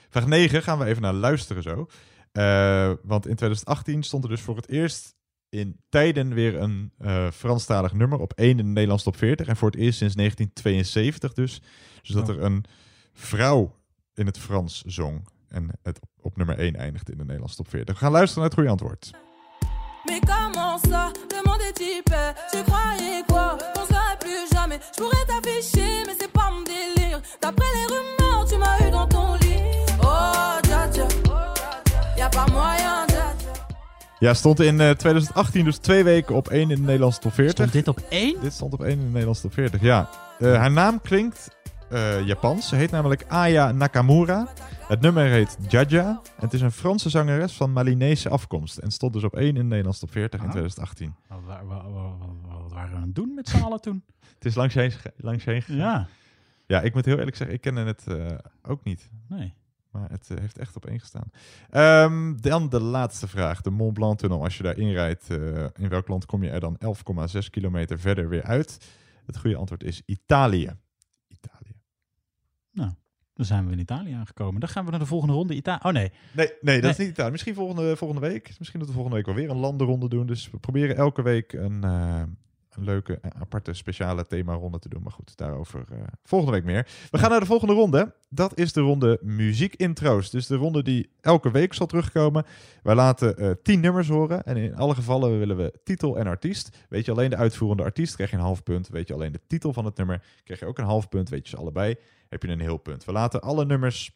[0.09, 1.87] Vraag 9 gaan we even naar luisteren zo.
[2.31, 5.15] Eh, want in 2018 stond er dus voor het eerst
[5.49, 9.47] in tijden weer een eh Franstalig nummer op 1 in de Nederlandse top 40.
[9.47, 11.61] En voor het eerst sinds 1972 dus.
[12.01, 12.35] Dus dat Oh.
[12.35, 12.65] er een
[13.13, 13.78] vrouw
[14.19, 15.27] in het Frans zong.
[15.47, 17.93] En het op nummer 1 eindigt in de Nederlandse top 40.
[17.93, 19.11] We gaan luisteren naar het goede antwoord.
[20.05, 25.01] Mais comment ça, le monde est hyper Tu croyais quoi, qu'on serait plus jamais Je
[25.01, 29.33] pourrais t'afficher, mais c'est pas mon délire D'après les rumeurs, tu m'as eu dans ton
[29.33, 29.61] lit
[30.01, 31.07] Oh, dja dja
[32.17, 33.51] Y'a pas moyen, dja dja
[34.19, 37.53] Ja, stond in eh, 2018 dus twee weken op 1 in de Nederlandse top 40.
[37.53, 38.35] Stond dit op 1?
[38.41, 40.09] Dit stond op 1 in de Nederlandse top 40, ja.
[40.39, 41.49] Eh, haar naam klinkt
[41.89, 42.67] eh, Japans.
[42.67, 44.47] Ze heet namelijk Aya Nakamura.
[44.87, 46.21] Het nummer heet Jaja.
[46.35, 48.77] Het is een Franse zangeres van Malinese afkomst.
[48.77, 50.51] En stond dus op 1 in de Nederlandse top 40 in Ah.
[50.51, 51.15] 2018.
[51.27, 54.03] Wat, wa- wa- wa- wa- wat waren we aan het doen met z'n allen toen?
[54.35, 55.77] Het is langs je heen, gega- langs je heen gegaan.
[55.81, 56.07] Ja.
[56.65, 58.25] Ja, ik moet heel eerlijk zeggen, ik kende het eh,
[58.61, 59.09] ook niet.
[59.27, 59.53] Nee.
[59.91, 61.31] Maar het eh, heeft echt op één gestaan.
[61.69, 63.61] Ehm, dan de laatste vraag.
[63.61, 64.43] De Mont Blanc tunnel.
[64.43, 65.29] Als je daarin rijdt,
[65.75, 68.89] in welk land kom je er dan 11,6 kilometer verder weer uit?
[69.25, 70.75] Het goede antwoord is Italië.
[72.71, 72.91] Nou,
[73.39, 74.59] dan zijn we in Italië aangekomen.
[74.59, 75.55] Dan gaan we naar de volgende ronde.
[75.55, 76.11] Ita oh nee.
[76.31, 77.31] Nee, nee, dat is niet Italië.
[77.31, 78.55] Misschien volgende, volgende week.
[78.57, 80.27] Misschien dat we volgende week wel weer een landenronde doen.
[80.27, 82.21] Dus we proberen elke week een, eh,
[82.69, 85.03] een leuke, eh, aparte, speciale themaronde te doen.
[85.03, 86.87] Maar goed, daarover eh, volgende week meer.
[87.11, 88.15] We gaan naar de volgende ronde.
[88.29, 90.29] Dat is de ronde muziekintro's.
[90.29, 92.45] Dus de ronde die elke week zal terugkomen.
[92.83, 94.43] Wij laten tien nummers horen.
[94.43, 96.77] En in alle gevallen willen we titel en artiest.
[96.89, 98.87] Weet je alleen de uitvoerende artiest, krijg je een half punt.
[98.87, 101.29] Weet je alleen de titel van het nummer, krijg je ook een half punt.
[101.29, 101.95] Weet je ze allebei,
[102.29, 103.05] heb je een heel punt.
[103.05, 104.11] We laten alle nummers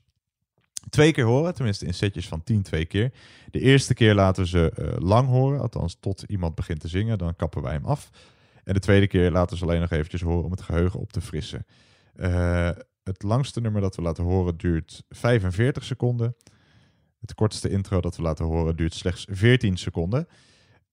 [0.89, 3.11] twee keer horen, tenminste in setjes van 10 twee keer.
[3.51, 7.17] De eerste keer laten we ze eh, lang horen, althans tot iemand begint te zingen,
[7.17, 8.09] dan kappen wij hem af.
[8.63, 11.21] En de tweede keer laten ze alleen nog eventjes horen om het geheugen op te
[11.21, 11.65] frissen.
[12.15, 12.69] Eh,
[13.03, 16.35] het langste nummer dat we laten horen duurt 45 seconden.
[17.19, 20.27] Het kortste intro dat we laten horen duurt slechts 14 seconden.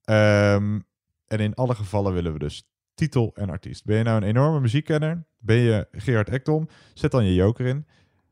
[0.05, 0.80] Ehm,
[1.26, 2.69] en in alle gevallen willen we dus
[3.01, 3.85] titel en artiest.
[3.85, 5.24] Ben je nou een enorme muziekkenner?
[5.39, 6.68] Ben je Gerard Ekdom?
[6.94, 7.86] Zet dan je joker in.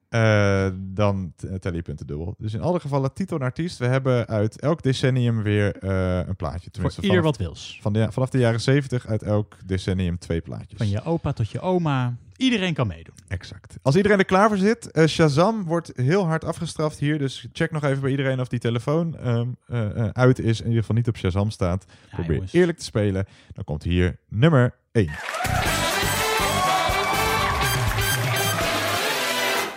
[0.08, 2.34] Eh, dan t- tel je punten dubbel.
[2.38, 3.78] Dus in alle gevallen titel en artiest.
[3.78, 6.70] We hebben uit elk decennium weer eh, een plaatje.
[6.70, 7.78] Tenminste, ieder vanaf- wat wils.
[7.82, 10.78] Van de, vanaf de jaren 70 uit elk decennium twee plaatjes.
[10.78, 12.16] Van je opa tot je oma.
[12.38, 13.14] Iedereen kan meedoen.
[13.28, 13.78] Exact.
[13.82, 17.18] Als iedereen er klaar voor zit, eh, Shazam wordt heel hard afgestraft hier.
[17.18, 20.58] Dus check nog even bij iedereen of die telefoon ehm, eh, eh, uit is.
[20.58, 21.84] In ieder geval niet op Shazam staat.
[22.10, 22.52] Probeer jongens.
[22.52, 23.26] eerlijk te spelen.
[23.52, 25.10] Dan komt hier nummer 1.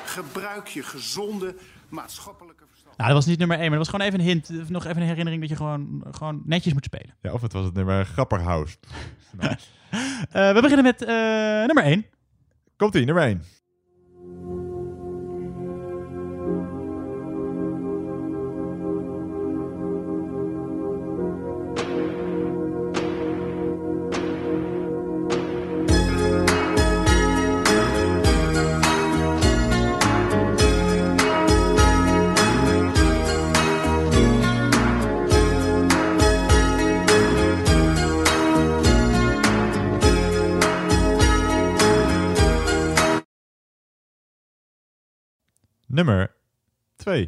[0.05, 1.55] Gebruik je gezonde
[1.89, 2.97] maatschappelijke verstand.
[2.97, 4.69] Nou, dat was niet nummer 1, maar dat was gewoon even een hint.
[4.69, 7.15] Nog even een herinnering dat je gewoon, gewoon netjes moet spelen.
[7.21, 8.77] Ja, of het was het nummer Grapperhaus.
[9.31, 9.55] Nou,
[10.31, 12.05] Eh, we beginnen met eh, nummer 1.
[12.81, 13.60] Komt ie, nummer 1.
[45.93, 46.29] Nummer
[46.99, 47.27] 2.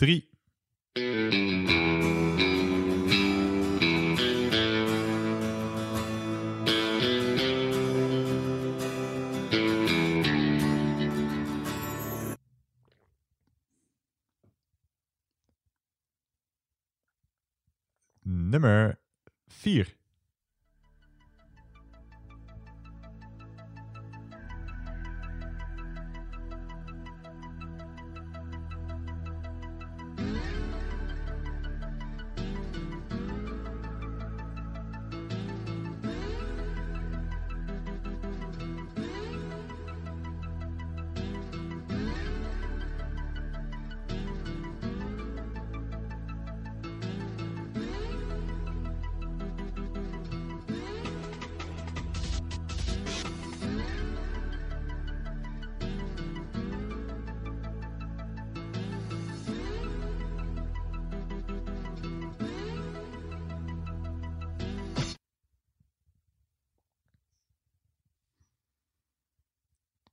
[0.00, 0.29] Nummer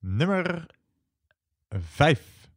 [0.07, 0.65] Nummer
[1.97, 2.47] 5.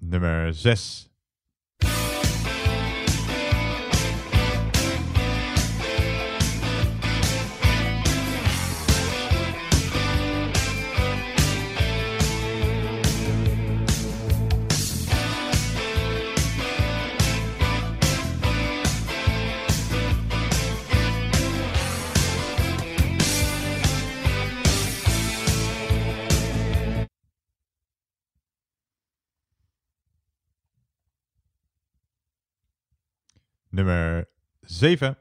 [0.00, 1.15] Nummer 6.
[33.76, 34.24] Nummer
[34.66, 35.16] 7.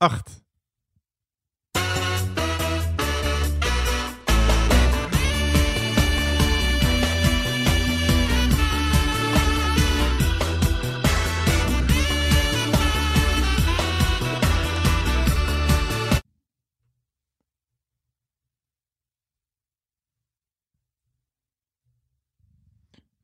[0.00, 0.44] 8.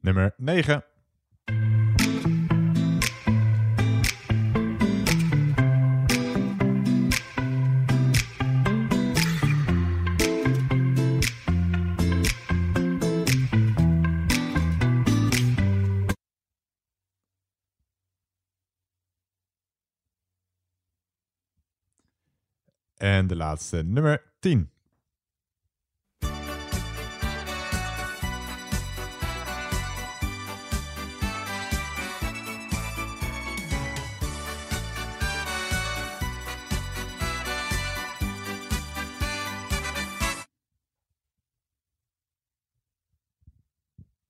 [0.03, 0.94] Nummer 9.
[23.25, 24.71] En de laatste, nummer 10.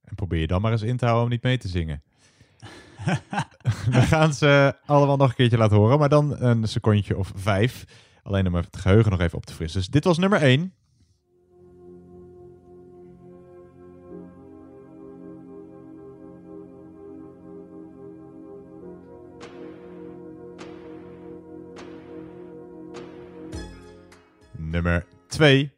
[0.05, 2.03] En probeer je dan maar eens in te houden om niet mee te zingen.
[3.91, 7.85] We gaan ze allemaal nog een keertje laten horen, maar dan een secondje of vijf.
[8.25, 9.81] Alleen om het geheugen nog even op te frissen.
[9.81, 10.75] Dus dit was nummer 1.
[24.57, 25.73] Nummer 2.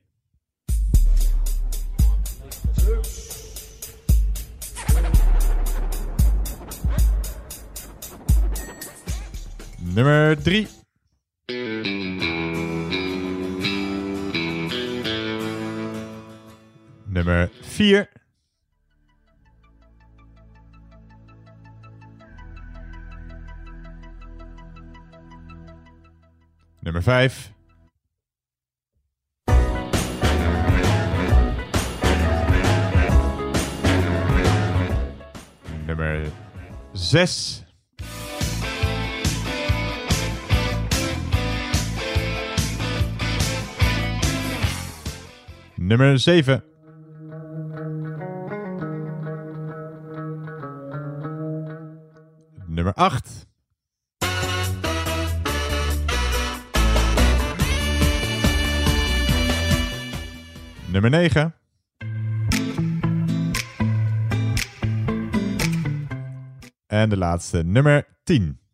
[9.79, 10.76] Nummer 3.
[17.17, 18.07] Nummer 4.
[26.83, 27.53] Nummer 5.
[35.87, 36.31] Nummer
[36.95, 37.65] 6.
[45.79, 46.76] Nummer 7.
[52.87, 53.47] Nummer 8.
[60.93, 61.53] Nummer 9.
[66.87, 68.66] En de laatste, nummer 10.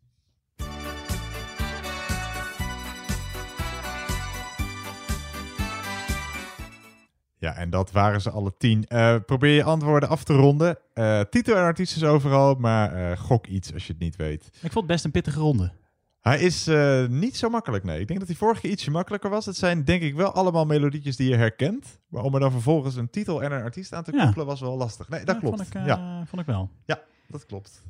[7.62, 8.86] En dat waren ze alle tien.
[8.86, 10.78] Eh, probeer je antwoorden af te ronden.
[10.94, 14.47] Eh, titel en artiest is overal, maar eh, gok iets als je het niet weet.
[14.47, 15.72] Ik vond het best een pittige ronde.
[16.20, 16.66] Hij is
[17.09, 18.01] niet zo makkelijk, nee.
[18.01, 19.47] Ik denk dat hij vorige keer ietsje makkelijker was.
[19.47, 21.98] Het zijn denk ik wel allemaal melodietjes die je herkent.
[22.09, 24.24] Maar om er dan vervolgens een titel en een artiest aan te Ja.
[24.24, 25.09] koppelen was wel lastig.
[25.09, 25.56] Nee, dat Ja, klopt.
[25.56, 26.22] Vond ik, ja.
[26.26, 26.70] vond ik wel.
[26.84, 27.82] ja, dat klopt.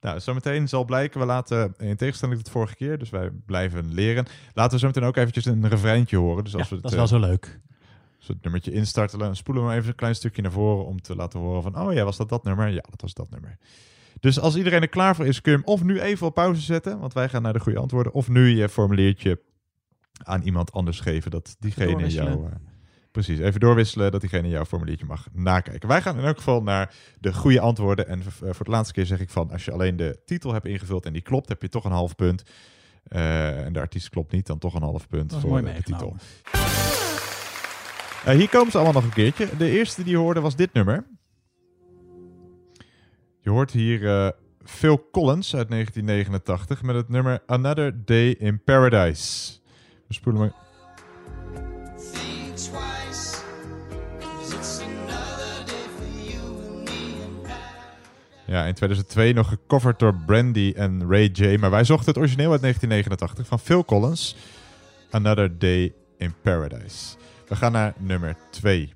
[0.00, 4.26] Nou, zometeen zal blijken, we laten, in tegenstelling tot vorige keer, dus wij blijven leren,
[4.54, 6.44] laten we zometeen ook eventjes een refreintje horen.
[6.44, 7.60] Dus als Ja, we dat het, is wel zo leuk.
[8.26, 11.40] We het nummertje instarten, spoelen we even een klein stukje naar voren om te laten
[11.40, 12.68] horen van, oh ja, was dat dat nummer?
[12.68, 13.58] Ja, dat was dat nummer.
[14.20, 16.60] Dus als iedereen er klaar voor is, kun je hem of nu even op pauze
[16.60, 19.40] zetten, want wij gaan naar de goede antwoorden, of nu je formuliertje
[20.22, 22.46] aan iemand anders geven dat diegene jou...
[22.46, 22.52] eh,
[23.10, 25.88] precies, even doorwisselen dat diegene jouw formuliertje mag nakijken.
[25.88, 28.08] Wij gaan in elk geval naar de goede antwoorden.
[28.08, 30.66] En eh, voor de laatste keer zeg ik van, als je alleen de titel hebt
[30.66, 32.42] ingevuld en die klopt, heb je toch een half punt.
[33.04, 36.16] Eh, en de artiest klopt niet, dan toch een half punt voor de titel.
[38.24, 39.48] Eh, hier komen ze allemaal nog een keertje.
[39.56, 41.06] De eerste die je hoorde was dit nummer.
[43.40, 44.28] Je hoort hier eh,
[44.64, 49.52] Phil Collins uit 1989 met het nummer Another Day in Paradise.
[50.08, 50.52] We spoelen maar.
[58.46, 61.56] Ja, in 2002 nog gecoverd door Brandy en Ray J.
[61.58, 64.36] Maar wij zochten het origineel uit 1989 van Phil Collins.
[65.10, 67.16] Another Day in Paradise.
[67.48, 68.94] We gaan naar nummer 2.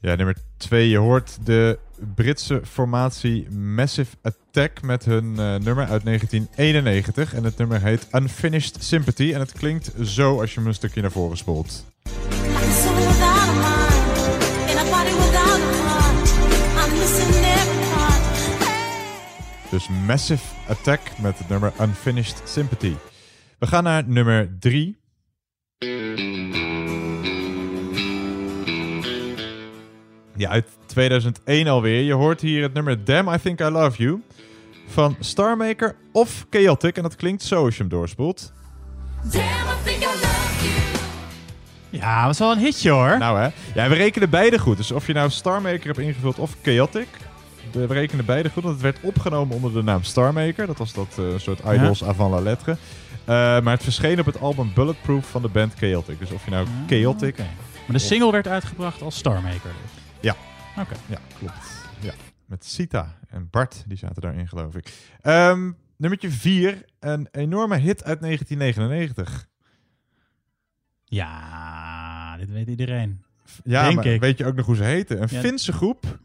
[0.00, 0.88] Ja, nummer 2.
[0.88, 1.78] Je hoort de
[2.14, 7.34] Britse formatie Massive Attack met hun eh, nummer uit 1991.
[7.34, 9.32] En het nummer heet Unfinished Sympathy.
[9.32, 11.84] En het klinkt zo als je hem een stukje naar voren spoelt.
[19.70, 22.94] Dus Massive Attack met het nummer Unfinished Sympathy.
[23.62, 24.98] We gaan naar nummer 3.
[30.36, 32.02] Ja, uit 2001 alweer.
[32.02, 34.22] Je hoort hier het nummer Damn I Think I Love You
[34.86, 36.96] van Starmaker of Chaotic.
[36.96, 38.52] En dat klinkt zo als je hem doorspoelt.
[39.22, 41.04] Damn, I think I love you.
[41.90, 43.18] Ja, was wel een hitje hoor.
[43.18, 43.48] Nou hè.
[43.74, 44.76] Ja, we rekenen beide goed.
[44.76, 47.08] Dus of je nou Starmaker hebt ingevuld of Chaotic.
[47.72, 50.66] We rekenen beide goed, want het werd opgenomen onder de naam Starmaker.
[50.66, 52.76] Dat was dat eh, soort idols avant la lettre.
[53.24, 56.18] Eh, maar het verscheen op het album Bulletproof van de band Chaotic.
[56.18, 57.36] Dus of je nou Chaotic...
[57.38, 59.70] Maar de single werd uitgebracht als Starmaker.
[59.82, 60.02] dus.
[60.20, 60.36] Ja.
[60.78, 60.94] Oké.
[61.06, 61.86] Ja, klopt.
[62.00, 62.12] Ja.
[62.46, 64.92] Met Sita en Bart, die zaten daarin geloof ik.
[65.20, 69.46] Ehm nummertje 4, een enorme hit uit 1999.
[71.04, 73.22] Ja, dit weet iedereen.
[73.64, 74.20] Ja, Denk maar ik.
[74.20, 75.22] weet je ook nog hoe ze heten?
[75.22, 75.40] Een Ja.
[75.40, 76.18] Finse groep.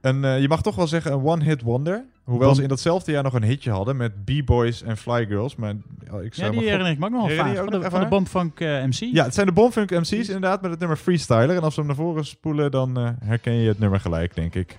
[0.00, 2.04] Een, eh, je mag toch wel zeggen een one-hit wonder.
[2.28, 5.56] Hoewel ze in datzelfde jaar nog een hitje hadden met B-Boys en Fly Girls.
[5.56, 5.74] Maar
[6.10, 7.56] oh, ik zou Ja, die herinner ik me ook nog wel vaak.
[7.56, 8.06] Van de, van de?
[8.06, 8.92] Bombfunk eh, MC.
[8.92, 11.56] Ja, het zijn de Bomfunk MC's inderdaad met het nummer Freestyler.
[11.56, 14.54] En als we hem naar voren spoelen, dan eh, herken je het nummer gelijk, denk
[14.54, 14.78] ik.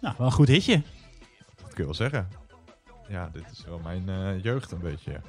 [0.00, 0.82] Nou, wel een goed hitje.
[1.56, 2.28] Dat kun je wel zeggen.
[3.08, 5.20] Ja, dit is wel mijn eh, jeugd een beetje.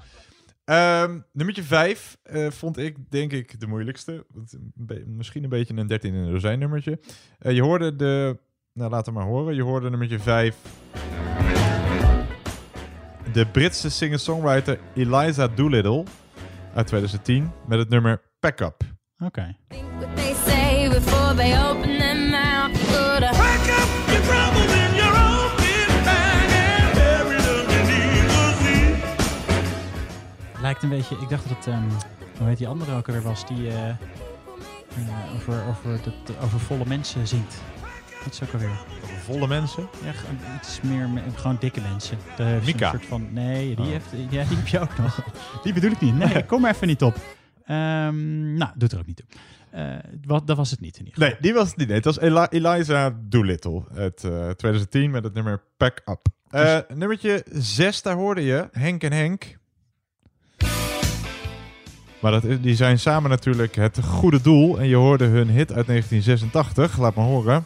[0.70, 2.18] Ehm nummertje 5
[2.50, 4.26] vond ik, denk ik, de moeilijkste.
[4.74, 7.00] Be- misschien een beetje een 13 in een dozijn nummertje.
[7.40, 8.38] Eh, je hoorde de...
[8.74, 9.56] Nou, laat hem maar horen.
[9.56, 10.56] Je hoorde nummertje 5.
[13.34, 16.04] De Britse singer-songwriter Eliza Doolittle
[16.74, 18.84] uit 2010 met het nummer Pack Up.
[19.20, 19.56] Oké.
[30.70, 31.84] Lijkt een beetje, ik dacht dat het, ehm,
[32.38, 33.96] hoe heet die andere ook alweer was, die eh, eh,
[35.36, 37.62] over, over, dat, over volle mensen zingt.
[38.24, 38.70] Dat is ook alweer.
[39.04, 39.88] Over volle mensen?
[40.04, 40.12] Ja,
[40.56, 42.18] iets meer, me- gewoon dikke mensen.
[42.38, 42.86] Ze Mika.
[42.86, 43.92] Een soort van, nee, die, Oh.
[43.92, 45.22] heeft, ja, die heb je ook nog.
[45.64, 46.16] Die bedoel ik niet.
[46.16, 47.16] Nee, kom er even niet op.
[47.66, 49.26] Ehm, nou, doet er ook niet toe.
[49.72, 51.30] Eh, wat, dat was het niet in ieder geval.
[51.30, 51.88] Nee, die was het niet.
[51.88, 56.28] Nee, het was Eli- Eliza Doolittle uit eh, 2010 met het nummer Pack Up.
[56.50, 59.58] Eh, nummertje 6, daar hoorde je Henk en Henk.
[62.20, 64.80] Maar dat, die zijn samen natuurlijk het goede doel.
[64.80, 66.98] En je hoorde hun hit uit 1986.
[66.98, 67.64] Laat maar horen.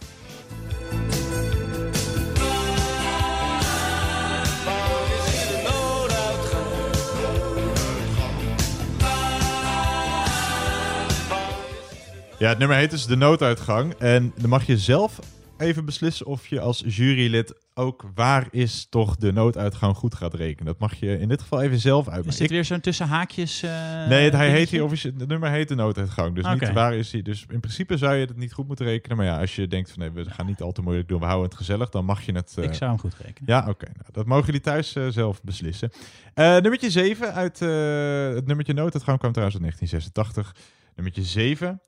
[12.38, 13.94] Ja, het nummer heet dus De Nooduitgang.
[13.94, 15.20] En dan mag je zelf
[15.58, 20.66] even beslissen of je als jurylid ook waar is toch de nooduitgang goed gaat rekenen.
[20.66, 22.40] Dat mag je in dit geval even zelf Is uitmaken.
[22.40, 23.64] dit weer zo'n tussen haakjes?
[23.64, 26.36] eh, Nee, het, hij heet hier officieel, het nummer heet de nooduitgang.
[26.36, 27.22] Dus niet waar is hij.
[27.22, 29.18] Dus in principe zou je het niet goed moeten rekenen.
[29.18, 31.26] Maar ja, als je denkt van nee, we gaan niet al te moeilijk doen, we
[31.26, 32.54] houden het gezellig, dan mag je het.
[32.58, 33.44] eh, Ik zou hem goed rekenen.
[33.46, 33.86] Ja, oké.
[33.86, 35.92] nou, dat mogen jullie thuis eh, zelf beslissen.
[36.36, 40.56] Nummertje 7 uit het nummertje nooduitgang kwam trouwens uit 1986.
[40.96, 41.82] Nummertje 7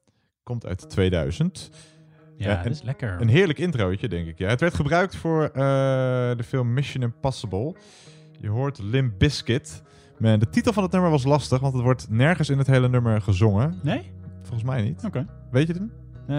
[0.43, 1.69] komt uit 2000.
[2.37, 3.21] Ja, dat is lekker.
[3.21, 4.37] Een heerlijk introotje, denk ik.
[4.37, 5.51] Ja, het werd gebruikt voor eh,
[6.37, 7.75] de film Mission Impossible.
[8.39, 9.83] Je hoort Limp Bizkit.
[10.17, 12.89] Maar de titel van het nummer was lastig, want het wordt nergens in het hele
[12.89, 13.79] nummer gezongen.
[13.83, 14.11] Nee?
[14.41, 15.03] Volgens mij niet.
[15.05, 15.27] Oké.
[15.51, 15.81] Weet je het?
[16.27, 16.35] Eh,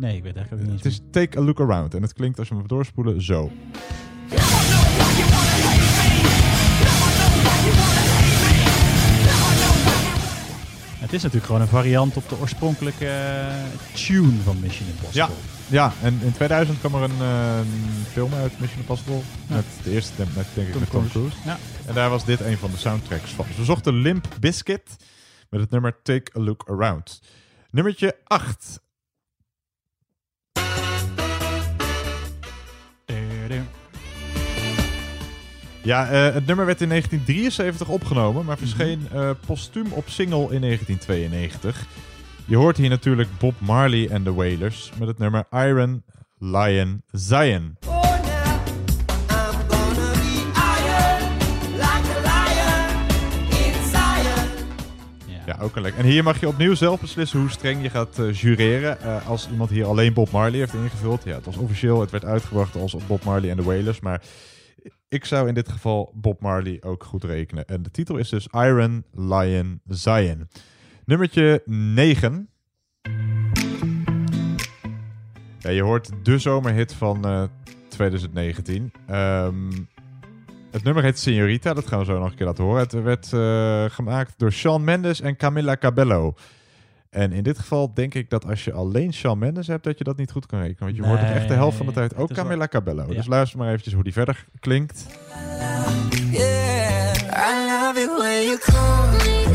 [0.00, 1.94] nee, ik weet eigenlijk ook niet Het is Take a Look Around.
[1.94, 3.50] En het klinkt als je hem doorspoelen zo.
[11.08, 15.34] Het is natuurlijk gewoon een variant op de oorspronkelijke eh, tune van Mission Impossible.
[15.68, 19.20] Ja, ja, en in 2000 kwam er een, eh, een film uit Mission Impossible.
[19.46, 19.54] Ja.
[19.54, 21.36] Met de eerste, met, denk ik, met Tom Cruise.
[21.44, 21.58] Ja.
[21.86, 23.44] En daar was dit een van de soundtracks van.
[23.48, 24.96] Dus we zochten Limp Bizkit
[25.50, 27.20] met het nummer Take a Look Around.
[27.70, 28.80] Nummertje 8.
[35.88, 40.60] Ja, eh, het nummer werd in 1973 opgenomen, maar verscheen eh, postuum op single in
[40.60, 41.86] 1992.
[42.44, 46.04] Je hoort hier natuurlijk Bob Marley en de Wailers met het nummer Iron
[46.38, 47.76] Lion Zion.
[55.46, 56.00] Ja, ook een lekker.
[56.00, 59.24] En hier mag je opnieuw zelf beslissen hoe streng je gaat eh, jureren.
[59.26, 61.24] Als iemand hier alleen Bob Marley heeft ingevuld.
[61.24, 64.00] Ja, het was officieel, het werd uitgebracht als Bob Marley en de Wailers.
[64.00, 64.20] Maar
[65.08, 67.64] ik zou in dit geval Bob Marley ook goed rekenen.
[67.64, 70.48] En de titel is dus Iron Lion Zion.
[71.04, 72.48] Nummertje 9.
[75.58, 77.42] Ja, je hoort de zomerhit van eh,
[77.88, 78.92] 2019.
[79.06, 79.70] Ehm,
[80.70, 82.80] het nummer heet Señorita, dat gaan we zo nog een keer laten horen.
[82.80, 86.34] Het werd eh, gemaakt door Shawn Mendes en Camila Cabello.
[87.10, 90.04] En in dit geval denk ik dat als je alleen Shawn Mendes hebt, dat je
[90.04, 90.78] dat niet goed kan rekenen.
[90.84, 93.04] Want je hoort er echt de helft van de tijd het ook wel- Camila Cabello.
[93.08, 93.14] Ja.
[93.14, 95.06] Dus luister maar eventjes hoe die verder klinkt.
[96.30, 99.54] Yeah, I love it when you call me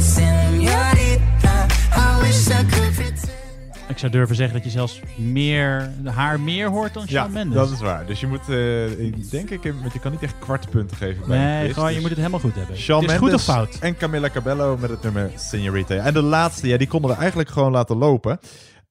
[3.93, 7.55] Ik zou durven zeggen dat je zelfs meer, haar meer hoort dan Shawn Ja, Mendes.
[7.55, 8.05] dat is waar.
[8.05, 11.63] Dus je moet, eh, denk ik, want je kan niet echt kwartpunten geven bij Nee,
[11.63, 12.77] quiz, gewoon, je dus- moet het helemaal goed hebben.
[12.77, 13.77] Shawn het is Mendes goed of fout?
[13.81, 15.87] en Camilla Cabello met het nummer Señorita.
[16.05, 18.39] En de laatste, ja, die konden we eigenlijk gewoon laten lopen.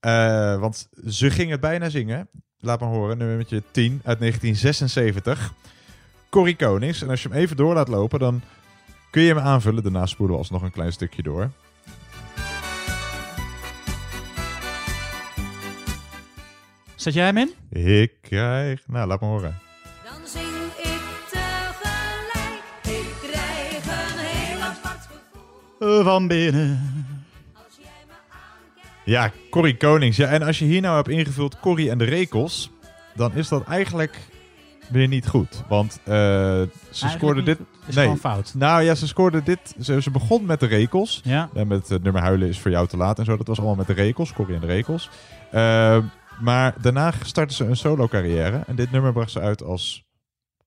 [0.01, 2.29] Eh, want ze gingen bijna zingen.
[2.61, 5.53] Laat maar horen, nummertje 10 uit 1976.
[6.31, 7.03] Corrie Konings.
[7.03, 8.43] En als je hem even door laat lopen, dan
[9.11, 9.83] kun je hem aanvullen.
[9.83, 11.51] Daarna spoelen we alsnog een klein stukje door.
[17.03, 17.53] Zet jij hem in?
[17.95, 18.83] Ik krijg...
[18.87, 19.59] Nou, laat maar horen.
[20.05, 20.45] Dan zing
[20.77, 22.63] ik tegelijk.
[22.83, 25.09] Ik krijg een heel apart
[25.79, 26.03] gevoel.
[26.03, 26.81] Van binnen.
[29.05, 30.17] Ja, Corrie Konings.
[30.17, 32.71] Ja, en als je hier nou hebt ingevuld Corrie en de Rekels,
[33.15, 34.19] dan is dat eigenlijk
[34.91, 35.63] weer niet goed.
[35.69, 36.13] Want eh,
[36.91, 37.59] ze scoorde dit...
[37.87, 38.55] Is gewoon fout.
[38.55, 39.75] Nou ja, ze scoorde dit...
[39.81, 41.21] Ze, ze begon met de Rekels.
[41.25, 41.49] Ja.
[41.55, 43.37] En met het nummer Huilen is voor jou te laat en zo.
[43.37, 45.11] Dat was allemaal met de Rekels, Corrie en de Rekels.
[45.51, 45.99] Eh,
[46.41, 48.63] maar daarna startte ze een solo carrière.
[48.67, 50.05] En dit nummer bracht ze uit als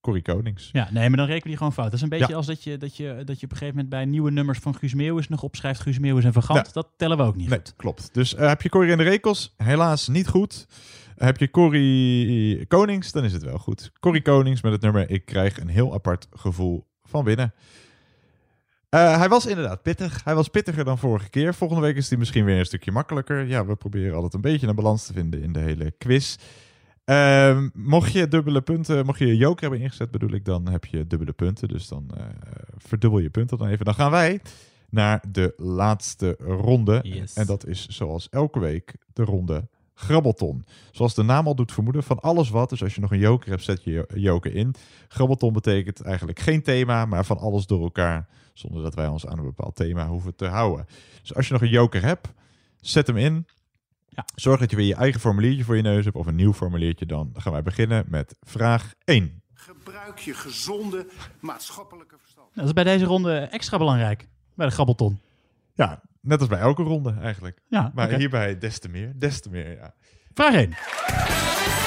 [0.02, 0.70] Corrie Konings.
[0.72, 1.86] Ja, nee, maar dan rekenen die gewoon fout.
[1.86, 2.36] Dat is een beetje Ja.
[2.36, 4.76] als dat je, dat, je, dat je op een gegeven moment bij nieuwe nummers van
[4.76, 6.66] Guus Meeuwis nog opschrijft Guus Meeuwis en Van Gant.
[6.66, 6.72] Ja.
[6.74, 7.74] Dat tellen we ook niet Nee, goed.
[7.76, 8.10] klopt.
[8.14, 9.54] Dus eh, heb je Corrie en de Rekels?
[9.58, 10.68] Helaas niet goed.
[11.16, 13.12] Heb je Corrie Konings?
[13.12, 13.92] Dan is het wel goed.
[14.00, 17.54] Corrie Konings met het nummer Ik krijg een heel apart gevoel van binnen.
[18.96, 20.24] Eh, hij was inderdaad pittig.
[20.24, 21.54] Hij was pittiger dan vorige keer.
[21.54, 23.46] Volgende week is hij misschien weer een stukje makkelijker.
[23.48, 26.38] Ja, we proberen altijd een beetje een balans te vinden in de hele quiz.
[27.06, 31.08] Ehm, mocht je dubbele punten, mocht je joker hebben ingezet, bedoel ik, dan heb je
[31.08, 31.68] dubbele punten.
[31.68, 32.24] Dus dan eh,
[32.78, 33.86] verdubbel je punten dan even.
[33.86, 34.42] Dan gaan wij
[34.90, 37.00] naar de laatste ronde.
[37.04, 37.34] Yes.
[37.34, 40.66] En dat is zoals elke week de ronde Grabbelton.
[40.92, 42.70] Zoals de naam al doet vermoeden, van alles wat.
[42.70, 44.76] Dus als je nog een joker hebt, zet je je joker in.
[45.08, 48.28] Grabbelton betekent eigenlijk geen thema, maar van alles door elkaar.
[48.56, 50.88] Zonder dat wij ons aan een bepaald thema hoeven te houden.
[51.22, 52.28] Dus als je nog een joker hebt,
[52.80, 53.48] zet hem in.
[54.36, 57.06] Zorg dat je weer je eigen formuliertje voor je neus hebt of een nieuw formuliertje.
[57.06, 59.42] Dan gaan wij beginnen met vraag 1.
[59.54, 61.08] Gebruik je gezonde
[61.40, 62.56] maatschappelijke verstand.
[62.56, 64.28] Dat is bij deze ronde extra belangrijk.
[64.54, 65.20] Bij de Grabbelton.
[65.74, 67.62] Ja, net als bij elke ronde eigenlijk.
[67.68, 69.94] Ja, maar hierbij des te meer, des te meer, ja.
[70.34, 71.85] Vraag 1.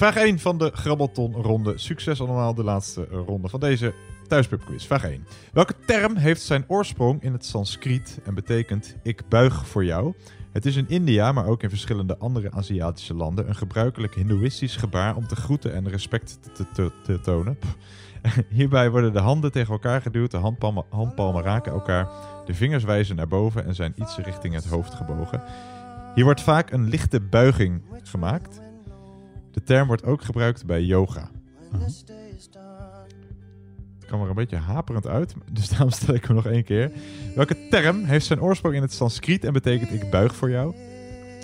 [0.00, 1.78] Vraag 1 van de Grabbelton-ronde.
[1.78, 3.94] Succes allemaal, de laatste ronde van deze
[4.26, 4.86] thuispubquiz.
[4.86, 5.26] Vraag 1.
[5.52, 10.14] Welke term heeft zijn oorsprong in het Sanskriet en betekent ik buig voor jou?
[10.52, 15.16] Het is in India, maar ook in verschillende andere Aziatische landen, een gebruikelijk hindoeïstisch gebaar
[15.16, 17.58] om te groeten en respect te, te, te tonen.
[18.48, 22.08] Hierbij worden de handen tegen elkaar geduwd, de handpalmen, handpalmen raken elkaar,
[22.44, 25.42] de vingers wijzen naar boven en zijn iets richting het hoofd gebogen.
[26.14, 28.60] Hier wordt vaak een lichte buiging gemaakt.
[29.50, 31.30] De term wordt ook gebruikt bij yoga.
[33.98, 36.92] Het kwam er een beetje haperend uit, dus daarom stel ik hem nog één keer.
[37.34, 40.74] Welke term heeft zijn oorsprong in het Sanskriet en betekent ik buig voor jou?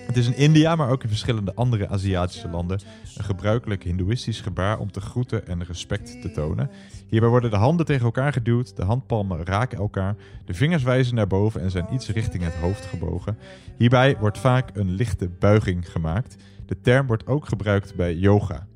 [0.07, 2.81] Het is in India, maar ook in verschillende andere Aziatische landen,
[3.17, 6.71] een gebruikelijk hindoeïstisch gebaar om te groeten en respect te tonen.
[7.09, 11.27] Hierbij worden de handen tegen elkaar geduwd, de handpalmen raken elkaar, de vingers wijzen naar
[11.27, 13.39] boven en zijn iets richting het hoofd gebogen.
[13.77, 16.37] Hierbij wordt vaak een lichte buiging gemaakt.
[16.67, 18.67] De term wordt ook gebruikt bij yoga.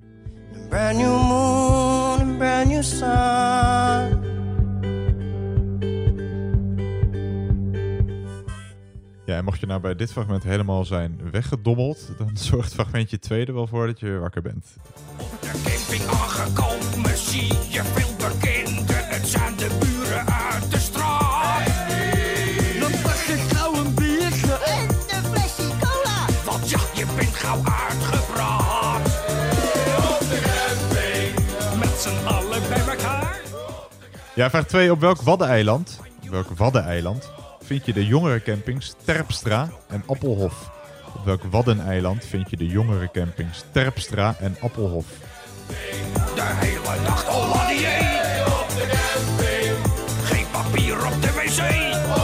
[0.69, 3.09] Brand new moon and brand new sun.
[9.25, 13.47] Ja, en mocht je nou bij dit fragment helemaal zijn weggedommeld, dan zorgt fragmentje 2
[13.47, 14.77] er wel voor dat je weer wakker bent.
[15.43, 19.09] camping aangekomen, zie je veel bekenden.
[19.09, 19.80] Het zijn de de
[34.35, 34.91] Ja, vraag 2.
[34.91, 37.31] Op welk waddeneiland, op welk waddeneiland
[37.61, 40.71] vind je de jongerencampings Terpstra en Appelhof?
[41.15, 45.07] Op welk waddeneiland vind je de jongerencampings Terpstra en Appelhof?
[46.35, 48.47] De hele dag al aan dieet.
[48.47, 49.77] Op de camping.
[50.25, 51.61] Geen papier op de wc.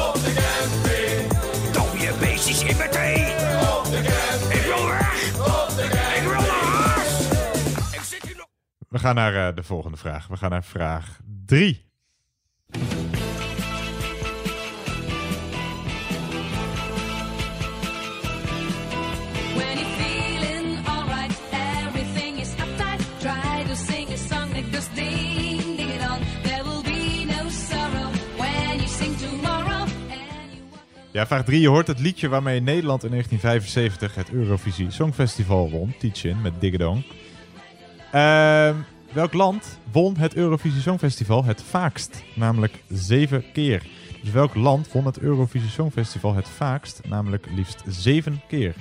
[0.09, 1.73] Op de camping.
[1.73, 3.25] Dode beestjes in mijn thee.
[3.79, 4.61] Op de camping.
[4.61, 5.39] Ik wil weg.
[5.39, 6.17] Op de camping.
[6.17, 7.21] Ik wil naar huis.
[7.93, 8.47] Ik zit hier nog.
[8.89, 10.27] We gaan naar eh, de volgende vraag.
[10.27, 11.86] We gaan naar vraag 3.
[31.17, 31.61] Ja, vraag 3.
[31.61, 35.95] Je hoort het liedje waarmee Nederland in 1975 het Eurovisie Songfestival won.
[35.99, 37.05] Teach-in met Diggedong.
[38.13, 38.75] Ehm,
[39.17, 42.23] welk land won het Eurovisie Songfestival het vaakst?
[42.35, 43.83] Namelijk zeven keer.
[44.23, 47.01] Dus welk land won het Eurovisie Songfestival het vaakst?
[47.09, 48.75] Namelijk liefst zeven keer.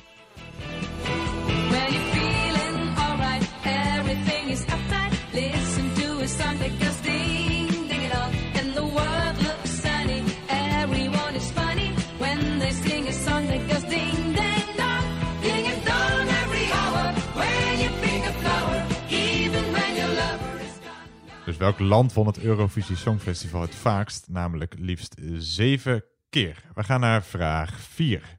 [21.55, 24.25] Dus welk land won het Eurovisie Songfestival het vaakst?
[24.29, 26.63] Namelijk liefst zeven keer.
[26.73, 28.37] We gaan naar vraag 4.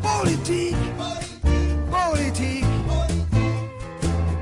[0.00, 0.76] Politiek,
[1.90, 2.64] politiek.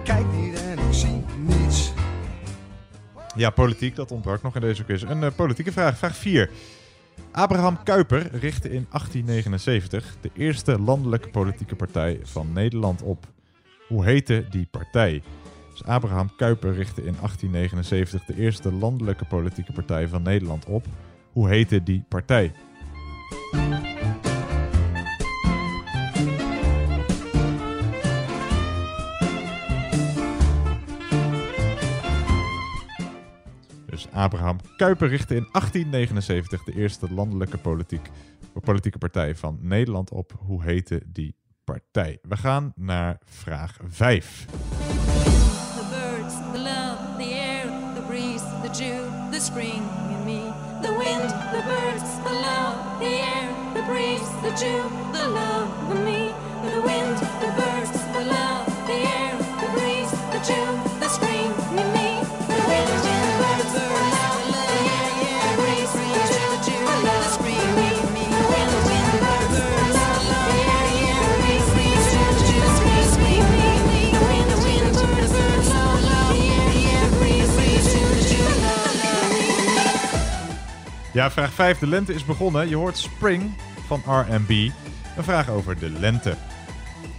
[0.05, 1.93] Kijk niet en ik zie niets.
[3.37, 5.03] Ja, politiek, dat ontbrak nog in deze quiz.
[5.03, 6.51] Een eh, politieke vraag, vraag 4.
[7.35, 13.27] Abraham Kuyper richtte in 1879 de eerste landelijke politieke partij van Nederland op.
[13.89, 15.23] Hoe heette die partij?
[15.71, 20.85] Dus Abraham Kuyper richtte in 1879 de eerste landelijke politieke partij van Nederland op.
[21.33, 22.53] Hoe heette die partij?
[33.95, 38.11] Dus Abraham Kuyper richtte in 1879 de eerste landelijke politiek,
[38.65, 40.33] politieke partij van Nederland op.
[40.39, 42.19] Hoe heette die partij?
[42.23, 44.47] We gaan naar vraag 5.
[44.47, 44.57] The
[45.91, 47.65] birds, the love, the air,
[47.95, 50.53] the breeze, the dew, the spring in me.
[50.83, 55.64] The wind, the birds, the love, the air, the breeze, the dew, the love
[81.15, 81.79] Ja, vraag 5.
[81.79, 82.69] De lente is begonnen.
[82.69, 83.53] Je hoort Spring
[83.87, 84.51] van R&B.
[84.51, 86.37] Een vraag over de lente.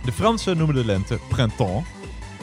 [0.04, 1.88] De Fransen noemen de lente printemps.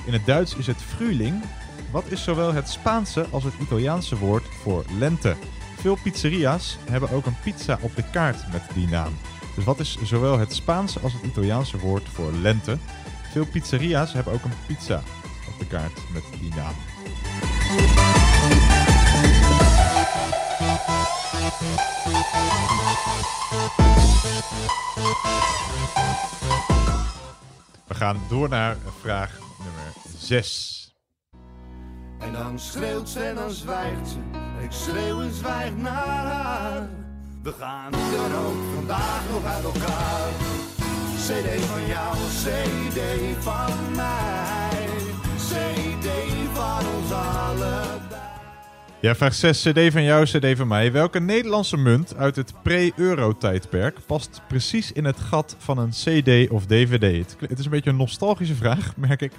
[0.05, 1.43] In het Duits is het Frühling.
[1.91, 5.37] Wat is zowel het Spaanse als het Italiaanse woord voor lente?
[5.81, 9.13] Veel pizzeria's hebben ook een pizza op de kaart met die naam.
[9.55, 12.79] Dus wat is zowel het Spaanse als het Italiaanse woord voor lente?
[13.33, 15.03] Veel pizzeria's hebben ook een pizza
[15.49, 16.75] op de kaart met die naam.
[27.87, 30.95] We gaan door naar vraag nummer 6.
[32.19, 34.17] En dan schreeuwt ze en dan zwijgt ze.
[34.63, 36.89] ik schreeuw en zwijg naar haar.
[37.43, 40.29] We gaan er ook vandaag nog uit elkaar.
[41.17, 43.01] CD van jou, CD
[43.39, 44.89] van mij.
[45.37, 46.09] CD
[46.53, 47.82] van ons allebei.
[49.03, 49.63] Ja, vraag 6.
[49.63, 50.93] CD van jou, CD van mij.
[50.93, 56.67] Welke Nederlandse munt uit het pre-euro-tijdperk past precies in het gat van een CD of
[56.67, 57.37] DVD?
[57.39, 59.33] Het, is een beetje een nostalgische vraag, merk ik.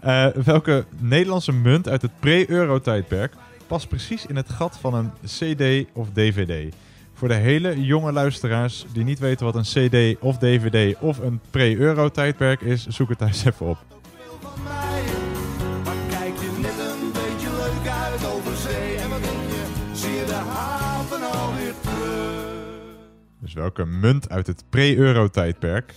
[0.00, 3.34] Eh, welke Nederlandse munt uit het pre-euro-tijdperk
[3.66, 6.74] past precies in het gat van een CD of DVD?
[7.14, 11.40] Voor de hele jonge luisteraars die niet weten wat een CD of DVD of een
[11.50, 13.91] pre-euro-tijdperk is, zoek het thuis even op.
[23.52, 25.94] Dus welke munt uit het pre-euro-tijdperk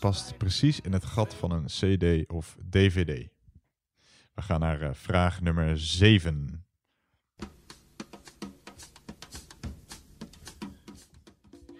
[0.00, 3.28] past precies in het gat van een CD of DVD?
[4.34, 6.64] We gaan naar eh, vraag nummer 7.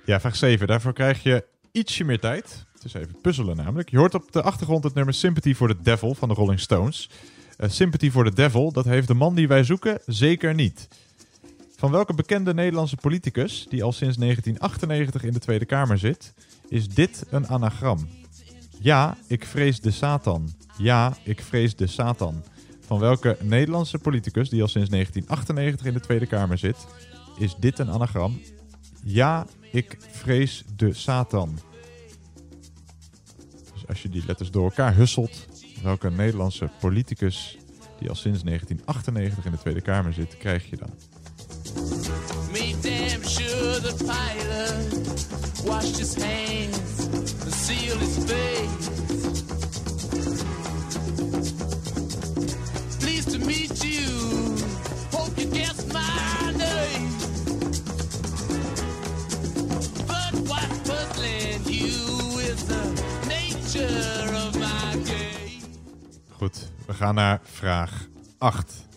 [0.04, 0.66] Ja, vraag 7.
[0.66, 2.66] Daarvoor krijg je ietsje meer tijd.
[2.72, 3.88] Het is even puzzelen namelijk.
[3.88, 7.10] Je hoort op de achtergrond het nummer Sympathy for the Devil van de Rolling Stones.
[7.56, 10.88] Eh, Sympathy for the Devil, dat heeft de man die wij zoeken zeker niet.
[11.78, 16.34] Van welke bekende Nederlandse politicus, die al sinds 1998 in de Tweede Kamer zit,
[16.68, 18.08] is dit een anagram?
[18.80, 20.48] Ja, ik vrees de Satan.
[20.78, 22.44] Ja, ik vrees de Satan.
[22.80, 26.86] Van welke Nederlandse politicus, die al sinds 1998 in de Tweede Kamer zit,
[27.36, 28.40] is dit een anagram?
[29.04, 31.58] Ja, ik vrees de Satan.
[33.72, 35.48] Dus als je die letters door elkaar husselt,
[35.82, 37.58] welke Nederlandse politicus
[37.98, 40.90] die al sinds 1998 in de Tweede Kamer zit, krijg je dan?
[42.52, 44.94] Made damn sure the pilot
[45.64, 47.06] washed his hands
[47.44, 48.88] and sealed his face.
[53.00, 54.56] Pleased to meet you.
[55.12, 57.10] Hope you guessed my name.
[60.06, 62.84] But what's puzzling you is the
[63.28, 65.62] nature of my game.
[66.36, 68.08] Goed, we gaan naar vraag
[68.38, 68.87] 8.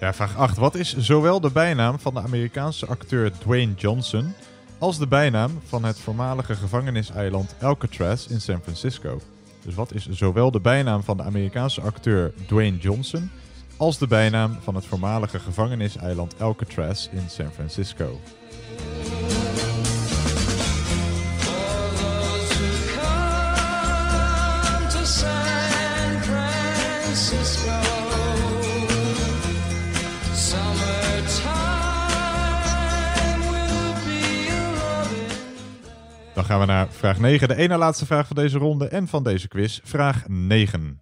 [0.00, 0.56] Ja, vraag 8.
[0.56, 4.34] Wat is zowel de bijnaam van de Amerikaanse acteur Dwayne Johnson
[4.78, 9.20] als de bijnaam van het voormalige gevangeniseiland Alcatraz in San Francisco?
[9.64, 13.30] Dus wat is zowel de bijnaam van de Amerikaanse acteur Dwayne Johnson
[13.82, 18.20] als de bijnaam van het voormalige gevangeniseiland Alcatraz in San Francisco?
[36.34, 39.22] Dan gaan we naar vraag 9, de ene laatste vraag van deze ronde en van
[39.22, 39.80] deze quiz.
[39.82, 41.00] Vraag 9.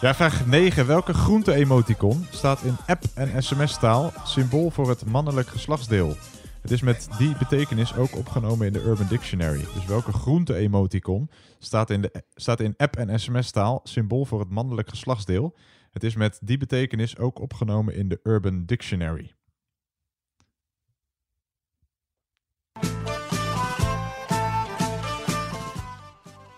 [0.00, 0.86] Ja, vraag 9.
[0.86, 6.16] Welke groente-emoticon staat in app- en sms-taal symbool voor het mannelijk geslachtsdeel?
[6.62, 9.64] Het is met die betekenis ook opgenomen in de Urban Dictionary.
[9.74, 14.88] Dus welke groente-emoticon staat in, de, staat in app- en sms-taal symbool voor het mannelijk
[14.88, 15.56] geslachtsdeel?
[15.92, 19.32] Het is met die betekenis ook opgenomen in de Urban Dictionary.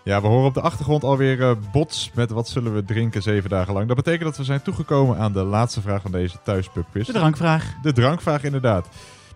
[0.03, 3.49] Ja, we horen op de achtergrond alweer eh, bots met wat zullen we drinken zeven
[3.49, 3.87] dagen lang.
[3.87, 7.07] Dat betekent dat we zijn toegekomen aan de laatste vraag van deze thuispubquiz.
[7.07, 7.73] De drankvraag.
[7.81, 8.87] De drankvraag, inderdaad.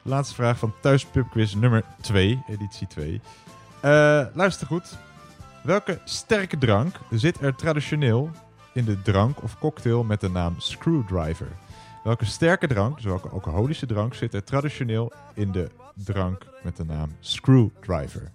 [0.03, 3.21] De laatste vraag van thuispubquiz nummer 2, editie 2.
[3.79, 4.97] Eh, luister goed.
[5.63, 8.29] Welke sterke drank zit er traditioneel
[8.73, 11.47] in de drank of cocktail met de naam Screwdriver?
[12.03, 16.85] Welke sterke drank, dus welke alcoholische drank, zit er traditioneel in de drank met de
[16.85, 18.31] naam Screwdriver?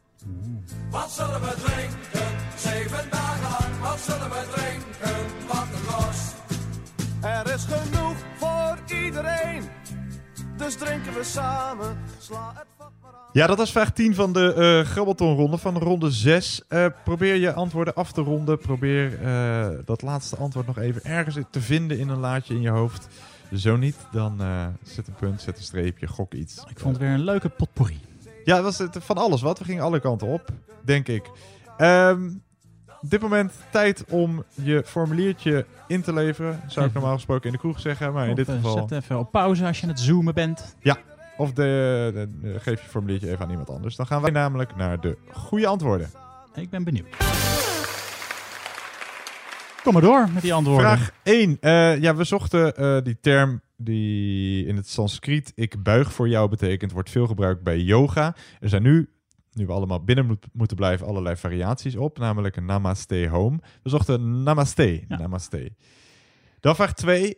[0.91, 2.29] Wat zullen we drinken?
[2.57, 3.81] Zeven dagen lang.
[3.83, 5.17] Wat zullen we drinken?
[5.47, 6.33] Wat een los.
[7.23, 9.63] Er is genoeg voor iedereen.
[10.57, 11.97] Dus drinken we samen.
[12.19, 13.29] Sla het vat maar aan.
[13.33, 16.63] Ja, dat was vraag 10 van de eh Grabbelton-ronde, van ronde 6.
[16.69, 18.59] Eh, probeer je antwoorden af te ronden.
[18.59, 22.71] Probeer eh, dat laatste antwoord nog even ergens te vinden in een laadje in je
[22.71, 23.09] hoofd.
[23.55, 26.65] Zo niet, dan eh, zet een punt, zet een streepje, gok iets.
[26.69, 28.10] Ik vond het weer een leuke potpourri.
[28.45, 29.59] Ja, het was het van alles wat.
[29.59, 30.45] We gingen alle kanten op,
[30.85, 31.31] denk ik.
[31.77, 32.31] Ehm,
[33.03, 36.61] op dit moment tijd om je formuliertje in te leveren.
[36.67, 38.89] Zou ik normaal gesproken in de kroeg zeggen, maar in dit eh, geval...
[38.89, 40.77] Zet even op pauze als je aan het zoomen bent.
[40.81, 40.97] Ja,
[41.37, 43.97] of de, de- de- geef je formuliertje even aan iemand anders.
[43.97, 46.11] Dan gaan wij namelijk naar de goede antwoorden.
[46.55, 47.17] Ik ben benieuwd.
[49.83, 50.87] Kom maar door met die antwoorden.
[50.87, 51.57] Vraag 1.
[51.61, 56.49] Eh, ja, we zochten eh, die term die in het Sanskriet ik buig voor jou
[56.49, 58.37] betekent, wordt veel gebruikt bij yoga.
[58.61, 59.09] Er zijn nu,
[59.53, 63.59] nu we allemaal binnen moet- moeten blijven, allerlei variaties op, namelijk een namaste home.
[63.83, 65.05] We zochten namaste.
[65.09, 65.73] Namaste.
[66.61, 67.35] Dan vraag 2.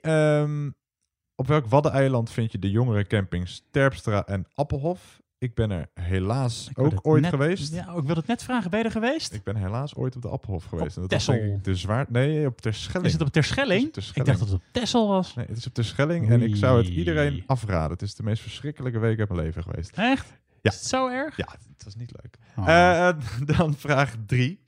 [1.34, 5.21] op welk waddeneiland vind je de jongere campings Terpstra en Appelhof?
[5.42, 7.74] Ik ben er helaas Ik ook ooit net- geweest.
[7.74, 8.70] Ja, ik wilde het net vragen.
[8.70, 9.32] Ben je er geweest?
[9.32, 10.96] Ik ben helaas ooit op de Appelhof geweest.
[10.96, 12.06] Op en dat was de zwaar...
[12.08, 13.06] Nee, op Terschelling.
[13.06, 13.94] Is het op Terschelling?
[13.94, 15.34] Het Ik dacht dat het op Texel was.
[15.34, 17.90] Nee, het is op Terschelling en ik zou het iedereen afraden.
[17.90, 19.96] Het is de meest verschrikkelijke week uit mijn leven geweest.
[19.96, 20.28] Echt?
[20.60, 20.70] Ja.
[20.70, 21.36] Is het zo erg?
[21.36, 22.38] Ja, het was niet leuk.
[22.56, 22.68] Oh.
[22.68, 23.16] Eh,
[23.58, 24.60] dan vraag drie.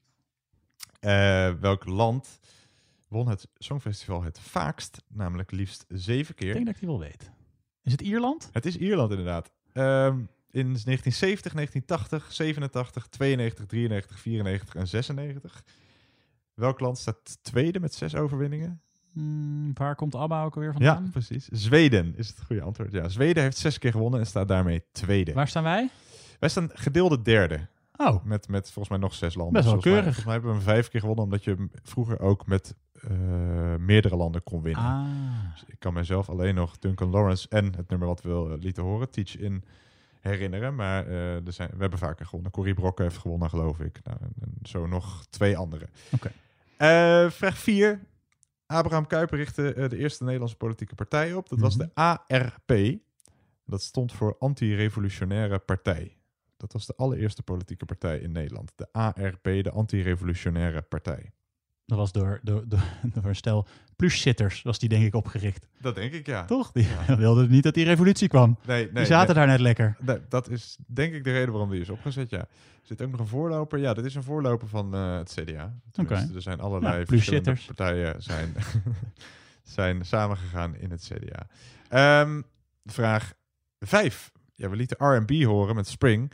[1.01, 2.39] Eh, welk land
[3.09, 5.03] won het Songfestival het vaakst?
[5.09, 6.49] Namelijk liefst zeven keer.
[6.49, 7.31] Ik denk dat ik die wel weet.
[7.83, 8.49] Is het Ierland?
[8.53, 9.51] Het is Ierland inderdaad.
[9.73, 10.19] Ehm,
[10.55, 15.65] in 1970, 1980, 87, 92, 93, 94 en 96.
[16.55, 18.81] Welk land staat tweede met zes overwinningen?
[19.13, 21.11] Hmm, waar komt ABBA ook alweer Ja, vandaan?
[21.11, 21.49] precies.
[21.53, 22.93] Zweden is het goede antwoord.
[22.93, 25.33] Ja, Zweden heeft zes keer gewonnen en staat daarmee tweede.
[25.33, 25.91] Waar staan wij?
[26.39, 27.67] Wij staan gedeelde derde.
[27.97, 28.25] Oh.
[28.25, 29.53] Met, met volgens mij nog zes landen.
[29.55, 30.15] Best wel Volgens mij- keurig.
[30.23, 33.11] Volgens mij hebben we hem vijf keer gewonnen, omdat je vroeger ook met eh,
[33.79, 34.85] meerdere landen kon winnen.
[34.85, 35.07] Ah.
[35.53, 38.83] Dus ik kan mezelf alleen nog Duncan Lawrence en het nummer wat we wel lieten
[38.83, 39.65] horen, Teach In,
[40.25, 40.75] herinneren.
[40.75, 42.51] Maar eh, er zijn, we hebben vaker gewonnen.
[42.53, 44.01] Corrie Brokken heeft gewonnen, geloof ik.
[44.05, 45.89] Nou, en, en zo nog twee andere.
[46.11, 46.33] Oké.
[46.77, 48.01] Eh, vraag 4.
[48.67, 51.49] Abraham Kuyper richtte eh, de eerste Nederlandse politieke partij op.
[51.49, 51.87] Dat was Mhm.
[51.87, 52.99] de ARP.
[53.65, 56.17] Dat stond voor Anti-Revolutionaire Partij.
[56.57, 58.73] Dat was de allereerste politieke partij in Nederland.
[58.77, 61.33] De ARP, de Anti-Revolutionaire Partij.
[61.87, 62.83] Dat was door, door, door,
[63.15, 63.67] door een stel
[63.97, 65.67] pluszitters, was die denk ik opgericht.
[65.81, 66.45] Dat denk ik, ja.
[66.45, 66.73] Toch?
[66.73, 66.87] Die
[67.17, 68.59] wilden niet dat die revolutie kwam.
[68.67, 69.35] Nee, nee, die zaten nee.
[69.35, 69.97] daar net lekker.
[70.01, 72.39] Nee, dat is denk ik de reden waarom die is opgezet, ja.
[72.39, 72.47] Er
[72.91, 73.79] zit ook nog een voorloper.
[73.79, 75.75] Ja, dat is een voorloper van eh, het CDA.
[75.95, 76.15] Oké.
[76.35, 78.55] Er zijn allerlei Ja, verschillende partijen zijn,
[79.63, 81.47] zijn samengegaan in het CDA.
[81.89, 82.43] Ehm,
[82.85, 83.33] vraag
[83.81, 84.33] 5.
[84.55, 86.33] Ja, we lieten R&B horen met Spring.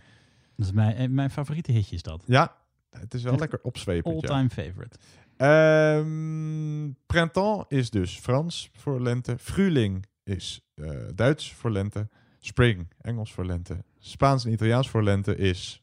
[0.57, 2.23] Dat is mijn, eh, mijn favoriete hitje is dat.
[2.27, 2.57] Ja,
[2.91, 4.21] het is wel Echt lekker opzwepend.
[4.21, 4.29] ja.
[4.29, 4.97] All-time favorite.
[5.41, 9.35] Ehm, printemps is dus Frans voor lente.
[9.39, 12.09] Frühling is eh, Duits voor lente.
[12.39, 13.77] Spring, Engels voor lente.
[13.99, 15.83] Spaans en Italiaans voor lente is...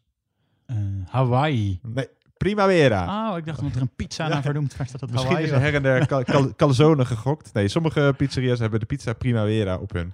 [0.65, 0.75] Eh,
[1.07, 1.79] Hawaii.
[1.83, 2.07] Nee,
[2.37, 3.31] Primavera.
[3.31, 4.91] Oh, ik dacht dat er een pizza naar vernoemd werd.
[4.91, 7.53] Dat het Misschien Hawaii is er her en der cal- cal- calzone gegokt.
[7.53, 10.13] Nee, sommige pizzeria's hebben de pizza Primavera op hun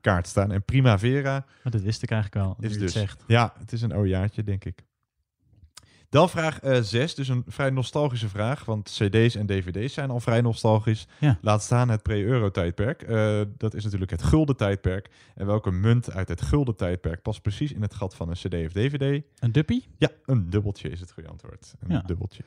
[0.00, 0.52] kaart staan.
[0.52, 2.92] En Primavera Maar dat wist ik eigenlijk nu is dus...
[2.92, 3.24] zegt.
[3.26, 4.82] Ja, het is een ojaatje, denk ik.
[6.10, 8.64] Dan vraag 6, dus een vrij nostalgische vraag.
[8.64, 11.06] Want cd's en dvd's zijn al vrij nostalgisch.
[11.20, 11.38] Ja.
[11.40, 13.02] Laat staan het pre-euro-tijdperk.
[13.02, 15.10] Eh, dat is natuurlijk het gulden tijdperk.
[15.34, 18.54] En welke munt uit het gulden tijdperk past precies in het gat van een cd
[18.54, 19.22] of dvd?
[19.38, 19.86] Een duppie?
[19.98, 21.74] Ja, een dubbeltje is het goede antwoord.
[21.80, 22.02] Een Ja.
[22.06, 22.42] dubbeltje.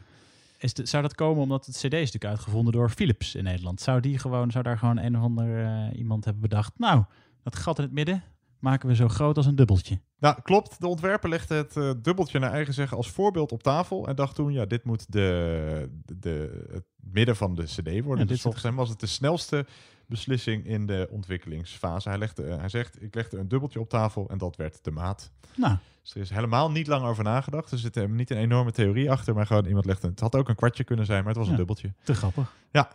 [0.57, 3.81] Is de, zou dat komen omdat het CD is natuurlijk uitgevonden door Philips in Nederland?
[3.81, 6.73] Zou, die gewoon, zou daar gewoon een of ander eh, iemand hebben bedacht?
[6.77, 7.03] Nou,
[7.44, 8.23] dat gat in het midden
[8.64, 9.99] maken we zo groot als een dubbeltje.
[10.19, 10.80] Nou, klopt.
[10.81, 14.07] De ontwerper legde het eh, dubbeltje naar eigen zeggen als voorbeeld op tafel.
[14.07, 18.02] En dacht toen, ja, dit moet de, de, het midden van de cd worden.
[18.03, 19.65] Ja, dit dus volgens hem was het de snelste
[20.07, 22.10] beslissing in de ontwikkelingsfase.
[22.10, 24.91] Hij, legde, eh, hij zegt, ik legde een dubbeltje op tafel en dat werd de
[24.91, 25.31] maat.
[25.56, 27.72] Nou, Dus er is helemaal niet lang over nagedacht.
[27.72, 30.07] Er zit eh, niet een enorme theorie achter, maar gewoon iemand legde...
[30.07, 31.52] Het had ook een kwartje kunnen zijn, maar het was Ja.
[31.52, 31.94] een dubbeltje.
[32.03, 32.56] te grappig.
[32.72, 32.90] Ja,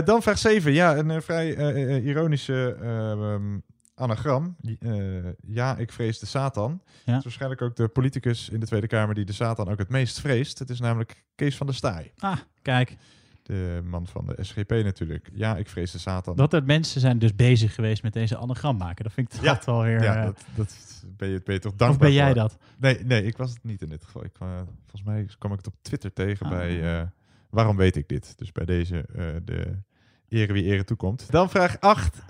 [0.00, 0.72] dan vraag 7.
[0.72, 1.54] Ja, een vrij
[2.02, 3.58] ironische ehm,
[3.96, 4.56] anagram.
[4.80, 4.92] Eh,
[5.40, 6.80] ja, ik vrees de Satan.
[6.84, 6.96] Ja.
[7.04, 9.88] Het is waarschijnlijk ook de politicus in de Tweede Kamer die de Satan ook het
[9.88, 10.58] meest vreest.
[10.58, 12.12] Het is namelijk Kees van der Staaij.
[12.18, 12.96] Ah, kijk.
[13.42, 15.30] De man van de SGP natuurlijk.
[15.32, 16.36] Ja, ik vrees de Satan.
[16.36, 19.04] Dat er mensen zijn dus bezig geweest met deze anagram maken.
[19.04, 20.02] Dat vind ik ja, toch wel weer...
[20.02, 20.74] ja eh, dat, dat
[21.16, 22.34] ben, je, ben je toch dankbaar Of ben jij voor.
[22.34, 22.58] dat?
[22.78, 24.24] Nee, nee, ik was het niet in dit geval.
[24.24, 24.48] Ik, eh,
[24.80, 26.52] volgens mij kwam ik het op Twitter tegen Ah.
[26.52, 27.10] bij...
[27.50, 28.38] waarom weet ik dit?
[28.38, 29.04] Dus bij deze
[29.44, 29.78] de
[30.28, 31.26] ere wie ere toekomt.
[31.30, 32.22] Dan vraag 8.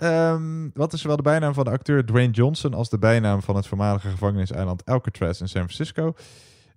[0.73, 2.73] wat is zowel de bijnaam van de acteur Dwayne Johnson...
[2.73, 6.13] als de bijnaam van het voormalige gevangeniseiland Alcatraz in San Francisco?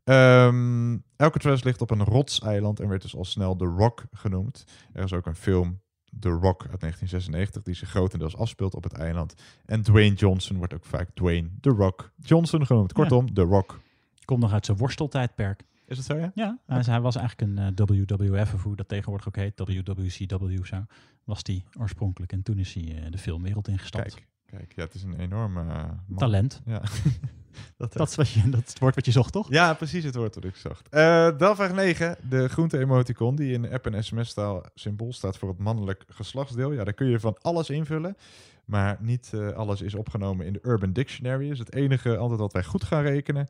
[0.05, 4.65] Ehm Alcatraz ligt op een rotseiland en werd dus al snel The Rock genoemd.
[4.93, 5.81] Er is ook een film,
[6.19, 9.35] The Rock, uit 1996, die zich grotendeels afspeelt op het eiland.
[9.65, 12.93] En Dwayne Johnson wordt ook vaak Dwayne The Rock Johnson genoemd.
[12.93, 13.81] Kortom, The Rock.
[14.25, 15.63] Komt nog uit zijn worsteltijdperk.
[15.91, 16.31] Is het zo, ja?
[16.35, 20.65] Ja, hij, hij was eigenlijk een eh, WWF, of hoe dat tegenwoordig ook heet, WWCW
[20.65, 20.85] zo,
[21.25, 22.33] was die oorspronkelijk.
[22.33, 24.15] En toen is hij eh, de filmwereld ingestapt.
[24.15, 25.85] Kijk, kijk, ja, het is een enorm eh.
[26.17, 26.63] Talent.
[26.65, 26.83] Ja.
[27.77, 29.51] Dat, Dat is, wat je, dat is het woord wat je zocht, toch?
[29.51, 30.91] Ja, precies het woord wat ik zocht.
[31.39, 32.17] Dan vraag 9.
[32.29, 36.73] De groente-emoticon die in app- en sms-taal symbool staat voor het mannelijk geslachtsdeel.
[36.73, 38.17] Ja, daar kun je van alles invullen.
[38.65, 41.49] Maar niet alles is opgenomen in de Urban Dictionary.
[41.49, 43.49] Dus het enige antwoord wat wij goed gaan rekenen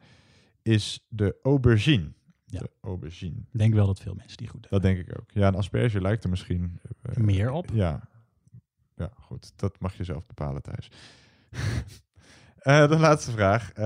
[0.63, 2.13] is de aubergine.
[2.51, 3.37] De aubergine.
[3.53, 5.31] Ik denk wel dat veel mensen die goed Dat denk ik ook.
[5.31, 6.81] Ja, een asperge lijkt er misschien...
[7.03, 7.69] eh, Meer op?
[7.73, 8.09] Ja.
[8.97, 9.53] Ja, goed.
[9.57, 10.91] Dat mag je zelf bepalen thuis.
[12.61, 13.73] Eh, de laatste vraag.
[13.73, 13.85] Eh,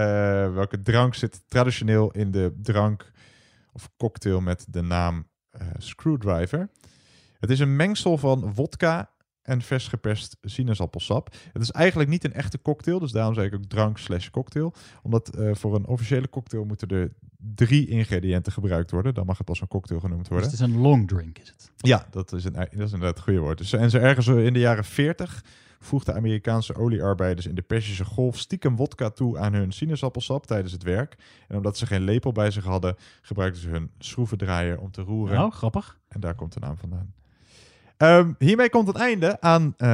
[0.55, 3.13] welke drank zit traditioneel in de drank
[3.73, 5.29] of cocktail met de naam
[5.79, 6.71] Screwdriver?
[7.41, 9.11] Het is een mengsel van wodka
[9.45, 11.35] en vers geperst sinaasappelsap.
[11.53, 14.75] Het is eigenlijk niet een echte cocktail, dus daarom zei ik ook drank slash cocktail.
[15.03, 17.13] Omdat eh, voor een officiële cocktail moeten er
[17.55, 19.15] drie ingrediënten gebruikt worden.
[19.15, 20.51] Dan mag het pas een cocktail genoemd Dus worden.
[20.51, 21.73] het is een long drink, is het?
[21.77, 23.59] Ja, dat is, een, dat is inderdaad het goede woord.
[23.59, 25.45] Dus, en zo ergens in de jaren 40
[25.79, 30.83] voegden Amerikaanse oliearbeiders in de Perzische Golf stiekem wodka toe aan hun sinaasappelsap tijdens het
[30.83, 31.17] werk.
[31.49, 35.45] En omdat ze geen lepel bij zich hadden, gebruikten ze hun schroevendraaier om te roeren.
[35.45, 35.99] Oh, grappig.
[36.09, 37.13] En daar komt de naam vandaan.
[38.05, 39.89] Ehm, hiermee komt het einde aan eh,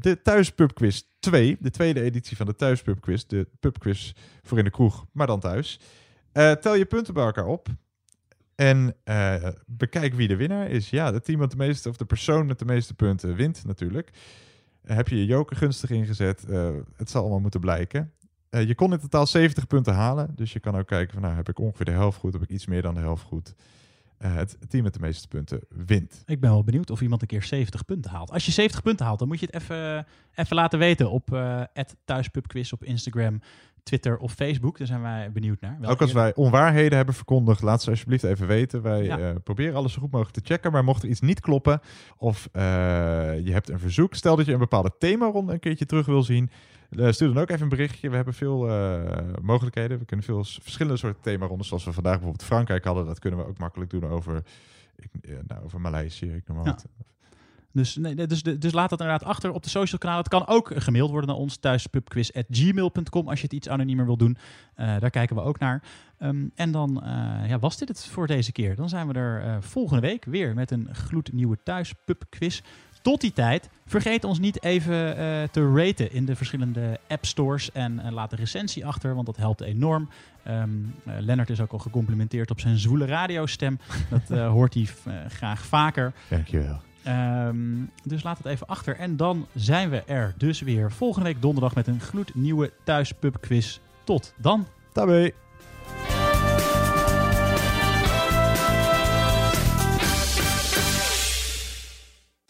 [0.00, 1.56] de Thuispubquiz 2.
[1.60, 3.24] De tweede editie van de Thuispubquiz.
[3.24, 4.12] De pubquiz
[4.42, 5.80] voor in de kroeg, maar dan thuis.
[6.32, 7.68] Eh, tel je punten bij elkaar op.
[8.54, 10.90] En eh, bekijk wie de winnaar is.
[10.90, 14.10] Ja, het team met de meeste, of de persoon met de meeste punten wint natuurlijk.
[14.82, 16.44] Heb je je joker gunstig ingezet?
[16.96, 18.12] Het zal allemaal moeten blijken.
[18.50, 20.30] Je kon in totaal 70 punten halen.
[20.34, 22.32] Dus je kan ook kijken van nou, heb ik ongeveer de helft goed?
[22.32, 23.54] Heb ik iets meer dan de helft goed?
[24.18, 26.22] Eh, het team met de meeste punten wint.
[26.26, 28.30] Ik ben wel benieuwd of iemand een keer 70 punten haalt.
[28.30, 31.62] Als je 70 punten haalt, dan moet je het even, even laten weten op eh
[32.04, 33.40] thuispubquiz op Instagram,
[33.82, 34.78] Twitter of Facebook.
[34.78, 35.78] Daar zijn wij benieuwd naar.
[35.82, 38.82] Ook als wij onwaarheden hebben verkondigd, laat ze alsjeblieft even weten.
[38.82, 39.18] Wij Ja.
[39.18, 40.72] eh, proberen alles zo goed mogelijk te checken.
[40.72, 41.80] Maar mocht er iets niet kloppen
[42.16, 46.22] of je hebt een verzoek, stel dat je een bepaalde themaronde een keertje terug wil
[46.22, 46.50] zien,
[46.96, 48.10] stuur dan ook even een berichtje.
[48.10, 49.98] We hebben veel eh, mogelijkheden.
[49.98, 53.06] We kunnen veel verschillende soorten themarondes, zoals we vandaag bijvoorbeeld Frankrijk hadden.
[53.06, 54.42] Dat kunnen we ook makkelijk doen over,
[54.96, 56.72] ik, eh, nou, over Maleisië, ik noem maar Ja.
[56.72, 56.86] wat.
[57.74, 60.22] Dus, nee, dus, dus laat dat inderdaad achter op de social kanalen.
[60.22, 64.36] Het kan ook gemaild worden naar ons thuispubquiz.gmail.com als je het iets anoniemer wil doen.
[64.74, 65.82] Eh, daar kijken we ook naar.
[66.18, 68.76] Ehm, en dan eh, ja, was dit het voor deze keer.
[68.76, 72.60] Dan zijn we er eh, volgende week weer met een gloednieuwe thuispubquiz.
[73.04, 77.72] Tot die tijd, vergeet ons niet even eh, te raten in de verschillende app stores.
[77.72, 80.08] En eh, laat een recensie achter, want dat helpt enorm.
[80.42, 80.62] Eh,
[81.04, 83.78] Lennart is ook al gecomplimenteerd op zijn zwoele radiostem.
[84.28, 84.88] Dat hoort hij
[85.28, 86.12] graag vaker.
[86.28, 86.80] Dankjewel.
[87.02, 87.56] Ehm,
[88.04, 88.96] dus laat het even achter.
[88.96, 93.78] En dan zijn we er dus weer volgende week donderdag met een gloednieuwe thuispubquiz.
[94.04, 94.66] Tot dan.
[94.92, 95.32] Tabé.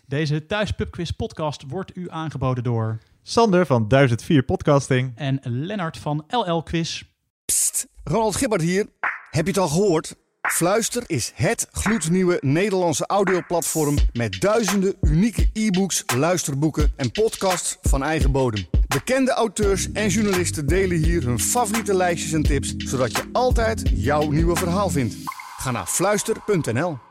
[0.06, 2.98] Deze thuispubquiz podcast wordt u aangeboden door...
[3.22, 5.12] Sander van 1004 Podcasting.
[5.14, 7.02] En Lennart van LL Quiz.
[8.04, 8.86] Ronald Gibbert hier.
[9.30, 10.16] Heb je het al gehoord?
[10.40, 18.32] Fluister is het gloednieuwe Nederlandse audioplatform met duizenden unieke e-books, luisterboeken en podcasts van eigen
[18.32, 18.66] bodem.
[18.86, 24.30] Bekende auteurs en journalisten delen hier hun favoriete lijstjes en tips, zodat je altijd jouw
[24.30, 25.16] nieuwe verhaal vindt.
[25.56, 27.03] Ga naar fluister.nl.